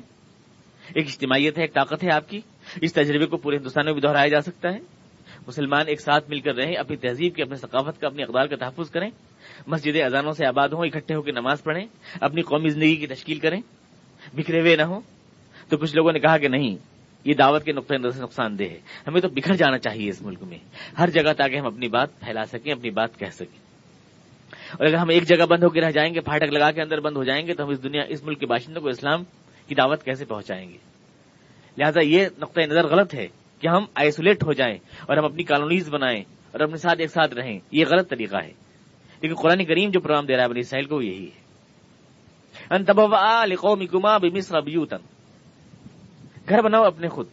ایک 0.95 1.07
اجتماعیت 1.07 1.57
ہے، 1.57 1.63
ایک 1.63 1.73
طاقت 1.73 2.03
ہے 2.03 2.15
آپ 2.15 2.29
کی۔ 2.29 2.41
اس 2.81 2.93
تجربے 2.93 3.25
کو 3.25 3.37
پورے 3.37 3.57
ہندوستان 3.57 3.85
میں 3.85 3.93
بھی 3.93 4.01
دہرایا 4.01 4.27
جا 4.27 4.41
سکتا 4.41 4.69
ہے۔ 4.69 4.79
مسلمان 5.47 5.83
ایک 5.87 6.01
ساتھ 6.01 6.29
مل 6.29 6.39
کر 6.39 6.55
رہیں، 6.55 6.75
اپنی 6.75 6.97
تہذیب 6.97 7.35
کے 7.35 7.43
اپنی 7.43 7.55
ثقافت 7.55 8.01
کا 8.01 8.07
اپنی 8.07 8.23
اقدار 8.23 8.45
کا 8.45 8.55
تحفظ 8.55 8.89
کریں۔ 8.89 9.09
مسجد 9.67 10.01
اذانوں 10.05 10.31
سے 10.31 10.47
آباد 10.47 10.69
ہوں، 10.69 10.85
اکٹھے 10.85 11.15
ہو 11.15 11.21
کے 11.21 11.31
نماز 11.31 11.63
پڑھیں، 11.63 11.85
اپنی 12.21 12.41
قومی 12.41 12.69
زندگی 12.69 12.95
کی 12.95 13.07
تشکیل 13.07 13.39
کریں۔ 13.39 13.61
بکھرے 14.33 14.59
ہوئے 14.59 14.75
نہ 14.75 14.81
ہوں۔ 14.81 15.01
تو 15.69 15.77
کچھ 15.77 15.95
لوگوں 15.95 16.11
نے 16.11 16.19
کہا 16.19 16.37
کہ 16.37 16.47
نہیں، 16.47 16.75
یہ 17.25 17.33
دعوت 17.33 17.63
کے 17.63 17.71
نقطۂ 17.71 17.95
نظر 17.95 18.09
سے 18.09 18.23
نقصان 18.23 18.59
دہ 18.59 18.63
ہے۔ 18.63 18.79
ہمیں 19.07 19.21
تو 19.21 19.27
بکھر 19.27 19.55
جانا 19.55 19.77
چاہیے 19.77 20.09
اس 20.09 20.21
ملک 20.21 20.43
میں۔ 20.43 20.57
ہر 20.99 21.09
جگہ 21.09 21.33
تاکہ 21.37 21.55
ہم 21.55 21.65
اپنی 21.65 21.87
بات 21.87 22.19
پھیلا 22.19 22.45
سکیں، 22.45 22.71
اپنی 22.71 22.89
بات 22.89 23.19
کہہ 23.19 23.27
سکیں۔ 23.27 23.59
اور 24.71 24.85
اگر 24.85 24.95
ہم 24.95 25.09
ایک 25.09 25.23
جگہ 25.23 25.45
بند 25.45 25.63
ہو 25.63 25.69
کے 25.69 25.81
رہ 25.81 25.91
جائیں 25.91 26.13
گے، 26.13 26.19
پھاٹک 26.19 26.53
لگا 26.53 26.71
کے 26.71 26.81
اندر 26.81 26.99
بند 26.99 27.17
ہو 27.17 27.23
جائیں 27.23 27.47
گے، 27.47 27.53
تو 27.53 27.63
ہم 27.63 27.69
اس 27.69 27.83
دنیا، 27.83 28.01
اس 28.07 28.23
ملک 28.23 28.39
کے 28.39 28.45
باشندوں 28.45 28.81
کو 28.81 28.87
اسلام 28.87 29.23
کی 29.71 29.75
دعوت 29.75 30.03
کیسے 30.03 30.25
پہنچائیں 30.25 30.69
گے؟ 30.69 30.77
لہٰذا 31.77 31.99
یہ 32.01 32.27
نقطۂ 32.39 32.61
نظر 32.61 32.87
غلط 32.87 33.15
ہے 33.15 33.27
کہ 33.59 33.67
ہم 33.67 33.85
آئسولیٹ 33.95 34.43
ہو 34.43 34.53
جائیں 34.53 34.77
اور 35.07 35.17
ہم 35.17 35.25
اپنی 35.25 35.43
کالونیز 35.43 35.89
بنائیں 35.89 36.21
اور 36.51 36.59
اپنے 36.59 36.77
ساتھ 36.77 36.99
ایک 36.99 37.09
ساتھ 37.09 37.33
رہیں۔ 37.33 37.59
یہ 37.71 37.85
غلط 37.85 38.09
طریقہ 38.09 38.35
ہے۔ 38.43 38.53
لیکن 39.21 39.35
قرآن 39.35 39.65
کریم 39.65 39.89
جو 39.89 39.99
پروگرام 39.99 40.25
دے 40.25 40.35
رہا 40.35 40.43
ہے 40.43 40.47
بنی 40.47 40.59
اسرائیل 40.59 40.87
کو 40.87 41.01
یہی 41.01 41.25
ہے۔ 41.25 41.41
گھر 46.49 46.61
بناؤ 46.61 46.83
اپنے 46.83 47.09
خود، 47.09 47.27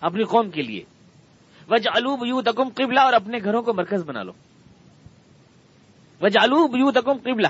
اپنی 0.00 0.24
قوم 0.24 0.50
کے 0.50 0.62
لیے۔ 0.62 0.84
وج 1.68 1.88
الوب 1.94 2.48
قبلہ 2.74 3.00
اور 3.00 3.12
اپنے 3.12 3.38
گھروں 3.44 3.62
کو 3.62 3.74
مرکز 3.74 4.04
بنا 4.04 4.22
لو۔ 4.22 4.32
وج 6.22 6.38
الوب 6.40 6.90
تکم 6.90 7.16
قبلہ۔ 7.22 7.48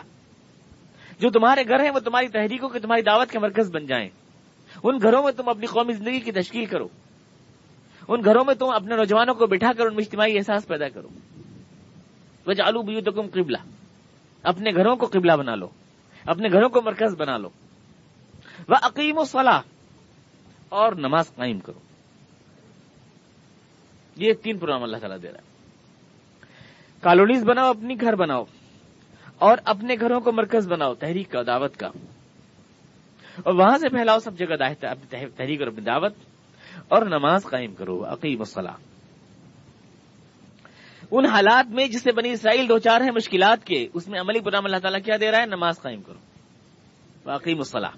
جو 1.18 1.30
تمہارے 1.30 1.64
گھر 1.68 1.80
ہیں 1.80 1.90
وہ 1.90 1.98
تمہاری 1.98 2.28
تحریکوں 2.28 2.68
کے 2.68 2.78
تمہاری 2.78 3.02
دعوت 3.02 3.30
کے 3.30 3.38
مرکز 3.38 3.70
بن 3.74 3.86
جائیں۔ 3.86 4.08
ان 4.82 4.98
گھروں 5.02 5.22
میں 5.22 5.32
تم 5.32 5.48
اپنی 5.48 5.66
قومی 5.66 5.92
زندگی 5.92 6.20
کی 6.20 6.32
تشکیل 6.32 6.66
کرو۔ 6.66 6.88
ان 8.08 8.24
گھروں 8.24 8.44
میں 8.44 8.54
تم 8.54 8.66
اپنے 8.74 8.96
نوجوانوں 8.96 9.34
کو 9.34 9.46
بٹھا 9.46 9.72
کر 9.78 9.86
ان 9.86 9.94
میں 9.94 10.04
اجتماعی 10.04 10.36
احساس 10.36 10.68
پیدا 10.68 10.88
کرو۔ 10.88 11.08
وج 12.46 12.60
الوب 12.60 12.90
یو 12.90 13.00
تکم 13.00 13.26
قبلہ۔ 13.32 13.58
اپنے 14.42 14.70
گھروں 14.74 14.96
کو 14.96 15.06
قبلہ 15.06 15.32
بنا 15.32 15.54
لو۔ 15.54 15.68
اپنے 16.26 16.48
گھروں 16.52 16.68
کو 16.68 16.82
مرکز 16.82 17.14
بنا 17.18 17.36
لو۔ 17.36 17.48
وہ 18.68 18.74
عقیم 18.82 19.18
و 19.18 19.24
صلاح 19.24 19.60
اور 20.68 20.92
نماز 20.92 21.34
قائم 21.34 21.60
کرو۔ 21.60 21.78
یہ 24.16 24.32
تین 24.32 24.58
پروگرام 24.58 24.82
اللہ 24.82 24.96
تعالیٰ 24.96 25.18
دے 25.22 25.28
رہا 25.28 25.38
ہے۔ 25.38 25.54
کالونیز 27.00 27.44
بناؤ، 27.44 27.70
اپنی 27.70 28.00
گھر 28.00 28.14
بناؤ۔ 28.14 28.44
اور 29.38 29.58
اپنے 29.64 29.94
گھروں 30.00 30.20
کو 30.20 30.32
مرکز 30.32 30.68
بناؤ، 30.68 30.94
تحریک 30.94 31.30
کا، 31.30 31.42
دعوت 31.46 31.76
کا۔ 31.76 31.86
اور 33.36 33.54
وہاں 33.54 33.78
سے 33.78 33.88
پھیلاؤ، 33.88 34.18
سب 34.18 34.38
جگہ 34.38 34.56
تحریک 35.36 35.60
اور 35.60 35.66
اپنی 35.66 35.80
دعوت۔ 35.80 36.14
اور 36.88 37.02
نماز 37.02 37.42
قائم 37.44 37.74
کرو 37.74 38.04
عقیم 38.04 38.38
الصلاح 38.38 38.74
ان 41.10 41.26
حالات 41.26 41.70
میں 41.70 41.88
جسے 41.88 42.12
بنی 42.12 42.30
اسرائیل 42.30 42.68
دو 42.68 42.78
چار 42.78 43.00
ہیں 43.00 43.10
مشکلات 43.10 43.64
کے، 43.64 43.88
اس 43.94 44.08
میں 44.08 44.20
عملی 44.20 44.40
پرام 44.40 44.64
اللہ 44.64 44.76
تعالیٰ 44.76 45.00
کیا 45.04 45.16
دے 45.20 45.30
رہا 45.30 45.40
ہے؟ 45.40 45.46
نماز 45.46 45.80
قائم 45.80 46.02
کرو۔ 46.02 46.18
عقیم 47.30 47.58
الصلاح 47.58 47.90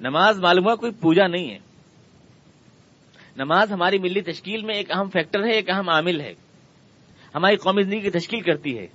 نماز 0.00 0.40
معلوم 0.40 0.64
ہوا 0.66 0.74
کوئی 0.74 0.92
پوجا 0.92 1.26
نہیں 1.26 1.50
ہے۔ 1.50 1.58
نماز 3.36 3.72
ہماری 3.72 3.98
ملی 3.98 4.20
تشکیل 4.20 4.62
میں 4.62 4.74
ایک 4.74 4.90
اہم 4.90 5.08
فیکٹر 5.08 5.44
ہے، 5.44 5.50
ایک 5.50 5.70
اہم 5.70 5.88
عامل 5.88 6.20
ہے۔ 6.20 6.34
ہماری 7.34 7.56
قومی 7.56 7.82
زندگی 7.82 8.00
کی 8.00 8.10
تشکیل 8.10 8.40
کرتی 8.40 8.78
ہے۔ 8.78 8.86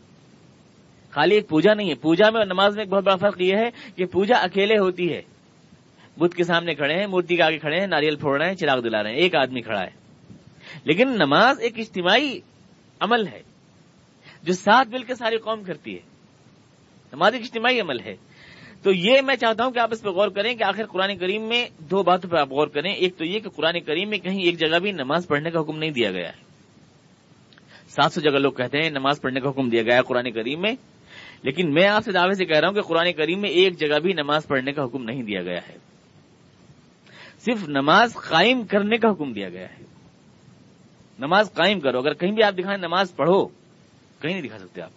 خالی 1.18 1.36
ایک 1.36 1.50
پوجا 1.50 1.74
نہیں 1.74 1.90
ہے۔ 1.90 1.96
پوجا 1.96 2.30
میں 2.30 2.40
اور 2.40 2.46
نماز 2.46 2.76
میں 2.76 2.84
ایک 2.84 2.94
بہت 2.94 3.04
بڑا 3.04 3.16
فرق 3.16 3.42
یہ 3.42 3.56
ہے 3.56 3.70
کہ 3.96 4.06
پوجا 4.06 4.38
اکیلے 4.38 4.78
ہوتی 4.78 5.14
ہے۔ 5.14 5.22
بدھ 6.18 6.36
کے 6.36 6.44
سامنے 6.44 6.76
کھڑے 6.76 6.94
ہیں، 6.94 7.08
مورتی 7.08 7.36
کے 7.36 7.44
آگے 7.44 7.58
کھڑے 7.58 7.80
ہیں، 7.80 7.88
ناریل 7.88 8.16
پھوڑ 8.16 8.42
رہے 8.42 8.50
ہیں، 8.50 8.56
چراغ 8.56 8.80
دلا 8.80 9.04
رہے 9.04 9.10
ہیں، 9.10 9.18
ایک 9.18 9.36
آدمی 9.36 9.62
کھڑا 9.62 9.82
ہے۔ 9.82 9.90
لیکن 10.84 11.10
نماز 11.10 11.60
ایک 11.60 11.80
اجتماعی 11.80 12.40
عمل 13.00 13.28
ہے، 13.28 13.42
جو 14.44 14.54
ساتھ 14.54 14.88
مل 14.88 15.04
کے 15.04 15.16
ساری 15.16 15.38
قوم 15.38 15.64
کرتی 15.64 15.94
ہے۔ 15.94 16.00
نماز 17.14 17.34
ایک 17.34 17.44
اجتماعی 17.44 17.80
عمل 17.80 18.00
ہے۔ 18.00 18.16
تو 18.84 18.92
یہ 18.92 19.22
میں 19.22 19.36
چاہتا 19.36 19.66
ہوں 19.66 19.72
کہ 19.72 19.80
آپ 19.80 19.90
اس 19.92 20.02
پہ 20.02 20.10
غور 20.10 20.28
کریں 20.28 20.56
کہ 20.56 20.64
آخر 20.64 20.86
قرآن 20.86 21.18
کریم 21.18 21.48
میں 21.48 21.66
دو 21.80 22.04
باتوں 22.04 22.30
پہ 22.30 22.38
آپ 22.38 22.52
غور 22.52 22.68
کریں۔ 22.68 22.94
ایک 22.94 23.18
تو 23.18 23.26
یہ 23.26 23.40
کہ 23.40 23.50
قرآن 23.50 23.80
کریم 23.80 24.10
میں 24.10 24.18
کہیں 24.18 24.44
ایک 24.44 24.60
جگہ 24.60 24.80
بھی 24.80 24.92
نماز 24.92 25.28
پڑھنے 25.28 25.52
کا 25.52 25.60
حکم 25.60 25.78
نہیں 25.78 25.92
دیا 25.92 26.12
گیا 26.12 26.30
ہے۔ 26.30 26.48
سات 27.88 28.14
سو 28.14 28.22
جگہ 28.22 28.40
لوگ 28.40 28.52
کہتے 28.52 28.82
ہیں 28.82 28.90
نماز 28.90 29.22
پڑھنے 29.22 29.40
کا 29.40 29.50
حکم 29.50 29.70
دیا 29.70 29.84
گیا 29.84 29.96
ہے 29.96 30.02
قرآن 30.02 30.32
کریم 30.32 30.62
میں۔ 30.62 30.97
لیکن 31.44 31.74
میں 31.74 31.88
آپ 31.88 32.04
سے 32.04 32.12
دعوے 32.12 32.34
سے 32.34 32.46
کہہ 32.46 32.60
رہا 32.60 32.68
ہوں 32.68 32.76
کہ 32.76 32.82
قرآن 32.82 33.14
کریم 33.14 33.42
میں 33.42 33.50
ایک 33.50 33.80
جگہ 33.80 34.00
بھی 34.00 34.14
نماز 34.14 34.48
پڑھنے 34.48 34.72
کا 34.72 34.84
حکم 34.84 35.04
نہیں 35.04 35.24
دیا 35.24 35.42
گیا 35.42 35.60
ہے۔ 35.70 35.78
صرف 37.40 37.70
نماز 37.70 38.14
قائم 38.14 38.66
کرنے 38.66 38.98
کا 38.98 39.12
حکم 39.12 39.34
دیا 39.34 39.50
گیا 39.50 39.70
ہے۔ 39.70 39.84
نماز 41.20 41.54
قائم 41.54 41.80
کرو۔ 41.80 41.98
اگر 41.98 42.14
کہیں 42.14 42.32
بھی 42.32 42.44
آپ 42.44 42.54
دکھائیں 42.54 42.78
نماز 42.78 43.16
پڑھو، 43.16 43.46
کہیں 44.22 44.32
نہیں 44.32 44.42
دکھا 44.42 44.60
سکتے 44.60 44.82
آپ۔ 44.82 44.90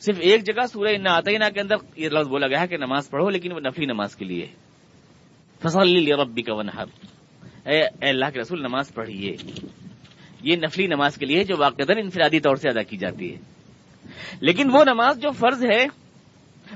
صرف 0.00 0.16
ایک 0.18 0.46
جگہ 0.46 0.66
سورہ 0.66 0.96
نہ 0.96 1.08
آتا 1.08 1.30
ہی 1.30 1.38
نہ 1.38 1.44
کے 1.54 1.60
اندر 1.60 1.74
یہ 1.96 2.08
لفظ 2.08 2.28
بولا 2.28 2.46
گیا 2.46 2.60
ہے 2.60 2.66
کہ 2.66 2.76
نماز 2.76 3.10
پڑھو، 3.10 3.30
لیکن 3.30 3.52
وہ 3.52 3.60
نفلی 3.60 3.86
نماز 3.86 4.16
کے 4.16 4.24
لیے۔ 4.24 4.46
فصل 5.62 6.12
ربی 6.12 6.42
کا 6.42 6.54
ونہر 6.54 6.84
اے 7.68 7.80
اللہ 8.00 8.24
کے 8.32 8.40
رسول، 8.40 8.60
نماز 8.60 8.94
پڑھیے۔ 8.94 9.36
یہ 10.42 10.56
نفلی 10.56 10.86
نماز 10.86 11.16
کے 11.16 11.26
لیے 11.26 11.44
جو 11.44 11.54
واقع 11.58 11.82
انفرادی 11.88 12.40
طور 12.40 12.56
سے 12.56 12.68
ادا 12.68 12.82
کی 12.82 12.96
جاتی 12.96 13.34
ہے۔ 13.34 13.59
لیکن 14.40 14.70
وہ 14.72 14.84
نماز 14.84 15.18
جو 15.18 15.30
فرض 15.30 15.64
ہے، 15.64 15.86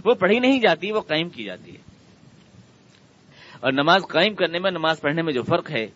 وہ 0.05 0.15
پڑھی 0.15 0.39
نہیں 0.39 0.61
جاتی، 0.61 0.93
وہ 0.93 1.01
قائم 1.01 1.29
کی 1.29 1.45
جاتی 1.45 1.71
ہے۔ 1.71 1.95
اور 3.61 3.73
نماز 3.73 4.03
قائم 4.09 4.35
کرنے 4.35 4.59
میں، 4.59 4.71
نماز 4.71 5.01
پڑھنے 5.01 5.23
میں 5.23 5.33
جو 5.33 5.43
فرق 5.43 5.71
ہے، 5.71 5.87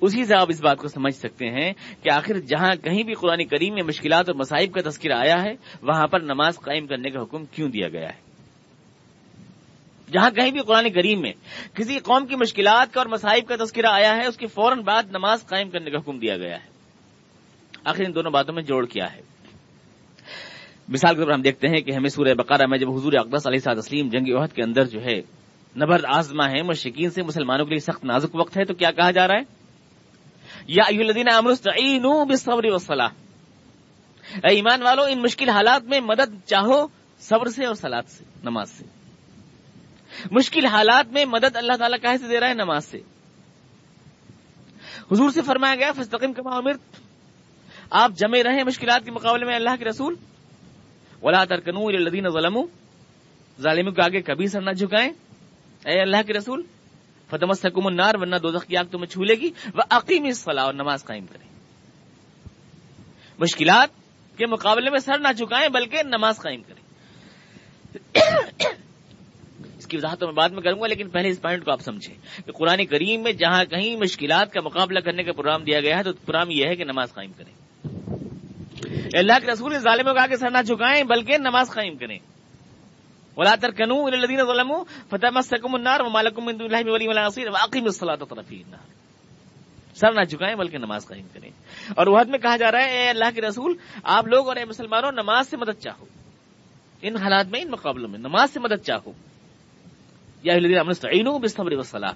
اسی 0.00 0.24
سے 0.24 0.34
آپ 0.34 0.46
اس 0.50 0.60
بات 0.60 0.78
کو 0.78 0.88
سمجھ 0.88 1.14
سکتے 1.14 1.46
ہیں 1.46 1.72
کہ 2.02 2.10
آخر 2.10 2.38
جہاں 2.38 2.74
کہیں 2.84 3.02
بھی 3.02 3.14
قرآن 3.14 3.44
کریم 3.44 3.74
میں 3.74 3.82
مشکلات 3.82 4.28
اور 4.28 4.36
مصائب 4.36 4.74
کا 4.74 4.90
تذکرہ 4.90 5.12
آیا 5.12 5.42
ہے، 5.42 5.52
وہاں 5.82 6.06
پر 6.06 6.20
نماز 6.20 6.56
قائم 6.56 6.86
کرنے 6.86 7.10
کا 7.10 7.22
حکم 7.22 7.44
کیوں 7.44 7.68
دیا 7.68 7.88
گیا 7.88 8.08
ہے؟ 8.08 8.30
جہاں 10.12 10.30
کہیں 10.30 10.50
بھی 10.50 10.60
قرآن 10.60 10.90
کریم 10.90 11.20
میں 11.20 11.32
کسی 11.74 11.98
قوم 11.98 12.26
کی 12.26 12.36
مشکلات 12.36 12.94
کا 12.94 13.00
اور 13.00 13.06
مصائب 13.06 13.48
کا 13.48 13.64
تذکرہ 13.64 13.86
آیا 13.86 14.16
ہے، 14.16 14.26
اس 14.26 14.36
کے 14.36 14.46
فوراً 14.46 14.80
بعد 14.80 15.02
نماز 15.10 15.46
قائم 15.46 15.70
کرنے 15.70 15.90
کا 15.90 15.98
حکم 15.98 16.18
دیا 16.18 16.36
گیا 16.36 16.54
ہے۔ 16.54 16.70
آخر 17.84 18.04
ان 18.06 18.14
دونوں 18.14 18.30
باتوں 18.30 18.54
میں 18.54 18.62
جوڑ 18.62 18.86
کیا 18.86 19.12
ہے۔ 19.12 19.20
مثال 20.90 21.14
کے 21.14 21.20
طور 21.20 21.26
پر 21.26 21.32
ہم 21.32 21.42
دیکھتے 21.42 21.68
ہیں 21.68 21.76
کہ 21.76 21.92
ہمیں 21.92 22.08
سورہ 22.08 22.34
بقارہ 22.34 22.66
میں 22.66 22.78
جب 22.78 22.94
حضور 22.94 23.12
اقدس 23.12 23.46
علیہ 23.46 23.58
صاحب 23.58 23.80
تسلیم 23.80 24.08
جنگ 24.08 24.36
عہد 24.36 24.52
کے 24.52 24.62
اندر 24.62 24.84
جو 24.84 25.00
ہے 25.02 25.22
نبرد 25.76 26.04
آزما 26.04 26.46
ہے 26.46 26.62
مشکین 26.62 27.10
سے 27.10 27.22
مسلمانوں 27.22 27.64
کے 27.64 27.70
لیے 27.70 27.80
سخت 27.80 28.04
نازک 28.04 28.34
وقت 28.34 28.58
ہے، 28.58 28.64
تو 28.64 28.74
کیا 28.74 28.90
کہا 28.90 29.10
جا 29.10 29.28
رہا 29.28 29.34
ہے؟ 29.34 29.60
یا 30.66 30.82
اے 34.44 34.54
ایمان 34.54 34.82
والو، 34.82 35.02
ان 35.02 35.22
مشکل 35.22 35.48
حالات 35.48 35.82
میں 35.82 36.00
مدد 36.00 36.46
چاہو 36.46 36.86
صبر 37.20 37.46
سے 37.46 37.66
اور 37.66 37.74
سلاد 37.74 38.02
سے، 38.08 38.24
نماز 38.44 38.70
سے۔ 38.70 38.84
مشکل 40.30 40.66
حالات 40.66 41.12
میں 41.12 41.24
مدد 41.24 41.56
اللہ 41.56 41.72
تعالیٰ 41.72 41.98
کا 42.02 42.18
سے 42.18 42.28
دے 42.28 42.40
رہا 42.40 42.48
ہے 42.48 42.54
نماز 42.54 42.84
سے۔ 42.84 42.98
حضور 45.12 45.30
سے 45.30 45.42
فرمایا 45.42 45.74
گیا 45.74 45.92
فستقم 45.92 46.32
کما 46.32 46.56
امرت۔ 46.56 46.80
آپ 47.90 48.12
جمے 48.16 48.42
رہے 48.42 48.64
مشکلات 48.64 49.04
کے 49.04 49.10
مقابلے 49.10 49.46
میں 49.46 49.54
اللہ 49.54 49.76
کے 49.78 49.84
رسول۔ 49.84 50.14
ولا 51.22 51.44
ترکنو 51.44 51.86
الدین 51.86 52.28
ظلم 52.28 52.58
ظالم 53.60 53.94
کو 53.94 54.02
آگے 54.02 54.20
کبھی 54.20 54.46
سر 54.46 54.60
نہ 54.60 54.70
جھکائیں۔ 54.70 55.10
اے 55.86 56.00
اللہ 56.00 56.16
کے 56.26 56.32
رسول 56.32 56.62
فتم 57.30 57.52
سکم 57.52 57.86
النار 57.86 58.14
ورنہ 58.14 58.36
دو 58.36 58.58
کی 58.58 58.76
آگ 58.76 58.84
تمہیں 58.84 59.06
چھولے 59.06 59.34
گی۔ 59.34 59.50
وہ 59.74 59.82
عقیم 59.90 60.24
اس 60.24 60.44
فلاح 60.44 60.64
اور 60.64 60.74
نماز 60.74 61.04
قائم 61.04 61.26
کرے 61.26 61.50
مشکلات 63.38 63.88
کے 64.38 64.46
مقابلے 64.46 64.90
میں 64.90 64.98
سر 64.98 65.18
نہ 65.18 65.28
چکائیں 65.38 65.68
بلکہ 65.68 66.02
نماز 66.02 66.36
قائم 66.36 66.62
کریں۔ 66.62 66.80
اس 69.78 69.86
کی 69.86 69.96
وضاحت 69.96 70.24
میں 70.24 70.32
بعد 70.32 70.48
میں 70.48 70.62
کروں 70.62 70.80
گا، 70.80 70.86
لیکن 70.86 71.08
پہلے 71.08 71.28
اس 71.28 71.42
پوائنٹ 71.42 71.64
کو 71.64 71.72
آپ 71.72 71.80
سمجھیں۔ 71.80 72.42
کہ 72.46 72.52
قرآن 72.52 72.86
کریم 72.86 73.22
میں 73.22 73.32
جہاں 73.32 73.64
کہیں 73.64 73.96
مشکلات 73.96 74.52
کا 74.52 74.60
مقابلہ 74.60 75.00
کرنے 75.00 75.22
کا 75.22 75.32
پروگرام 75.32 75.64
دیا 75.64 75.80
گیا 75.80 75.98
ہے، 75.98 76.02
تو 76.02 76.12
پروگرام 76.12 76.50
یہ 76.50 76.66
ہے 76.66 76.76
کہ 76.76 76.84
نماز 76.84 77.12
قائم 77.12 77.32
کریں۔ 77.32 77.69
اللہ 79.14 79.32
کے 79.38 79.46
رسول 79.46 79.78
ظالموں 79.78 80.14
کا 80.14 80.36
سر 80.40 80.50
نہ 80.50 80.58
چکائیں 80.68 81.04
بلکہ 81.04 81.38
نماز 81.38 81.70
قائم 81.70 81.96
کریں۔ 81.96 82.18
ولا 83.36 83.54
تركنوا 83.60 84.06
الى 84.06 84.16
الذين 84.16 84.46
ظلموا 84.46 84.84
فتمسكم 85.10 85.74
النار 85.74 86.00
وما 86.00 86.22
لكم 86.22 86.44
من 86.44 86.58
دون 86.58 86.66
الله 86.66 86.82
من 86.84 86.92
ولي 86.92 87.06
ولا 87.06 87.26
نصير 87.26 87.48
واقيموا 87.48 87.86
الصلاه 87.86 88.24
طرفي 88.28 88.62
النار 88.62 89.00
سر 89.94 90.12
نہ 90.12 90.24
جھکائیں، 90.24 90.56
بلکہ 90.56 90.78
نماز 90.78 91.06
قائم 91.06 91.26
کریں۔ 91.32 91.50
اور 91.96 92.06
وحد 92.06 92.24
میں 92.24 92.38
کہا 92.38 92.56
جا 92.56 92.72
رہا 92.72 92.78
ہے، 92.78 93.02
اے 93.02 93.08
اللہ 93.08 93.24
کے 93.34 93.40
رسول، 93.40 93.74
آپ 94.04 94.26
لوگ 94.26 94.48
اور 94.48 94.56
اے 94.56 94.64
مسلمانوں، 94.64 95.12
نماز 95.12 95.48
سے 95.48 95.56
مدد 95.56 95.82
چاہو۔ 95.82 96.04
ان 97.02 97.16
حالات 97.16 97.46
میں، 97.46 97.60
ان 97.60 97.70
مقابلوں 97.70 98.08
میں، 98.08 98.18
نماز 98.18 98.50
سے 98.50 98.60
مدد 98.60 98.86
چاہو۔ 98.86 99.12
یا 100.42 100.54
الذين 100.54 100.78
امنوا 100.78 100.90
استعينوا 100.90 101.38
بالصبر 101.38 101.72
والصلاه 101.72 102.12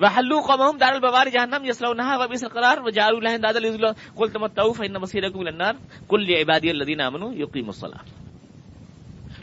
وحلوا 0.00 0.40
قومهم 0.40 0.76
دار 0.78 0.94
البوار 0.94 1.28
جهنم 1.28 1.64
يصلونها 1.64 2.18
وبئس 2.18 2.44
القرار 2.44 2.82
وجعلوا 2.82 3.20
لها 3.20 3.34
اندادا 3.36 3.60
ليذلوا 3.60 3.92
قل 4.16 4.28
تمتعوا 4.30 4.74
فان 4.74 4.98
مصيركم 4.98 5.40
الى 5.40 5.50
النار. 5.50 5.74
قل 6.08 6.20
لعبادي 6.26 6.70
الذين 6.70 7.00
امنوا 7.00 7.32
يقيموا 7.34 7.74
الصلاه 7.76 8.02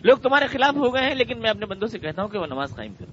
لوگ 0.03 0.17
تمہارے 0.17 0.47
خلاف 0.47 0.75
ہو 0.77 0.93
گئے 0.93 1.03
ہیں، 1.03 1.15
لیکن 1.15 1.41
میں 1.41 1.49
اپنے 1.49 1.65
بندوں 1.65 1.87
سے 1.87 1.99
کہتا 1.99 2.21
ہوں 2.21 2.29
کہ 2.29 2.37
وہ 2.37 2.45
نماز 2.45 2.75
قائم 2.75 2.93
کرو. 2.99 3.11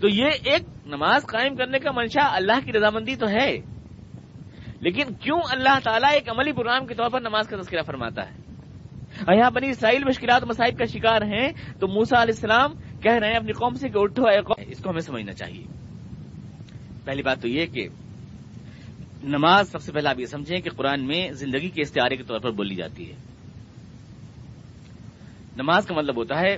تو 0.00 0.08
یہ 0.08 0.30
ایک 0.44 0.62
نماز 0.86 1.26
قائم 1.26 1.56
کرنے 1.56 1.78
کا 1.78 1.90
منشا 1.92 2.26
اللہ 2.36 2.58
کی 2.64 2.72
رضامندی 2.72 3.14
تو 3.22 3.28
ہے، 3.28 3.50
لیکن 4.80 5.14
کیوں 5.22 5.40
اللہ 5.52 5.78
تعالیٰ 5.84 6.10
ایک 6.14 6.28
عملی 6.28 6.52
پروگرام 6.52 6.86
کے 6.86 6.94
طور 6.94 7.10
پر 7.10 7.20
نماز 7.20 7.48
کا 7.48 7.56
تذکرہ 7.60 7.82
فرماتا 7.86 8.28
ہے؟ 8.28 8.34
اور 9.26 9.34
یہاں 9.34 9.50
بنی 9.50 9.70
اسرائیل 9.70 10.04
مشکلات 10.04 10.44
مسائب 10.44 10.78
کا 10.78 10.84
شکار 10.92 11.22
ہیں، 11.32 11.48
تو 11.80 11.88
موسا 11.88 12.22
علیہ 12.22 12.34
السلام 12.36 12.70
کہہ 13.02 13.12
رہے 13.12 13.28
ہیں، 13.28 13.36
اپنی 13.36 13.52
قوم 13.52 13.74
سے 13.74 13.88
کہ 13.88 13.98
اٹھو، 13.98 14.26
اے 14.26 14.40
قوم۔ 14.40 14.64
اس 14.66 14.78
کو 14.78 14.90
ہمیں 14.90 15.00
سمجھنا 15.00 15.32
چاہیے۔ 15.32 15.64
پہلی 17.04 17.22
بات 17.22 17.42
تو 17.42 17.48
یہ 17.48 17.66
کہ 17.66 17.88
نماز 19.22 19.70
سب 19.70 19.82
سے 19.82 19.92
پہلے 19.92 20.08
آپ 20.08 20.20
یہ 20.20 20.26
سمجھیں 20.26 20.60
کہ 20.60 20.70
قرآن 20.70 21.06
میں 21.06 21.32
زندگی 21.32 21.68
کے 21.68 21.82
استعارے 21.82 22.16
کے 22.16 22.22
طور 22.22 22.38
پر 22.38 22.50
بولی 22.50 22.74
جاتی 22.74 23.10
ہے۔ 23.10 23.16
نماز 25.56 25.86
کا 25.86 25.94
مطلب 25.94 26.16
ہوتا 26.16 26.40
ہے 26.40 26.56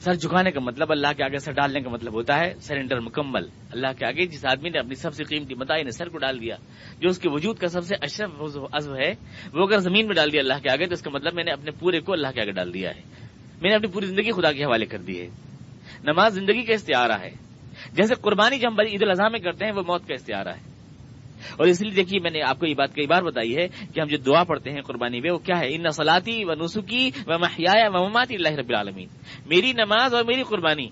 سر 0.00 0.14
جھکانے 0.14 0.50
کا 0.50 0.60
مطلب 0.60 0.92
اللہ 0.92 1.06
کے 1.16 1.24
آگے 1.24 1.38
سر 1.38 1.52
ڈالنے 1.52 1.80
کا 1.80 1.90
مطلب 1.90 2.12
ہوتا 2.12 2.38
ہے، 2.38 2.54
سرینڈر 2.60 3.00
مکمل۔ 3.00 3.48
اللہ 3.70 3.86
کے 3.98 4.06
آگے 4.06 4.26
جس 4.26 4.46
آدمی 4.46 4.68
نے 4.68 4.78
اپنی 4.78 4.94
سب 4.94 5.14
سے 5.14 5.24
قیمتی 5.24 5.54
متائی 5.54 5.80
یعنی 5.80 5.86
نے 5.86 5.90
سر 5.90 6.08
کو 6.08 6.18
ڈال 6.18 6.40
دیا، 6.40 6.56
جو 7.00 7.08
اس 7.08 7.18
کے 7.18 7.28
وجود 7.28 7.58
کا 7.58 7.68
سب 7.68 7.84
سے 7.84 7.94
اشرف 8.00 8.30
عزو 8.72 8.96
ہے، 8.96 9.14
وہ 9.54 9.66
اگر 9.66 9.78
زمین 9.78 10.06
میں 10.06 10.14
ڈال 10.14 10.32
دیا 10.32 10.40
اللہ 10.40 10.54
کے 10.62 10.70
آگے، 10.70 10.86
تو 10.86 10.92
اس 10.92 11.02
کا 11.02 11.10
مطلب 11.10 11.34
میں 11.34 11.44
نے 11.44 11.50
اپنے 11.50 11.70
پورے 11.70 12.00
کو 12.00 12.12
اللہ 12.12 12.28
کے 12.34 12.40
آگے 12.40 12.52
ڈال 12.52 12.74
دیا 12.74 12.90
ہے۔ 12.90 13.00
میں 13.62 13.70
نے 13.70 13.74
اپنی 13.74 13.86
پوری 13.88 14.06
زندگی 14.06 14.32
خدا 14.32 14.52
کے 14.52 14.64
حوالے 14.64 14.86
کر 14.86 14.98
دی 14.98 15.20
ہے۔ 15.20 15.28
نماز 16.04 16.34
زندگی 16.34 16.62
کا 16.62 16.74
استعارہ 16.74 17.20
ہے۔ 17.20 17.30
جیسے 17.92 18.14
قربانی 18.14 18.58
جو 18.58 18.68
ہم 18.68 18.80
عید 18.80 19.02
الاضحیٰ 19.02 19.30
میں 19.30 19.40
کرتے 19.40 19.64
ہیں، 19.64 19.72
وہ 19.72 19.82
موت 19.86 20.08
کا 20.08 20.14
استعارہ 20.14 20.48
ہے۔ 20.48 20.76
اور 21.56 21.66
اس 21.66 21.80
لیے 21.80 21.90
دیکھیے، 21.90 22.20
میں 22.20 22.30
نے 22.30 22.40
آپ 22.42 22.58
کو 22.58 22.66
یہ 22.66 22.74
بات 22.74 22.94
کئی 22.94 23.06
بار 23.06 23.22
بتائی 23.22 23.56
ہے 23.56 23.68
کہ 23.94 24.00
ہم 24.00 24.06
جو 24.06 24.16
دعا 24.16 24.44
پڑھتے 24.44 24.70
ہیں 24.70 24.80
قربانی 24.80 25.20
میں، 25.20 25.30
وہ 25.32 25.38
کیا 25.38 25.60
ہے؟ 25.60 25.74
ان 25.74 25.82
نسلاتی 25.82 26.44
و 26.44 26.54
نسخی 26.54 27.10
و 27.26 27.38
محیا 27.38 27.88
و 27.88 28.08
مماتی 28.08 28.34
اللہ 28.34 28.48
رب 28.48 28.68
العالمین 28.68 29.08
میری 29.46 29.72
نماز 29.72 30.14
اور 30.14 30.24
میری 30.24 30.42
قربانی۔ 30.42 30.88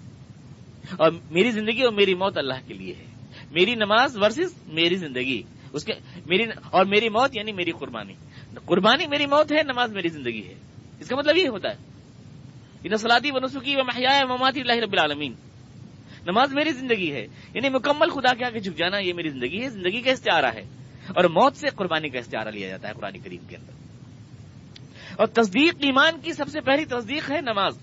اور 0.96 1.10
میری 1.30 1.50
زندگی 1.50 1.82
اور 1.82 1.92
میری 1.92 2.14
موت 2.14 2.38
اللہ 2.38 2.68
کے 2.68 2.74
لیے 2.74 2.94
ہے۔ 2.94 3.04
میری 3.50 3.74
نماز 3.74 4.16
ورسز 4.16 4.54
میری 4.66 4.94
زندگی۔ 4.94 5.42
اس 5.72 5.84
کے 5.84 5.92
میری 6.26 6.44
اور 6.70 6.84
میری 6.84 7.08
موت 7.08 7.36
یعنی 7.36 7.52
میری 7.52 7.70
قربانی۔ 7.70 8.12
قربانی 8.64 9.06
میری 9.06 9.26
موت 9.26 9.52
ہے، 9.52 9.62
نماز 9.62 9.92
میری 9.92 10.08
زندگی 10.08 10.46
ہے۔ 10.46 10.54
اس 11.00 11.08
کا 11.08 11.16
مطلب 11.16 11.36
یہ 11.36 11.48
ہوتا 11.48 11.70
ہے 11.70 11.93
ان 12.84 12.96
سلاتی 12.96 13.30
و 13.32 13.38
نسخی 13.38 13.76
و 13.76 13.84
محیا 13.84 14.24
مماتی 14.24 14.60
اللہ 14.60 14.72
رب 14.72 14.92
العالمین۔ 14.92 15.32
نماز 16.26 16.54
میری 16.54 16.72
زندگی 16.72 17.12
ہے۔ 17.12 17.26
یعنی 17.54 17.68
مکمل 17.68 18.08
خدا 18.08 18.34
کے 18.34 18.44
آگے 18.44 18.58
جھک 18.58 18.78
جانا 18.78 18.98
یہ 18.98 19.12
میری 19.12 19.28
زندگی 19.28 19.62
ہے۔ 19.62 19.68
زندگی 19.70 20.00
کا 20.00 20.10
استعارہ 20.10 20.46
ہے۔ 20.46 20.62
اور 21.08 21.24
موت 21.24 21.56
سے 21.56 21.68
قربانی 21.68 22.08
کا 22.08 22.18
استعارہ 22.18 22.48
لیا 22.48 22.68
جاتا 22.68 22.88
ہے 22.88 22.92
قرآن 22.92 23.18
کریم 23.18 23.46
کے 23.48 23.56
اندر۔ 23.56 23.72
اور 25.16 25.26
تصدیق 25.26 25.74
ایمان 25.80 26.20
کی 26.20 26.32
سب 26.32 26.48
سے 26.48 26.60
پہلی 26.60 26.84
تصدیق 26.84 27.30
ہے 27.30 27.40
نماز۔ 27.40 27.78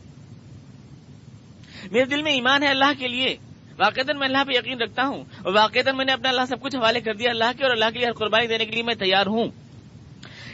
میرے 1.92 2.06
دل 2.06 2.22
میں 2.22 2.32
ایمان 2.32 2.64
ہے 2.64 2.68
اللہ 2.68 3.00
کے 3.00 3.08
لیے۔ 3.08 3.38
واقع 3.78 4.02
میں 4.18 4.28
اللہ 4.28 4.44
پہ 4.48 4.58
یقین 4.58 4.82
رکھتا 4.82 5.08
ہوں۔ 5.08 5.24
اور 5.44 5.54
واقع 5.54 5.80
میں 5.96 6.06
نے 6.06 6.12
اپنا 6.12 6.30
اللہ 6.30 6.46
سب 6.48 6.62
کچھ 6.62 6.76
حوالے 6.76 7.02
کر 7.02 7.14
دیا 7.14 7.30
اللہ 7.30 7.52
کے 7.58 7.64
اور 7.64 7.72
اللہ 7.72 7.90
کے 7.94 8.00
لیے 8.00 8.12
قربانی 8.12 8.48
دینے 8.48 8.66
کے 8.66 8.72
لیے 8.72 8.84
میں 8.84 8.96
تیار 8.96 9.26
ہوں۔ 9.26 9.46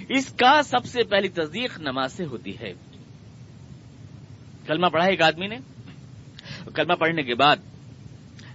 اس 0.10 0.34
کا 0.38 0.62
سب 0.64 0.86
سے 0.86 1.04
پہلی 1.04 1.28
تصدیق 1.28 1.80
نماز 1.80 2.14
سے 2.14 2.26
ہوتی 2.26 2.60
ہے۔ 2.60 2.74
کلمہ 4.68 4.88
پڑھا 4.88 5.06
ایک 5.06 5.22
آدمی 5.22 5.48
نے 5.48 5.58
کلمہ 6.76 6.94
پڑھنے 6.94 7.24
کے 7.24 7.36
بعد 7.36 7.58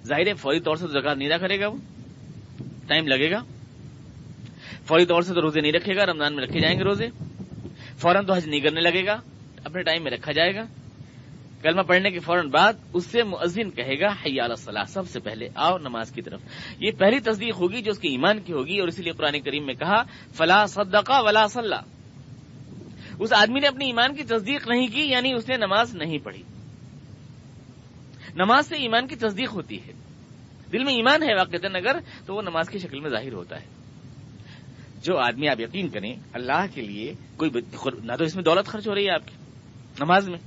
ظاہر 0.07 0.27
ہے 0.27 0.35
فوری 0.35 0.61
طور 0.61 0.77
سے 0.77 0.87
تو 0.87 1.01
زکات 1.01 1.17
نہیں 1.17 1.29
ادا 1.29 1.39
کرے 1.39 1.61
گا 1.61 1.67
وہ، 1.67 1.77
ٹائم 2.87 3.07
لگے 3.07 3.31
گا۔ 3.31 3.39
فوری 4.87 5.07
طور 5.07 5.23
سے 5.23 5.35
تو 5.35 5.41
روزے 5.41 5.61
نہیں 5.61 5.73
رکھے 5.73 5.97
گا، 5.97 6.07
رمضان 6.07 6.37
میں 6.37 6.45
رکھے 6.45 6.61
جائیں 6.61 6.79
گے 6.79 6.85
روزے۔ 6.85 7.07
فوراً 7.99 8.27
تو 8.27 8.33
حج 8.33 8.49
نہیں 8.49 8.61
کرنے 8.61 8.81
لگے 8.81 9.07
گا، 9.07 9.17
اپنے 9.65 9.83
ٹائم 9.83 10.03
میں 10.03 10.11
رکھا 10.11 10.33
جائے 10.33 10.55
گا۔ 10.55 10.63
کلمہ 11.63 11.83
پڑھنے 11.83 12.11
کے 12.11 12.19
فوراً 12.19 12.49
بعد 12.49 12.73
اس 12.93 13.07
سے 13.07 13.23
مؤذن 13.23 13.71
کہے 13.71 14.01
گا 14.01 14.07
حیال 14.07 14.57
صلاح 14.57 14.85
سب 14.85 15.09
سے 15.09 15.21
پہلے 15.21 15.49
آؤ 15.55 15.79
نماز 15.79 16.13
کی 16.13 16.23
طرف۔ 16.23 16.41
یہ 16.79 16.91
پہلی 16.99 17.19
تصدیق 17.19 17.55
ہوگی 17.55 17.83
جو 17.83 17.91
اس 17.91 17.99
کے 17.99 18.09
ایمان 18.09 18.41
کی 18.41 18.53
ہوگی، 18.53 18.79
اور 18.79 18.89
اسی 18.89 19.03
لیے 19.03 19.13
قرآن 19.13 19.41
کریم 19.41 19.67
میں 19.67 19.75
کہا 19.75 20.03
فلاح 20.35 20.67
صدقہ 20.67 21.23
ولا 21.25 21.47
صلاح 21.47 21.81
اس 23.23 23.33
آدمی 23.33 23.61
نے 23.61 23.67
اپنی 23.67 23.87
ایمان 23.87 24.15
کی 24.15 24.23
تصدیق 24.23 24.69
نہیں 24.69 24.87
کی 24.87 25.03
یعنی 25.03 25.33
اس 25.33 25.49
نے 25.49 25.57
نماز 25.57 25.95
نہیں 25.95 26.19
پڑھی۔ 26.19 26.43
نماز 28.35 28.67
سے 28.67 28.77
ایمان 28.77 29.07
کی 29.07 29.17
تصدیق 29.17 29.53
ہوتی 29.53 29.79
ہے۔ 29.87 29.93
دل 30.73 30.85
میں 30.85 30.95
ایمان 30.95 31.23
ہے 31.23 31.35
واقع 31.35 31.57
اگر 31.75 31.97
تو 32.27 32.35
وہ 32.35 32.43
نماز 32.43 32.69
کی 32.69 32.79
شکل 32.79 33.01
میں 33.01 33.11
ظاہر 33.11 33.33
ہوتا 33.33 33.61
ہے۔ 33.61 33.67
جو 35.03 35.19
آدمی 35.19 35.49
آپ 35.49 35.61
یقین 35.61 35.89
کریں، 35.89 36.15
اللہ 36.33 36.65
کے 36.75 36.83
لیے 36.83 37.15
کوئی 37.37 37.51
نہ 38.03 38.13
تو 38.19 38.25
اس 38.25 38.35
میں 38.35 38.45
دولت 38.45 38.67
خرچ 38.67 38.89
ہو 38.89 38.95
رہی 38.95 39.07
ہے 39.07 39.11
آپ 39.11 39.29
کی، 39.29 39.37
نماز 40.01 40.29
میں۔ 40.29 40.39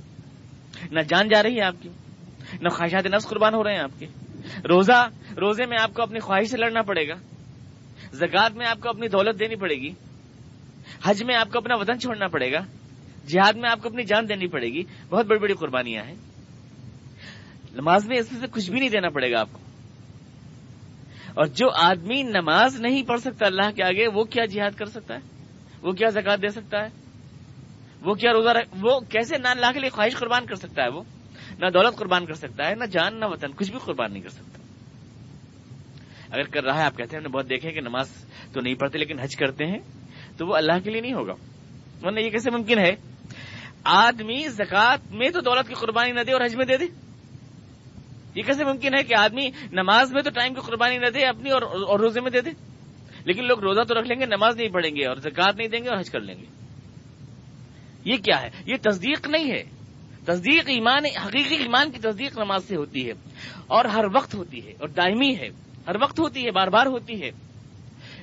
نہ 0.90 1.00
جان 1.00 1.28
جا 1.28 1.42
رہی 1.42 1.56
ہے 1.56 1.62
آپ 1.62 1.74
کی، 1.82 1.88
نہ 2.60 2.68
خواہشات 2.68 3.06
نفس 3.06 3.26
قربان 3.26 3.54
ہو 3.54 3.64
رہے 3.64 3.72
ہیں 3.72 3.80
آپ 3.80 3.98
کے۔ 3.98 4.06
روزہ، 4.68 5.08
روزے 5.30 5.66
میں 5.66 5.76
آپ 5.80 5.94
کو 5.94 6.02
اپنی 6.02 6.18
خواہش 6.18 6.48
سے 6.48 6.56
لڑنا 6.56 6.82
پڑے 6.82 7.08
گا۔ 7.08 7.14
زکات 8.12 8.52
میں 8.52 8.66
آپ 8.66 8.80
کو 8.80 8.88
اپنی 8.88 9.08
دولت 9.08 9.40
دینی 9.40 9.54
پڑے 9.54 9.74
گی۔ 9.74 9.90
حج 11.04 11.22
میں 11.22 11.34
آپ 11.34 11.52
کو 11.52 11.58
اپنا 11.58 11.74
وطن 11.74 12.00
چھوڑنا 12.00 12.28
پڑے 12.28 12.52
گا، 12.52 12.58
جہاد 13.26 13.52
میں 13.52 13.70
آپ 13.70 13.82
کو 13.82 13.88
اپنی 13.88 14.04
جان 14.04 14.28
دینی 14.28 14.46
پڑے 14.46 14.66
گی، 14.66 14.82
بہت 15.10 15.26
بڑی 15.26 15.38
بڑی 15.38 15.54
قربانیاں 15.54 16.04
ہیں۔ 16.04 16.14
نماز 17.72 18.08
میں 18.08 18.18
اس 18.18 18.32
میں 18.32 18.40
سے 18.40 18.46
کچھ 18.50 18.70
بھی 18.70 18.80
نہیں 18.80 18.88
دینا 18.88 19.08
پڑے 19.08 19.32
گا 19.32 19.40
آپ 19.40 19.48
کو۔ 19.52 19.58
اور 21.34 21.46
جو 21.46 21.70
آدمی 21.70 22.22
نماز 22.22 22.80
نہیں 22.80 23.02
پڑھ 23.02 23.20
سکتا 23.20 23.46
اللہ 23.46 23.70
کے 23.76 23.82
آگے، 23.82 24.06
وہ 24.06 24.24
کیا 24.24 24.44
جہاد 24.44 24.70
کر 24.76 24.86
سکتا 24.86 25.14
ہے؟ 25.14 25.20
وہ 25.82 25.92
کیا 25.92 26.08
زکات 26.08 26.42
دے 26.42 26.48
سکتا 26.48 26.78
ہے؟ 26.78 26.88
وہ 28.02 28.14
کیا 28.14 28.32
روزہ 28.32 28.48
رکھ، 28.48 28.68
وہ 28.80 29.00
کیسے 29.00 29.38
نہ 29.38 29.48
اللہ 29.48 29.66
کے 29.74 29.80
لیے 29.80 29.90
خواہش 29.90 30.16
قربان 30.16 30.46
کر 30.46 30.54
سکتا 30.54 30.82
ہے 30.82 30.88
وہ؟ 30.88 31.02
نہ 31.58 31.66
دولت 31.66 31.96
قربان 31.96 32.26
کر 32.26 32.34
سکتا 32.34 32.68
ہے، 32.68 32.74
نہ 32.74 32.84
جان، 32.84 33.20
نہ 33.20 33.24
وطن، 33.24 33.52
کچھ 33.56 33.70
بھی 33.70 33.78
قربان 33.84 34.12
نہیں 34.12 34.22
کر 34.22 34.28
سکتا۔ 34.28 34.58
اگر 36.30 36.42
کر 36.42 36.64
رہا 36.64 36.78
ہے، 36.78 36.82
آپ 36.82 36.96
کہتے 36.96 37.16
ہیں 37.16 37.16
ہم 37.16 37.22
نے 37.22 37.28
بہت 37.28 37.48
دیکھے 37.48 37.72
کہ 37.72 37.80
نماز 37.80 38.10
تو 38.52 38.60
نہیں 38.60 38.74
پڑھتے 38.74 38.98
لیکن 38.98 39.18
حج 39.18 39.36
کرتے 39.36 39.66
ہیں۔ 39.66 39.78
تو 40.36 40.46
وہ 40.46 40.56
اللہ 40.56 40.72
کے 40.84 40.90
لیے 40.90 41.00
نہیں 41.00 41.12
ہوگا۔ 41.12 41.32
ورنہ 42.02 42.20
یہ 42.20 42.30
کیسے 42.30 42.50
ممکن 42.50 42.78
ہے؟ 42.78 42.94
آدمی 43.84 44.48
زکات 44.48 45.12
میں 45.12 45.30
تو 45.30 45.40
دولت 45.40 45.68
کی 45.68 45.74
قربانی 45.74 46.12
نہ 46.12 46.20
دے 46.20 46.32
اور 46.32 46.40
حج 46.40 46.56
میں 46.56 46.64
دے 46.64 46.76
دے۔ 46.76 46.84
یہ 48.34 48.42
کیسے 48.42 48.64
ممکن 48.64 48.94
ہے 48.94 49.02
کہ 49.02 49.14
آدمی 49.14 49.50
نماز 49.72 50.12
میں 50.12 50.22
تو 50.22 50.30
ٹائم 50.30 50.54
کی 50.54 50.60
قربانی 50.60 50.98
نہ 50.98 51.06
دے، 51.06 51.26
اپنی 51.26 51.50
اور 51.50 52.00
روزے 52.00 52.20
میں 52.20 52.30
دے 52.30 52.40
دے؟ 52.40 52.50
لیکن 53.24 53.44
لوگ 53.44 53.60
روزہ 53.60 53.80
تو 53.80 54.00
رکھ 54.00 54.08
لیں 54.08 54.20
گے، 54.20 54.26
نماز 54.26 54.56
نہیں 54.56 54.68
پڑھیں 54.68 54.96
گے 54.96 55.06
اور 55.06 55.16
زکات 55.16 55.56
نہیں 55.56 55.68
دیں 55.68 55.84
گے 55.84 55.88
اور 55.88 55.98
حج 55.98 56.10
کر 56.10 56.20
لیں 56.20 56.34
گے۔ 56.34 56.44
یہ 58.04 58.16
کیا 58.16 58.42
ہے؟ 58.42 58.50
یہ 58.66 58.74
تصدیق 58.82 59.28
نہیں 59.28 59.50
ہے۔ 59.50 59.62
تصدیق 60.24 60.64
ایمان، 60.66 61.04
حقیقی 61.26 61.56
ایمان 61.56 61.90
کی 61.90 61.98
تصدیق 61.98 62.38
نماز 62.38 62.64
سے 62.64 62.76
ہوتی 62.76 63.06
ہے 63.06 63.12
اور 63.66 63.84
ہر 63.84 64.04
وقت 64.14 64.34
ہوتی 64.34 64.66
ہے 64.66 64.70
اور 64.70 64.88
دائمی 64.88 65.36
ہے۔ 65.36 65.48
ہر 65.86 65.96
وقت 66.02 66.20
ہوتی 66.20 66.46
ہے، 66.46 66.50
بار 66.50 66.68
بار 66.68 66.86
ہوتی 66.86 67.22
ہے۔ 67.22 67.30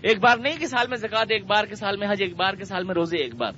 ایک 0.04 0.20
بار 0.20 0.38
نہیں 0.38 0.58
کہ 0.58 0.68
سال 0.68 0.88
میں 0.88 0.98
زکات 0.98 1.28
ایک 1.30 1.46
بار 1.46 1.64
کے 1.64 1.76
سال 1.76 1.98
میں، 1.98 2.08
حج 2.12 2.22
ایک 2.22 2.36
بار 2.36 2.54
کے 2.54 2.66
سال 2.66 2.84
میں، 2.84 2.96
روزے 2.96 3.18
ایک 3.18 3.36
بار۔ 3.36 3.52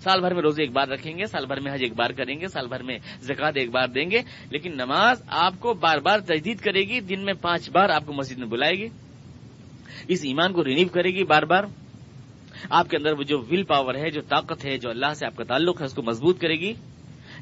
سال 0.00 0.20
بھر 0.20 0.34
میں 0.34 0.42
روزے 0.42 0.62
ایک 0.62 0.72
بار 0.72 0.88
رکھیں 0.88 1.18
گے، 1.18 1.26
سال 1.26 1.46
بھر 1.46 1.60
میں 1.60 1.74
حج 1.74 1.82
ایک 1.82 1.94
بار 1.94 2.10
کریں 2.10 2.40
گے، 2.40 2.46
سال 2.46 2.66
بھر 2.66 2.82
میں 2.82 2.98
زکات 3.20 3.52
ایک 3.56 3.70
بار 3.70 3.88
دیں 3.88 4.10
گے۔ 4.10 4.22
لیکن 4.50 4.72
نماز 4.72 5.22
آپ 5.28 5.54
کو 5.60 5.74
بار 5.74 5.98
بار 5.98 6.18
تجدید 6.18 6.58
کرے 6.60 6.80
گی، 6.80 7.00
دن 7.00 7.24
میں 7.24 7.34
پانچ 7.34 7.70
بار 7.70 7.88
آپ 7.88 8.06
کو 8.06 8.12
مسجد 8.12 8.38
میں 8.38 8.46
بلائے 8.46 8.72
گی۔ 8.72 8.88
اس 10.08 10.20
ایمان 10.24 10.52
کو 10.52 10.64
رینیو 10.64 10.88
کرے 10.88 11.08
گی 11.08 11.24
بار 11.24 11.42
بار۔ 11.42 11.64
آپ 12.70 12.90
کے 12.90 12.96
اندر 12.96 13.12
وہ 13.12 13.22
جو 13.22 13.38
ول 13.38 13.62
پاور 13.62 13.94
ہے، 13.94 14.10
جو 14.10 14.20
طاقت 14.20 14.66
ہے، 14.66 14.78
جو 14.78 14.90
اللہ 14.90 15.14
سے 15.14 15.26
آپ 15.26 15.36
کا 15.36 15.44
تعلق 15.44 15.80
ہے، 15.80 15.86
اس 15.86 15.94
کو 15.94 16.02
مضبوط 16.02 16.40
کرے 16.40 16.54
گی۔ 16.54 16.72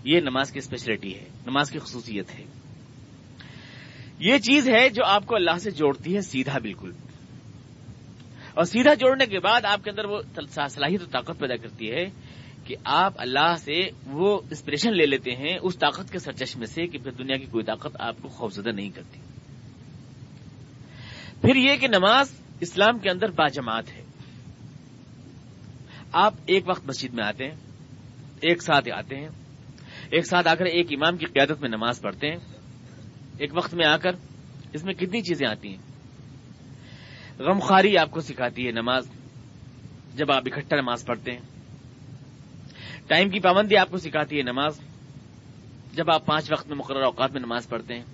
یہ 0.04 0.20
نماز 0.20 0.52
کی 0.52 0.58
اسپیشلٹی 0.58 1.14
ہے، 1.14 1.24
نماز 1.46 1.70
کی 1.70 1.78
خصوصیت 1.78 2.38
ہے۔ 2.38 2.44
یہ 4.18 4.38
چیز 4.38 4.68
ہے 4.68 4.88
جو 4.88 5.04
آپ 5.04 5.26
کو 5.26 5.36
اللہ 5.36 5.58
سے 5.58 5.70
جوڑتی 5.70 6.16
ہے، 6.16 6.20
سیدھا 6.20 6.58
بالکل۔ 6.58 6.92
اور 8.54 8.64
سیدھا 8.64 8.94
جوڑنے 8.94 9.26
کے 9.26 9.40
بعد 9.40 9.64
آپ 9.64 9.84
کے 9.84 9.90
اندر 9.90 10.04
وہ 10.04 10.22
صلاحیت 10.68 11.02
و 11.02 11.06
طاقت 11.06 11.38
پیدا 11.38 11.56
کرتی 11.56 11.90
ہے 11.90 12.04
کہ 12.64 12.76
آپ 12.84 13.12
اللہ 13.16 13.54
سے 13.58 13.80
وہ 14.06 14.38
انسپریشن 14.38 14.92
لے 14.92 15.06
لیتے 15.06 15.30
ہیں 15.30 15.58
اس 15.62 15.78
طاقت 15.78 16.12
کے 16.12 16.18
سرچشمے 16.18 16.66
سے 16.66 16.86
کہ 16.86 16.98
پھر 16.98 17.10
دنیا 17.10 17.36
کی 17.36 17.46
کوئی 17.46 17.64
طاقت 17.64 17.96
آپ 17.98 18.16
کو 18.22 18.28
خوفزدہ 18.28 18.68
نہیں 18.68 18.90
کرتی۔ 18.90 19.20
پھر 21.40 21.56
یہ 21.56 21.76
کہ 21.76 21.88
نماز 21.88 22.32
اسلام 22.60 22.98
کے 22.98 23.10
اندر 23.10 23.30
باجماعت 23.30 23.90
ہے۔ 23.92 24.02
آپ 26.12 26.34
ایک 26.46 26.68
وقت 26.68 26.86
مسجد 26.86 27.14
میں 27.14 27.26
آتے 27.26 27.44
ہیں، 27.44 27.56
ایک 28.40 28.62
ساتھ 28.62 28.88
آتے 28.94 29.16
ہیں، 29.16 29.28
ایک 30.10 30.26
ساتھ 30.26 30.48
آ 30.48 30.54
کر 30.54 30.64
ایک 30.64 30.86
امام 30.90 31.16
کی 31.16 31.26
قیادت 31.26 31.60
میں 31.60 31.68
نماز 31.68 32.00
پڑھتے 32.00 32.26
ہیں، 32.26 32.38
ایک 33.38 33.50
وقت 33.54 33.74
میں 33.74 33.86
آ 33.86 33.96
کر 33.96 34.10
اس 34.72 34.84
میں 34.84 34.94
کتنی 34.94 35.20
چیزیں 35.20 35.48
آتی 35.48 35.68
ہیں؟ 35.68 35.91
غمخاری 37.38 37.98
آپ 37.98 38.10
کو 38.10 38.20
سکھاتی 38.20 38.66
ہے 38.66 38.70
نماز 38.70 39.10
جب 40.14 40.32
آپ 40.32 40.42
اکٹھا 40.46 40.76
نماز 40.76 41.06
پڑھتے 41.06 41.32
ہیں۔ 41.32 41.40
ٹائم 43.06 43.30
کی 43.30 43.40
پابندی 43.40 43.76
آپ 43.76 43.90
کو 43.90 43.98
سکھاتی 43.98 44.36
ہے 44.36 44.42
نماز 44.42 44.80
جب 45.92 46.10
آپ 46.10 46.26
پانچ 46.26 46.52
وقت 46.52 46.68
میں 46.68 46.76
مقرر 46.76 47.02
اوقات 47.02 47.32
میں 47.32 47.40
نماز 47.40 47.68
پڑھتے 47.68 47.94
ہیں۔ 47.94 48.04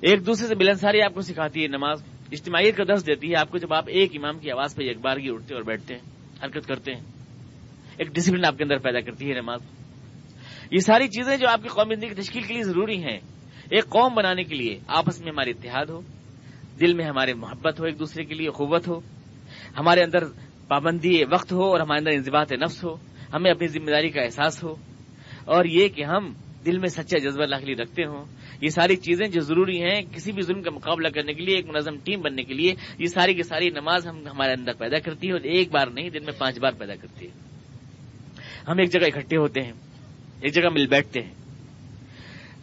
ایک 0.00 0.26
دوسرے 0.26 0.48
سے 0.48 0.54
ملنساری 0.54 1.02
آپ 1.02 1.14
کو 1.14 1.20
سکھاتی 1.20 1.62
ہے 1.62 1.68
نماز۔ 1.68 2.02
اجتماعیت 2.32 2.76
کا 2.76 2.84
درس 2.88 3.06
دیتی 3.06 3.30
ہے 3.30 3.36
آپ 3.36 3.50
کو 3.50 3.58
جب 3.58 3.74
آپ 3.74 3.84
ایک 3.86 4.10
امام 4.14 4.38
کی 4.38 4.50
آواز 4.50 4.76
پہ 4.76 4.82
ایک 4.82 5.00
بار 5.00 5.16
کی 5.16 5.30
اٹھتے 5.30 5.54
اور 5.54 5.62
بیٹھتے 5.62 5.94
ہیں، 5.94 6.00
حرکت 6.44 6.66
کرتے 6.66 6.94
ہیں۔ 6.94 7.00
ایک 7.96 8.08
ڈسپلن 8.08 8.44
آپ 8.44 8.58
کے 8.58 8.64
اندر 8.64 8.78
پیدا 8.78 9.00
کرتی 9.00 9.28
ہے 9.28 9.34
نماز۔ 9.34 9.60
یہ 10.70 10.78
ساری 10.78 11.08
چیزیں 11.08 11.36
جو 11.36 11.48
آپ 11.48 11.62
کی 11.62 11.68
قومی 11.68 11.94
زندگی 11.94 12.08
کی 12.08 12.14
تشکیل 12.14 12.42
کے 12.42 12.54
لیے 12.54 12.62
ضروری 12.62 13.04
ہیں۔ 13.04 13.18
ایک 13.70 13.84
قوم 13.84 14.14
بنانے 14.14 14.44
کے 14.44 14.54
لیے 14.54 14.78
آپس 14.86 15.20
میں 15.20 15.32
ہمارے 15.32 15.50
اتحاد 15.50 15.86
ہو۔ 15.86 16.00
دل 16.82 16.94
میں 16.94 17.04
ہمارے 17.04 17.34
محبت 17.34 17.80
ہو 17.80 17.84
ایک 17.84 17.98
دوسرے 17.98 18.24
کے 18.24 18.34
لیے 18.34 18.48
قوت 18.48 18.88
ہو، 18.88 19.00
ہمارے 19.78 20.00
اندر 20.00 20.24
پابندی 20.68 21.22
وقت 21.32 21.52
ہو 21.52 21.64
اور 21.64 21.80
ہمارے 21.80 21.98
اندر 21.98 22.10
انضباط 22.10 22.52
نفس 22.52 22.84
ہو، 22.84 22.94
ہمیں 23.34 23.50
اپنی 23.50 23.66
ذمہ 23.66 23.90
داری 23.90 24.08
کا 24.08 24.22
احساس 24.22 24.64
ہو۔ 24.64 24.74
اور 25.44 25.64
یہ 25.64 25.88
کہ 25.88 26.04
ہم 26.04 26.32
دل 26.66 26.78
میں 26.78 26.88
سچا 26.88 27.18
جذبہ 27.18 27.42
اللہ 27.42 27.56
کے 27.56 27.66
لیے 27.66 27.74
رکھتے 27.74 28.04
ہوں، 28.04 28.24
یہ 28.60 28.68
ساری 28.68 28.96
چیزیں 28.96 29.26
جو 29.26 29.40
ضروری 29.40 29.82
ہیں 29.82 30.00
کسی 30.12 30.32
بھی 30.32 30.42
ظلم 30.42 30.62
کا 30.62 30.70
مقابلہ 30.70 31.08
کرنے 31.08 31.32
کے 31.32 31.42
لیے، 31.42 31.56
ایک 31.56 31.66
منظم 31.66 31.96
ٹیم 32.04 32.20
بننے 32.20 32.42
کے 32.42 32.54
لیے، 32.54 32.74
یہ 32.98 33.06
ساری 33.06 33.34
کی 33.34 33.42
ساری 33.42 33.70
نماز 33.70 34.06
ہم 34.06 34.26
ہمارے 34.26 34.52
اندر 34.52 34.72
پیدا 34.72 34.98
کرتی 34.98 35.26
ہے 35.26 35.32
اور 35.32 35.40
ایک 35.40 35.72
بار 35.72 35.86
نہیں، 35.86 36.10
دن 36.10 36.24
میں 36.24 36.32
پانچ 36.38 36.58
بار 36.58 36.72
پیدا 36.72 36.94
کرتی 36.94 37.26
ہے۔ 37.26 37.30
ہم 38.68 38.78
ایک 38.78 38.92
جگہ 38.92 39.06
اکٹھے 39.06 39.36
ہوتے 39.36 39.60
ہیں، 39.60 39.72
ایک 40.40 40.54
جگہ 40.54 40.68
مل 40.72 40.86
بیٹھتے 40.86 41.22
ہیں۔ 41.22 41.34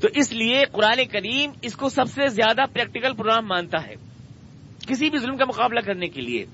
تو 0.01 0.07
اس 0.15 0.31
لیے 0.33 0.63
قرآن 0.71 1.05
کریم 1.11 1.51
اس 1.61 1.75
کو 1.75 1.89
سب 1.89 2.05
سے 2.09 2.27
زیادہ 2.27 2.61
پریکٹیکل 2.73 3.13
پروگرام 3.13 3.47
مانتا 3.47 3.87
ہے۔ 3.87 4.08
کسی 4.89 5.09
بھی 5.09 5.19
ظلم 5.19 5.37
کا 5.37 5.45
مقابلہ 5.45 5.79
کرنے 5.79 6.07
کے 6.07 6.21
لیے۔ 6.21 6.45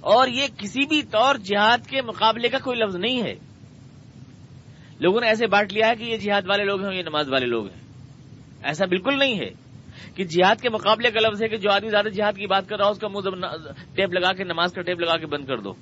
اور 0.00 0.28
یہ 0.28 0.46
کسی 0.56 0.86
بھی 0.86 1.02
طور 1.02 1.34
جہاد 1.34 1.78
کے 1.88 2.02
مقابلے 2.02 2.48
کا 2.48 2.58
کوئی 2.58 2.78
لفظ 2.78 2.96
نہیں 2.96 3.22
ہے۔ 3.22 3.34
لوگوں 5.00 5.20
نے 5.20 5.26
ایسے 5.26 5.46
بانٹ 5.46 5.72
لیا 5.72 5.88
ہے 5.88 5.96
کہ 5.96 6.02
یہ 6.02 6.16
جہاد 6.16 6.42
والے 6.48 6.64
لوگ 6.64 6.84
ہیں 6.84 6.98
یہ 6.98 7.02
نماز 7.02 7.28
والے 7.30 7.46
لوگ 7.46 7.66
ہیں۔ 7.66 7.80
ایسا 8.62 8.86
بالکل 8.86 9.18
نہیں 9.18 9.40
ہے 9.40 9.50
کہ 10.14 10.24
جہاد 10.24 10.56
کے 10.56 10.68
مقابلے 10.68 11.10
کا 11.10 11.28
لفظ 11.28 11.42
ہے 11.42 11.48
کہ 11.48 11.56
جو 11.56 11.70
آدمی 11.70 11.88
زیادہ 11.88 12.08
جہاد 12.08 12.32
کی 12.32 12.46
بات 12.46 12.68
کر 12.68 12.76
رہا 12.76 12.86
ہو 12.86 12.90
اس 12.90 12.98
کا 12.98 13.08
منہ 13.08 13.46
ٹیپ 13.94 14.12
لگا 14.12 14.32
کے، 14.32 14.44
نماز 14.44 14.72
کا 14.72 14.82
ٹیپ 14.82 15.00
لگا 15.00 15.16
کے 15.16 15.26
بند 15.26 15.44
کر 15.44 15.56
دو۔ 15.56 15.72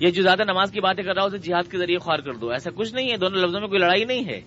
یہ 0.00 0.10
جو 0.10 0.22
زیادہ 0.22 0.42
نماز 0.44 0.72
کی 0.72 0.80
باتیں 0.80 1.04
کر 1.04 1.14
رہا 1.14 1.22
ہو 1.22 1.26
اسے 1.26 1.38
جہاد 1.38 1.70
کے 1.70 1.78
ذریعے 1.78 1.98
خوار 1.98 2.18
کر 2.18 2.32
دو۔ 2.32 2.50
ایسا 2.50 2.70
کچھ 2.74 2.94
نہیں 2.94 3.10
ہے، 3.10 3.16
دونوں 3.16 3.42
لفظوں 3.42 3.60
میں 3.60 3.68
کوئی 3.68 3.80
لڑائی 3.80 4.04
نہیں 4.04 4.24
ہے۔ 4.28 4.40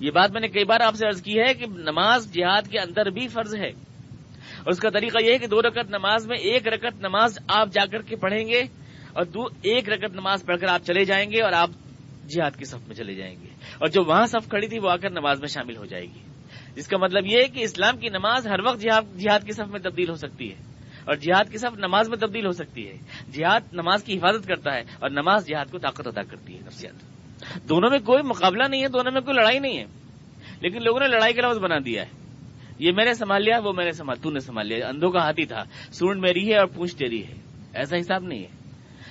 یہ 0.00 0.10
بات 0.10 0.30
میں 0.30 0.40
نے 0.40 0.48
کئی 0.48 0.64
بار 0.64 0.80
آپ 0.80 0.94
سے 0.94 1.06
عرض 1.06 1.22
کی 1.22 1.38
ہے 1.40 1.54
کہ 1.54 1.66
نماز 1.66 2.32
جہاد 2.32 2.62
کے 2.70 2.78
اندر 2.78 3.10
بھی 3.10 3.28
فرض 3.28 3.54
ہے۔ 3.54 3.89
اور 4.58 4.70
اس 4.70 4.78
کا 4.78 4.90
طریقہ 4.90 5.18
یہ 5.24 5.32
ہے 5.32 5.38
کہ 5.38 5.46
دو 5.46 5.62
رکعت 5.62 5.90
نماز 5.90 6.26
میں 6.26 6.38
ایک 6.38 6.68
رکعت 6.68 6.94
نماز 7.00 7.38
آپ 7.48 7.68
جا 7.72 7.86
کر 7.86 8.02
کے 8.02 8.16
پڑھیں 8.16 8.48
گے 8.48 8.60
اور 9.12 9.24
دو 9.24 9.42
ایک 9.62 9.88
رکعت 9.88 10.12
نماز 10.12 10.44
پڑھ 10.46 10.58
کر 10.60 10.68
آپ 10.68 10.80
چلے 10.84 11.04
جائیں 11.04 11.30
گے 11.30 11.42
اور 11.42 11.52
آپ 11.52 11.70
جہاد 12.28 12.58
کی 12.58 12.64
صف 12.64 12.88
میں 12.88 12.96
چلے 12.96 13.14
جائیں 13.14 13.34
گے 13.40 13.46
اور 13.78 13.88
جو 13.88 14.04
وہاں 14.04 14.26
صف 14.26 14.48
کھڑی 14.48 14.68
تھی 14.68 14.78
وہ 14.78 14.90
آ 14.90 14.96
کر 14.96 15.10
نماز 15.10 15.40
میں 15.40 15.48
شامل 15.48 15.76
ہو 15.76 15.84
جائے 15.84 16.04
گی۔ 16.04 16.20
جس 16.74 16.88
کا 16.88 16.98
مطلب 16.98 17.26
یہ 17.26 17.36
ہے 17.36 17.48
کہ 17.48 17.62
اسلام 17.62 17.98
کی 17.98 18.08
نماز 18.08 18.46
ہر 18.46 18.60
وقت 18.66 18.80
جہاد 18.80 19.44
کی 19.46 19.52
صف 19.52 19.70
میں 19.70 19.80
تبدیل 19.80 20.10
ہو 20.10 20.14
سکتی 20.14 20.50
ہے 20.50 20.54
اور 21.04 21.14
جہاد 21.14 21.52
کی 21.52 21.58
صف 21.58 21.78
نماز 21.78 22.08
میں 22.08 22.18
تبدیل 22.18 22.46
ہو 22.46 22.50
سکتی 22.50 22.88
ہے۔ 22.88 22.96
جہاد 23.32 23.60
نماز 23.72 24.04
کی 24.04 24.18
حفاظت 24.18 24.48
کرتا 24.48 24.74
ہے 24.74 24.80
اور 24.80 25.10
نماز 25.10 25.46
جہاد 25.46 25.70
کو 25.70 25.78
طاقت 25.78 26.06
ادا 26.06 26.22
کرتی 26.22 26.54
ہے 26.54 26.60
نفسیات۔ 26.66 26.94
دونوں 27.68 27.90
میں 27.90 27.98
کوئی 27.98 28.22
مقابلہ 28.22 28.64
نہیں 28.68 28.82
ہے، 28.82 28.88
دونوں 28.88 29.12
میں 29.12 29.20
کوئی 29.20 29.36
لڑائی 29.36 29.58
نہیں 29.58 29.78
ہے، 29.78 29.84
لیکن 30.60 30.82
لوگوں 30.82 31.00
نے 31.00 31.06
لڑائی 31.06 31.34
کا 31.34 31.48
لفظ 31.48 31.58
بنا 31.58 31.78
دیا 31.78 32.02
ہے۔ 32.02 32.19
یہ 32.80 32.92
میں 32.92 33.04
نے 33.04 33.14
سنبھال 33.14 33.42
لیا، 33.42 33.58
وہ 33.64 33.72
میں 33.72 33.84
نے 33.84 33.92
سنبھال، 33.92 34.16
تو 34.22 34.30
نے 34.30 34.40
سنبھال 34.40 34.66
لیا۔ 34.66 34.88
اندھوں 34.88 35.10
کا 35.10 35.18
ہاتھی 35.18 35.44
تھا۔ 35.46 35.64
سونڈ 35.92 36.20
میری 36.20 36.52
ہے 36.52 36.58
اور 36.58 36.66
پونچھ 36.66 36.96
تیری 36.96 37.26
ہے۔ 37.26 37.34
ایسا 37.74 37.96
حساب 37.96 38.24
نہیں 38.24 38.38
ہے۔ 38.38 38.48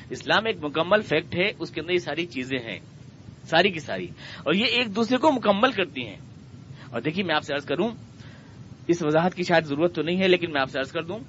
اسلام 0.10 0.46
ایک 0.46 0.66
مکمل 0.66 1.02
فیکٹ 1.02 1.36
ہے، 1.36 1.52
اس 1.60 1.72
کے 1.72 1.82
اندر 1.82 1.92
یہ 1.92 1.98
ساری 1.98 2.26
چیزیں 2.26 2.60
ہیں۔ 2.60 2.80
ساری 3.44 3.70
کی 3.70 3.80
ساری۔ 3.80 4.08
اور 4.38 4.54
یہ 4.54 4.66
ایک 4.66 4.96
دوسرے 4.96 5.18
کو 5.18 5.32
مکمل 5.32 5.72
کرتی 5.72 6.08
ہیں۔ 6.08 6.18
اور 6.90 7.02
دیکھیے، 7.02 7.24
میں 7.24 7.36
آپ 7.36 7.44
سے 7.44 7.54
عرض 7.54 7.66
کروں، 7.66 7.90
اس 8.88 9.04
وضاحت 9.04 9.36
کی 9.36 9.44
شاید 9.44 9.66
ضرورت 9.66 9.96
تو 9.96 10.02
نہیں 10.02 10.20
ہے، 10.20 10.28
لیکن 10.28 10.52
میں 10.52 10.62
آپ 10.62 10.70
سے 10.70 10.80
عرض 10.80 10.92
کر 10.92 11.02
دوں 11.02 11.20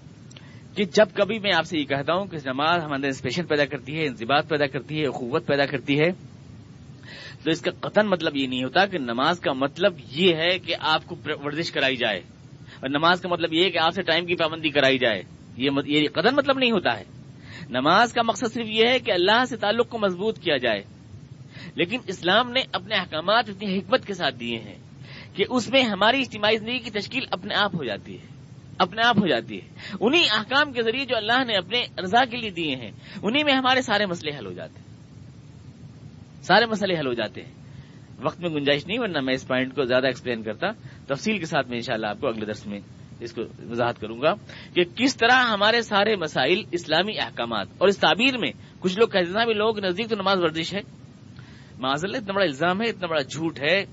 کہ 0.76 0.84
جب 0.84 1.06
کبھی 1.14 1.38
میں 1.38 1.52
آپ 1.56 1.66
سے 1.66 1.78
یہ 1.78 1.84
کہتا 1.84 2.14
ہوں 2.14 2.26
کہ 2.26 2.36
نماز 2.46 2.84
ہمارے 2.84 3.06
انسپیشن 3.06 3.46
پیدا 3.46 3.64
کرتی 3.64 3.98
ہے، 3.98 4.06
انضباط 4.06 4.48
پیدا 4.48 4.66
کرتی 4.66 5.00
ہے، 5.00 5.06
قوت 5.06 5.46
پیدا 5.46 5.66
کرتی 5.66 6.00
ہے 6.00 6.39
تو 7.44 7.50
اس 7.50 7.60
کا 7.60 7.70
قطن 7.80 8.06
مطلب 8.06 8.36
یہ 8.36 8.46
نہیں 8.46 8.64
ہوتا 8.64 8.86
کہ 8.86 8.98
نماز 8.98 9.40
کا 9.40 9.52
مطلب 9.52 9.94
یہ 10.10 10.34
ہے 10.34 10.58
کہ 10.58 10.74
آپ 10.80 11.04
کو 11.06 11.16
ورزش 11.44 11.72
کرائی 11.72 11.96
جائے۔ 11.96 12.18
اور 12.80 12.88
نماز 12.88 13.20
کا 13.20 13.28
مطلب 13.28 13.54
یہ 13.54 13.64
ہے 13.64 13.70
کہ 13.70 13.78
آپ 13.78 13.94
سے 13.94 14.02
ٹائم 14.02 14.26
کی 14.26 14.34
پابندی 14.34 14.68
کرائی 14.68 14.98
جائے۔ 14.98 15.22
یہ 15.56 16.08
قدم 16.12 16.36
مطلب 16.36 16.58
نہیں 16.58 16.70
ہوتا 16.70 16.98
ہے۔ 16.98 17.04
نماز 17.70 18.12
کا 18.12 18.22
مقصد 18.22 18.54
صرف 18.54 18.66
یہ 18.68 18.86
ہے 18.88 18.98
کہ 18.98 19.12
اللہ 19.12 19.44
سے 19.44 19.56
تعلق 19.56 19.88
کو 19.88 19.98
مضبوط 19.98 20.38
کیا 20.38 20.56
جائے۔ 20.56 20.82
لیکن 21.74 21.98
اسلام 22.06 22.50
نے 22.50 22.60
اپنے 22.72 22.94
احکامات 22.94 23.48
اتنی 23.48 23.78
حکمت 23.78 24.06
کے 24.06 24.14
ساتھ 24.14 24.34
دیے 24.34 24.58
ہیں 24.58 24.78
کہ 25.34 25.44
اس 25.50 25.68
میں 25.68 25.82
ہماری 25.82 26.20
اجتماعی 26.20 26.56
زندگی 26.56 26.78
کی 26.78 26.90
تشکیل 26.90 27.24
اپنے 27.30 27.54
آپ 27.54 27.74
ہو 27.74 27.84
جاتی 27.84 28.18
ہے۔ 28.18 28.26
اپنے 28.78 29.02
آپ 29.06 29.18
ہو 29.18 29.26
جاتی 29.26 29.60
ہے۔ 29.60 29.68
انہی 30.00 30.22
احکام 30.30 30.72
کے 30.72 30.82
ذریعے 30.82 31.04
جو 31.04 31.16
اللہ 31.16 31.44
نے 31.44 31.56
اپنے 31.56 31.82
رضا 32.02 32.24
کے 32.24 32.36
لیے 32.36 32.50
دیے 32.50 32.76
ہیں، 32.76 32.90
انہی 33.22 33.44
میں 33.44 33.54
ہمارے 33.54 33.82
سارے 33.82 34.06
مسئلے 34.06 34.38
حل 34.38 34.46
ہو 34.46 34.52
جاتے 34.52 34.78
ہیں۔ 34.78 34.89
سارے 36.42 36.66
مسئلے 36.66 36.98
حل 36.98 37.06
ہو 37.06 37.12
جاتے 37.12 37.42
ہیں۔ 37.42 37.52
وقت 38.22 38.40
میں 38.40 38.50
گنجائش 38.50 38.86
نہیں، 38.86 38.98
ورنہ 39.00 39.20
میں 39.20 39.34
اس 39.34 39.48
پوائنٹ 39.48 39.74
کو 39.74 39.84
زیادہ 39.84 40.06
ایکسپلین 40.06 40.42
کرتا۔ 40.42 40.66
تفصیل 41.06 41.38
کے 41.38 41.46
ساتھ 41.46 41.68
میں 41.68 41.76
انشاءاللہ 41.76 42.06
آپ 42.06 42.20
کو 42.20 42.28
اگلے 42.28 42.46
درس 42.46 42.66
میں 42.66 42.80
اس 43.20 43.32
کو 43.32 43.42
وضاحت 43.70 44.00
کروں 44.00 44.22
گا 44.22 44.34
کہ 44.74 44.84
کس 44.94 45.16
طرح 45.16 45.44
ہمارے 45.44 45.82
سارے 45.82 46.16
مسائل 46.16 46.62
اسلامی 46.72 47.18
احکامات 47.18 47.66
اور 47.78 47.88
اس 47.88 47.98
تعبیر 47.98 48.38
میں 48.38 48.52
کچھ 48.80 48.98
لوگ 48.98 49.08
کہتے 49.08 49.30
ہیں 49.30 49.54
لوگ 49.54 49.78
نزدیک 49.78 50.08
تو 50.08 50.16
نماز 50.16 50.38
ورزش 50.40 50.74
ہے۔ 50.74 50.80
معذل 51.78 52.14
اتنا 52.14 52.32
بڑا 52.32 52.44
الزام 52.44 52.82
ہے، 52.82 52.86
اتنا 52.86 53.06
بڑا 53.06 53.22
جھوٹ 53.22 53.58
ہے۔ 53.60 53.84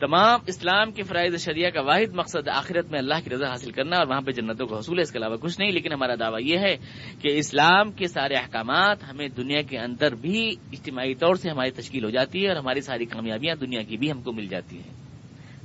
تمام 0.00 0.40
اسلام 0.46 0.92
کے 0.92 1.02
فرائض 1.02 1.44
شریعہ 1.44 1.70
کا 1.70 1.80
واحد 1.80 2.14
مقصد 2.14 2.48
آخرت 2.48 2.90
میں 2.90 2.98
اللہ 2.98 3.14
کی 3.24 3.30
رضا 3.30 3.48
حاصل 3.48 3.70
کرنا 3.70 3.96
اور 3.96 4.06
وہاں 4.06 4.20
پہ 4.20 4.30
جنتوں 4.30 4.66
کا 4.66 4.78
حصول 4.78 4.98
ہے، 4.98 5.02
اس 5.02 5.12
کے 5.12 5.18
علاوہ 5.18 5.36
کچھ 5.36 5.60
نہیں، 5.60 5.72
لیکن 5.72 5.92
ہمارا 5.92 6.14
دعویٰ 6.14 6.40
یہ 6.42 6.58
ہے 6.58 6.76
کہ 7.22 7.38
اسلام 7.38 7.92
کے 7.92 8.06
سارے 8.06 8.34
احکامات 8.34 9.04
ہمیں 9.10 9.28
دنیا 9.28 9.62
کے 9.62 9.78
اندر 9.78 10.14
بھی 10.14 10.48
اجتماعی 10.72 11.14
طور 11.14 11.34
سے 11.34 11.50
ہماری 11.50 11.70
تشکیل 11.70 12.04
ہو 12.04 12.10
جاتی 12.10 12.42
ہے 12.42 12.48
اور 12.48 12.56
ہماری 12.56 12.80
ساری 12.80 13.04
کامیابیاں 13.04 13.54
دنیا 13.54 13.82
کی 13.82 13.96
بھی 13.96 14.10
ہم 14.10 14.22
کو 14.22 14.32
مل 14.32 14.46
جاتی 14.46 14.76
ہیں۔ 14.76 14.92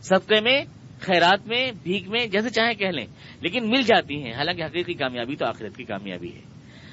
صدقے 0.01 0.41
میں، 0.41 0.63
خیرات 0.99 1.47
میں، 1.47 1.71
بھیک 1.83 2.07
میں، 2.07 2.27
جیسے 2.27 2.49
چاہیں 2.49 2.73
کہہ 2.73 2.87
لیں، 2.87 3.07
لیکن 3.41 3.69
مل 3.69 3.81
جاتی 3.81 4.23
ہیں، 4.23 4.33
حالانکہ 4.33 4.63
حقیقی 4.63 4.93
کامیابی 4.93 5.35
تو 5.35 5.45
آخرت 5.45 5.77
کی 5.77 5.83
کامیابی 5.83 6.33
ہے۔ 6.35 6.41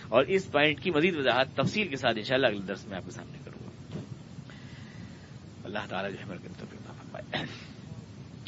اور 0.09 0.25
اس 0.25 0.53
پوائنٹ 0.53 0.81
کی 0.81 0.91
مزید 0.91 1.17
وضاحت 1.17 1.57
تفصیل 1.57 1.89
کے 1.89 1.97
ساتھ 1.97 2.17
انشاءاللہ 2.17 2.47
اگلے 2.47 2.67
درس 2.69 2.87
میں 2.87 2.97
آپ 2.97 3.05
کے 3.05 3.11
سامنے 3.11 3.39
کروں 3.45 3.65
گا۔ 3.65 4.01
اللہ 5.65 5.79
تعالیٰ 5.89 6.11
جو 6.11 6.17
ہے 6.19 6.37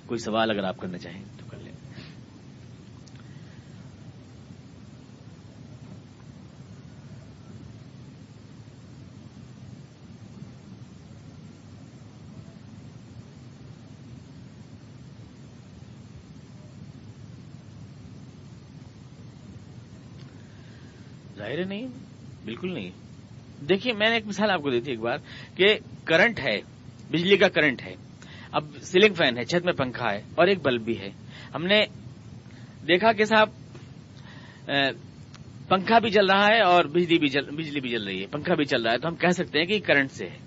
کوئی 0.07 0.19
سوال 0.19 0.51
اگر 0.51 0.65
آپ 0.65 0.77
کرنا 0.79 0.99
چاہیں 0.99 1.25
تو 1.39 1.45
کر 1.51 1.59
لیں۔ 1.59 1.73
ظاہر 21.39 21.65
نہیں، 21.65 21.87
بالکل 22.45 22.75
نہیں۔ 22.75 22.91
دیکھیے، 23.69 23.93
میں 23.93 24.09
نے 24.09 24.15
ایک 24.15 24.27
مثال 24.27 24.51
آپ 24.51 24.63
کو 24.63 24.71
دی 24.71 24.81
تھی 24.81 24.93
ایک 24.93 25.01
بار 25.01 25.19
کہ 25.55 25.79
کرنٹ 26.05 26.41
ہے، 26.41 26.61
بجلی 27.11 27.37
کا 27.37 27.49
کرنٹ 27.49 27.83
ہے۔ 27.83 27.95
اب 28.53 28.65
سیلنگ 28.83 29.15
فین 29.15 29.39
ہے، 29.39 29.45
چھت 29.45 29.65
میں 29.65 29.73
پنکھا 29.73 30.13
ہے 30.13 30.23
اور 30.35 30.47
ایک 30.47 30.63
بلب 30.63 30.85
بھی 30.85 30.99
ہے۔ 30.99 31.11
ہم 31.55 31.67
نے 31.67 31.81
دیکھا 32.89 33.13
کہ 33.13 33.25
صاحب 33.25 33.49
پنکھا 35.69 35.99
بھی 35.99 36.11
چل 36.11 36.27
رہا 36.27 36.47
ہے 36.47 36.61
اور 36.61 36.85
بجلی 36.85 37.19
بھی 37.19 37.29
جل 37.29 37.51
بجلی 37.51 37.81
بھی 37.81 37.91
چل 37.91 38.05
رہی 38.05 38.21
ہے، 38.23 38.27
پنکھا 38.27 38.55
بھی 38.55 38.65
چل 38.65 38.83
رہا 38.83 38.93
ہے۔ 38.93 38.99
تو 38.99 39.09
ہم 39.09 39.15
کہہ 39.15 39.29
سکتے 39.29 39.59
ہیں 39.59 39.67
کہ 39.67 39.79
کرنٹ 39.79 40.11
سے 40.11 40.29
ہے۔ 40.29 40.39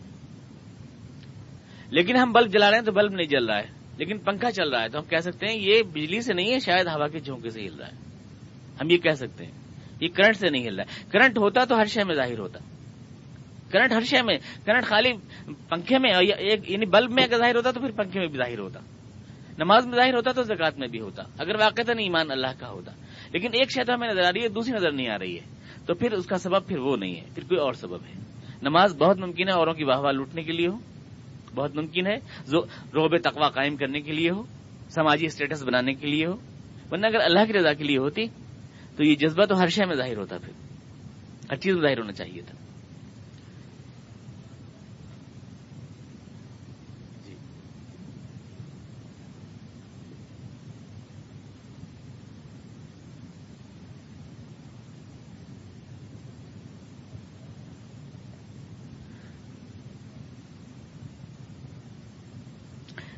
لیکن 1.90 2.16
ہم 2.16 2.32
بلب 2.32 2.54
جلا 2.54 2.72
رہے 2.72 2.78
ہیں 2.78 2.86
تو 2.86 2.92
بلب 2.92 3.12
نہیں 3.12 3.28
جل 3.28 3.46
رہا 3.46 3.58
ہے۔ 3.58 3.82
لیکن 3.98 4.18
پنکھا 4.18 4.52
چل 4.52 4.70
رہا 4.70 4.84
ہے 4.84 4.90
تو 4.90 5.00
ہم 5.00 5.04
کہہ 5.04 5.18
سکتے 5.18 5.46
ہیں 5.48 5.60
یہ 5.60 5.84
بجلی 5.84 6.22
سے 6.22 6.34
نہیں 6.34 6.54
ہے، 6.54 6.60
شاید 6.60 6.88
ہوا 6.88 7.08
کے 7.08 7.20
جھونکے 7.20 7.50
سے 7.50 7.62
ہل 7.62 7.76
رہا 7.80 7.88
ہے۔ 7.88 7.96
ہم 8.82 8.90
یہ 8.90 8.98
کہہ 8.98 9.12
سکتے 9.12 9.46
ہیں، 9.46 9.52
یہ 10.02 10.08
کرنٹ 10.08 10.36
سے 10.36 10.50
نہیں 10.50 10.68
ہل 10.68 10.80
رہا 10.80 10.84
ہے۔ 10.84 11.04
کرنٹ 11.12 11.38
ہوتا 11.38 11.66
تو 11.66 11.76
ہر 11.76 11.86
شے 11.86 12.04
میں 12.04 12.16
ظاہر 12.16 12.40
ہوتا۔ 12.40 12.60
کرنٹ 13.72 13.92
ہر 13.92 14.02
شے 14.02 14.22
میں 14.22 14.38
کرنٹ 14.66 14.84
خالی 14.84 15.12
پنکھے 15.70 15.98
میں 16.00 16.12
ایک 16.38 16.72
یعنی 16.72 16.86
بلب 16.86 17.12
میں 17.12 17.24
اگر 17.24 17.38
ظاہر 17.38 17.56
ہوتا 17.56 17.72
تو 17.72 17.80
پھر 17.80 17.92
پنکھے 17.92 18.20
میں 18.20 18.28
بھی 18.28 18.38
ظاہر 18.38 18.60
ہوتا۔ 18.60 18.80
نماز 19.58 19.86
میں 19.86 19.96
ظاہر 19.96 20.14
ہوتا 20.14 20.32
تو 20.32 20.44
زکات 20.44 20.80
میں 20.80 20.88
بھی 20.88 21.00
ہوتا۔ 21.00 21.24
اگر 21.40 21.56
واقع 21.60 21.82
نہیں 21.88 22.06
ایمان 22.06 22.32
اللہ 22.32 22.60
کا 22.60 22.70
ہوتا۔ 22.70 22.92
لیکن 23.34 23.48
ایک 23.54 23.72
شے 23.72 23.84
تو 23.84 23.94
ہمیں 23.94 24.08
نظر 24.08 24.22
آ 24.22 24.32
رہی 24.32 24.44
ہے، 24.44 24.48
دوسری 24.48 24.74
نظر 24.74 24.92
نہیں 24.92 25.10
آ 25.10 25.18
رہی 25.20 25.36
ہے۔ 25.36 25.62
تو 25.86 25.94
پھر 25.94 26.12
اس 26.12 26.26
کا 26.26 26.38
سبب 26.38 26.68
پھر 26.68 26.78
وہ 26.78 26.98
نہیں 26.98 27.16
ہے، 27.16 27.22
پھر 27.36 27.44
کوئی 27.44 27.60
اور 27.60 27.74
سبب 27.74 27.96
ہے۔ 27.96 28.22
نماز 28.62 28.96
بہت 28.98 29.18
ممکن 29.18 29.48
ہے 29.48 29.54
اوروں 29.54 29.74
کی 29.74 29.84
واہ 29.84 30.00
واہ 30.00 30.12
لوٹنے 30.12 30.44
کے 30.44 30.52
لیے 30.52 30.68
ہو۔ 30.68 30.78
بہت 31.56 31.76
ممکن 31.76 32.08
ہے 32.08 32.16
روب 32.94 33.18
تقوا 33.18 33.50
قائم 33.50 33.76
کرنے 33.76 34.02
کے 34.02 34.12
لیے 34.12 34.30
ہو، 34.30 34.44
سماجی 34.90 35.26
اسٹیٹس 35.26 35.64
بنانے 35.64 35.94
کے 35.94 36.08
لیے 36.08 36.26
ہو۔ 36.26 36.34
ورنہ 36.92 37.06
اگر 37.08 37.20
اللہ 37.20 37.46
کی 37.46 37.54
رضا 37.54 37.74
کے 37.74 37.84
لیے 37.84 37.98
ہوتی، 37.98 38.26
تو 38.96 39.04
یہ 39.04 39.16
جذبہ 39.16 39.46
تو 39.46 39.60
ہر 39.60 39.68
شے 39.68 39.86
میں 39.86 39.96
ظاہر 39.96 40.18
ہوتا 40.18 40.38
پھر۔ 40.38 40.54
ہر 41.52 41.56
چیز 41.56 41.74
میں 41.74 41.82
ظاہر 41.82 42.00
ہونا 42.00 42.12
چاہیے 42.12 42.42
تھا۔ 42.42 42.71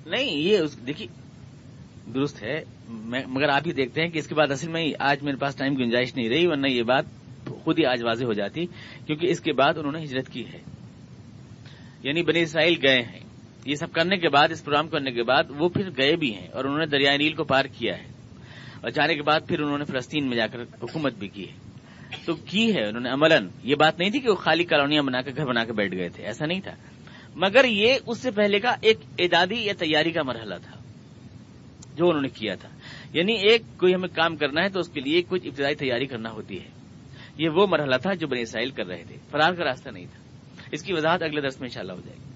نہیں، 0.06 0.38
یہ 0.38 0.58
دیکھیے، 0.88 1.08
درست 2.14 2.44
ہے۔ 2.44 2.64
مگر 3.28 3.50
آپ 3.50 3.62
ہی 3.66 3.72
دیکھتے 3.72 4.02
ہیں 4.02 4.10
کہ 4.10 4.18
اس 4.18 4.28
کے 4.28 4.36
بعد 4.36 4.52
اصل 4.52 4.68
میں 4.68 4.94
آج 5.00 5.24
میرے 5.24 5.38
پاس 5.38 5.56
ٹائم 5.56 5.74
گنجائش 5.76 6.16
نہیں 6.16 6.30
رہی، 6.30 6.48
ورنہ 6.48 6.68
یہ 6.68 6.84
بات 6.84 7.06
خود 7.64 7.80
ہی 7.80 7.86
آج 7.86 8.04
واضح 8.04 8.26
ہو 8.26 8.34
جاتی، 8.34 8.66
کیونکہ 9.06 9.28
اس 9.28 9.40
کے 9.40 9.54
بعد 9.54 9.78
انہوں 9.78 9.92
نے 9.92 10.04
ہجرت 10.04 10.30
کی 10.30 10.46
ہے۔ 10.54 10.60
یعنی 12.04 12.24
بنی 12.24 12.42
اسرائیل 12.42 12.76
گئے 12.84 13.02
ہیں۔ 13.02 13.20
یہ 13.66 13.76
سب 13.76 13.92
کرنے 13.92 14.18
کے 14.18 14.30
بعد، 14.30 14.48
اس 14.52 14.64
پروگرام 14.64 14.88
کرنے 14.88 15.12
کے 15.12 15.24
بعد 15.24 15.44
وہ 15.50 15.70
پھر 15.70 15.90
گئے 15.98 16.16
بھی 16.16 16.34
ہیں 16.34 16.48
اور 16.48 16.66
انہوں 16.66 16.80
نے 16.80 16.86
دریائے 16.86 17.18
نیل 17.18 17.34
کو 17.34 17.44
پار 17.44 17.66
کیا 17.66 17.98
ہے۔ 17.98 18.04
اور 18.82 18.90
جانے 18.90 19.16
کے 19.16 19.22
بعد 19.22 19.40
پھر 19.48 19.60
انہوں 19.60 19.78
نے 19.78 19.86
فلسطین 19.86 20.30
میں 20.30 20.38
جا 20.38 20.48
کر 20.48 20.62
حکومت 20.62 21.14
بھی 21.14 21.28
کی 21.28 21.50
ہے۔ 21.50 21.54
تو 22.26 22.36
کی 22.36 22.76
ہے 22.76 22.88
انہوں 22.88 23.02
نے 23.02 23.10
عملاً؟ 23.10 23.48
یہ 23.64 23.76
بات 23.76 24.00
نہیں 24.00 24.10
تھی 24.10 24.20
کہ 24.20 24.30
وہ 24.30 24.36
خالی 24.36 24.64
کالونیاں 24.64 25.04
بنا 25.04 25.22
کے 25.22 25.32
گھر 25.36 25.46
بنا 25.46 25.64
کے 25.64 25.74
بیٹھ 25.74 25.96
گئے 25.96 26.10
تھے، 26.10 26.24
ایسا 26.24 26.46
نہیں 26.46 26.60
تھا۔ 26.60 26.72
مگر 27.36 27.66
یہ 27.66 27.98
اس 28.06 28.20
سے 28.20 28.32
پہلے 28.32 28.60
کا 28.60 28.76
ایک 28.82 29.00
اعدادی 29.20 29.56
یا 29.56 29.74
تیاری 29.80 30.12
کا 30.12 30.24
مرحلہ 30.24 30.56
تھا، 30.64 30.78
جو 31.96 32.10
انہوں 32.10 32.22
نے 32.22 32.30
کیا 32.30 32.56
تھا۔ 32.56 32.70
یعنی 33.14 33.34
ایک 33.34 33.62
کوئی 33.78 33.96
ہمیں 33.96 34.10
کام 34.16 34.36
کرنا 34.36 34.62
ہے 34.62 34.70
تو 34.70 34.80
اس 34.80 34.90
کے 34.90 35.02
لیے 35.02 35.22
کچھ 35.28 35.48
ابتدائی 35.48 35.76
تیاری 35.76 36.06
کرنا 36.06 36.32
ہوتی 36.32 36.60
ہے۔ 36.60 36.70
یہ 37.38 37.50
وہ 37.50 37.68
مرحلہ 37.68 37.96
تھا 37.96 38.14
جو 38.14 38.28
بنی 38.28 38.42
اسرائیل 38.42 38.72
کر 38.72 38.86
رہے 38.86 39.04
تھے۔ 39.08 39.16
فرار 39.32 39.54
کا 39.54 39.64
راستہ 39.64 39.90
نہیں 39.90 40.06
تھا۔ 40.06 40.20
اس 40.72 40.84
کی 40.84 40.94
وضاحت 40.94 41.24
اگلے 41.24 41.42
درس 41.42 41.60
میں 41.60 41.68
انشاءاللہ 41.68 41.94
ہو 41.94 42.02
جائے 42.06 42.18
گی۔ 42.18 42.34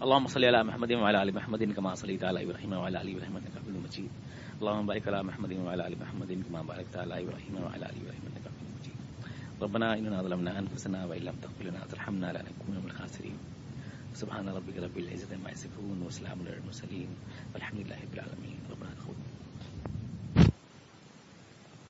اللهم 0.00 0.26
صل 0.26 0.44
على 0.44 0.66
محمد 0.66 0.90
وعلى 0.90 1.18
ال 1.18 1.30
محمد 1.30 1.76
كما 1.76 1.94
صليت 1.94 2.24
على 2.24 2.44
ابراهيم 2.44 2.72
وعلى 2.72 2.98
ال 3.00 3.08
ابراهيم 3.08 3.36
انك 3.36 3.56
حميد 3.56 3.76
مجيد 3.76 4.08
اللهم 4.60 4.86
بارك 4.86 5.08
على 5.08 5.22
محمد 5.22 5.52
وعلى 5.52 5.82
ال 5.86 5.94
محمد 5.98 6.28
كما 6.28 6.62
باركت 6.62 6.96
على 6.96 7.14
ابراهيم 7.14 7.64
وعلى 7.64 7.86
ال 7.86 7.96
ابراهيم 8.02 8.26
انك 8.26 8.46
حميد 8.46 8.80
مجيد 8.80 9.62
ربنا 9.62 9.92
اننا 9.92 10.22
ظلمنا 10.22 10.58
انفسنا 10.58 11.04
وان 11.04 11.18
لم 11.18 11.34
تغفر 11.42 11.64
لنا 11.64 11.80
وترحمنا 11.82 12.32
لنكون 12.32 12.76
من 12.76 12.84
الخاسرين 12.84 13.53
سبحان 14.14 14.48
ربك 14.48 14.76
رب 14.78 14.96
العزة 14.98 15.36
ما 15.44 15.50
يصفون 15.50 16.02
وسلام 16.06 16.38
على 16.46 16.56
المرسلين 16.56 17.08
والحمد 17.54 17.80
لله 17.80 17.98
رب 18.02 18.14
العالمين 18.14 18.58
رب 18.70 18.82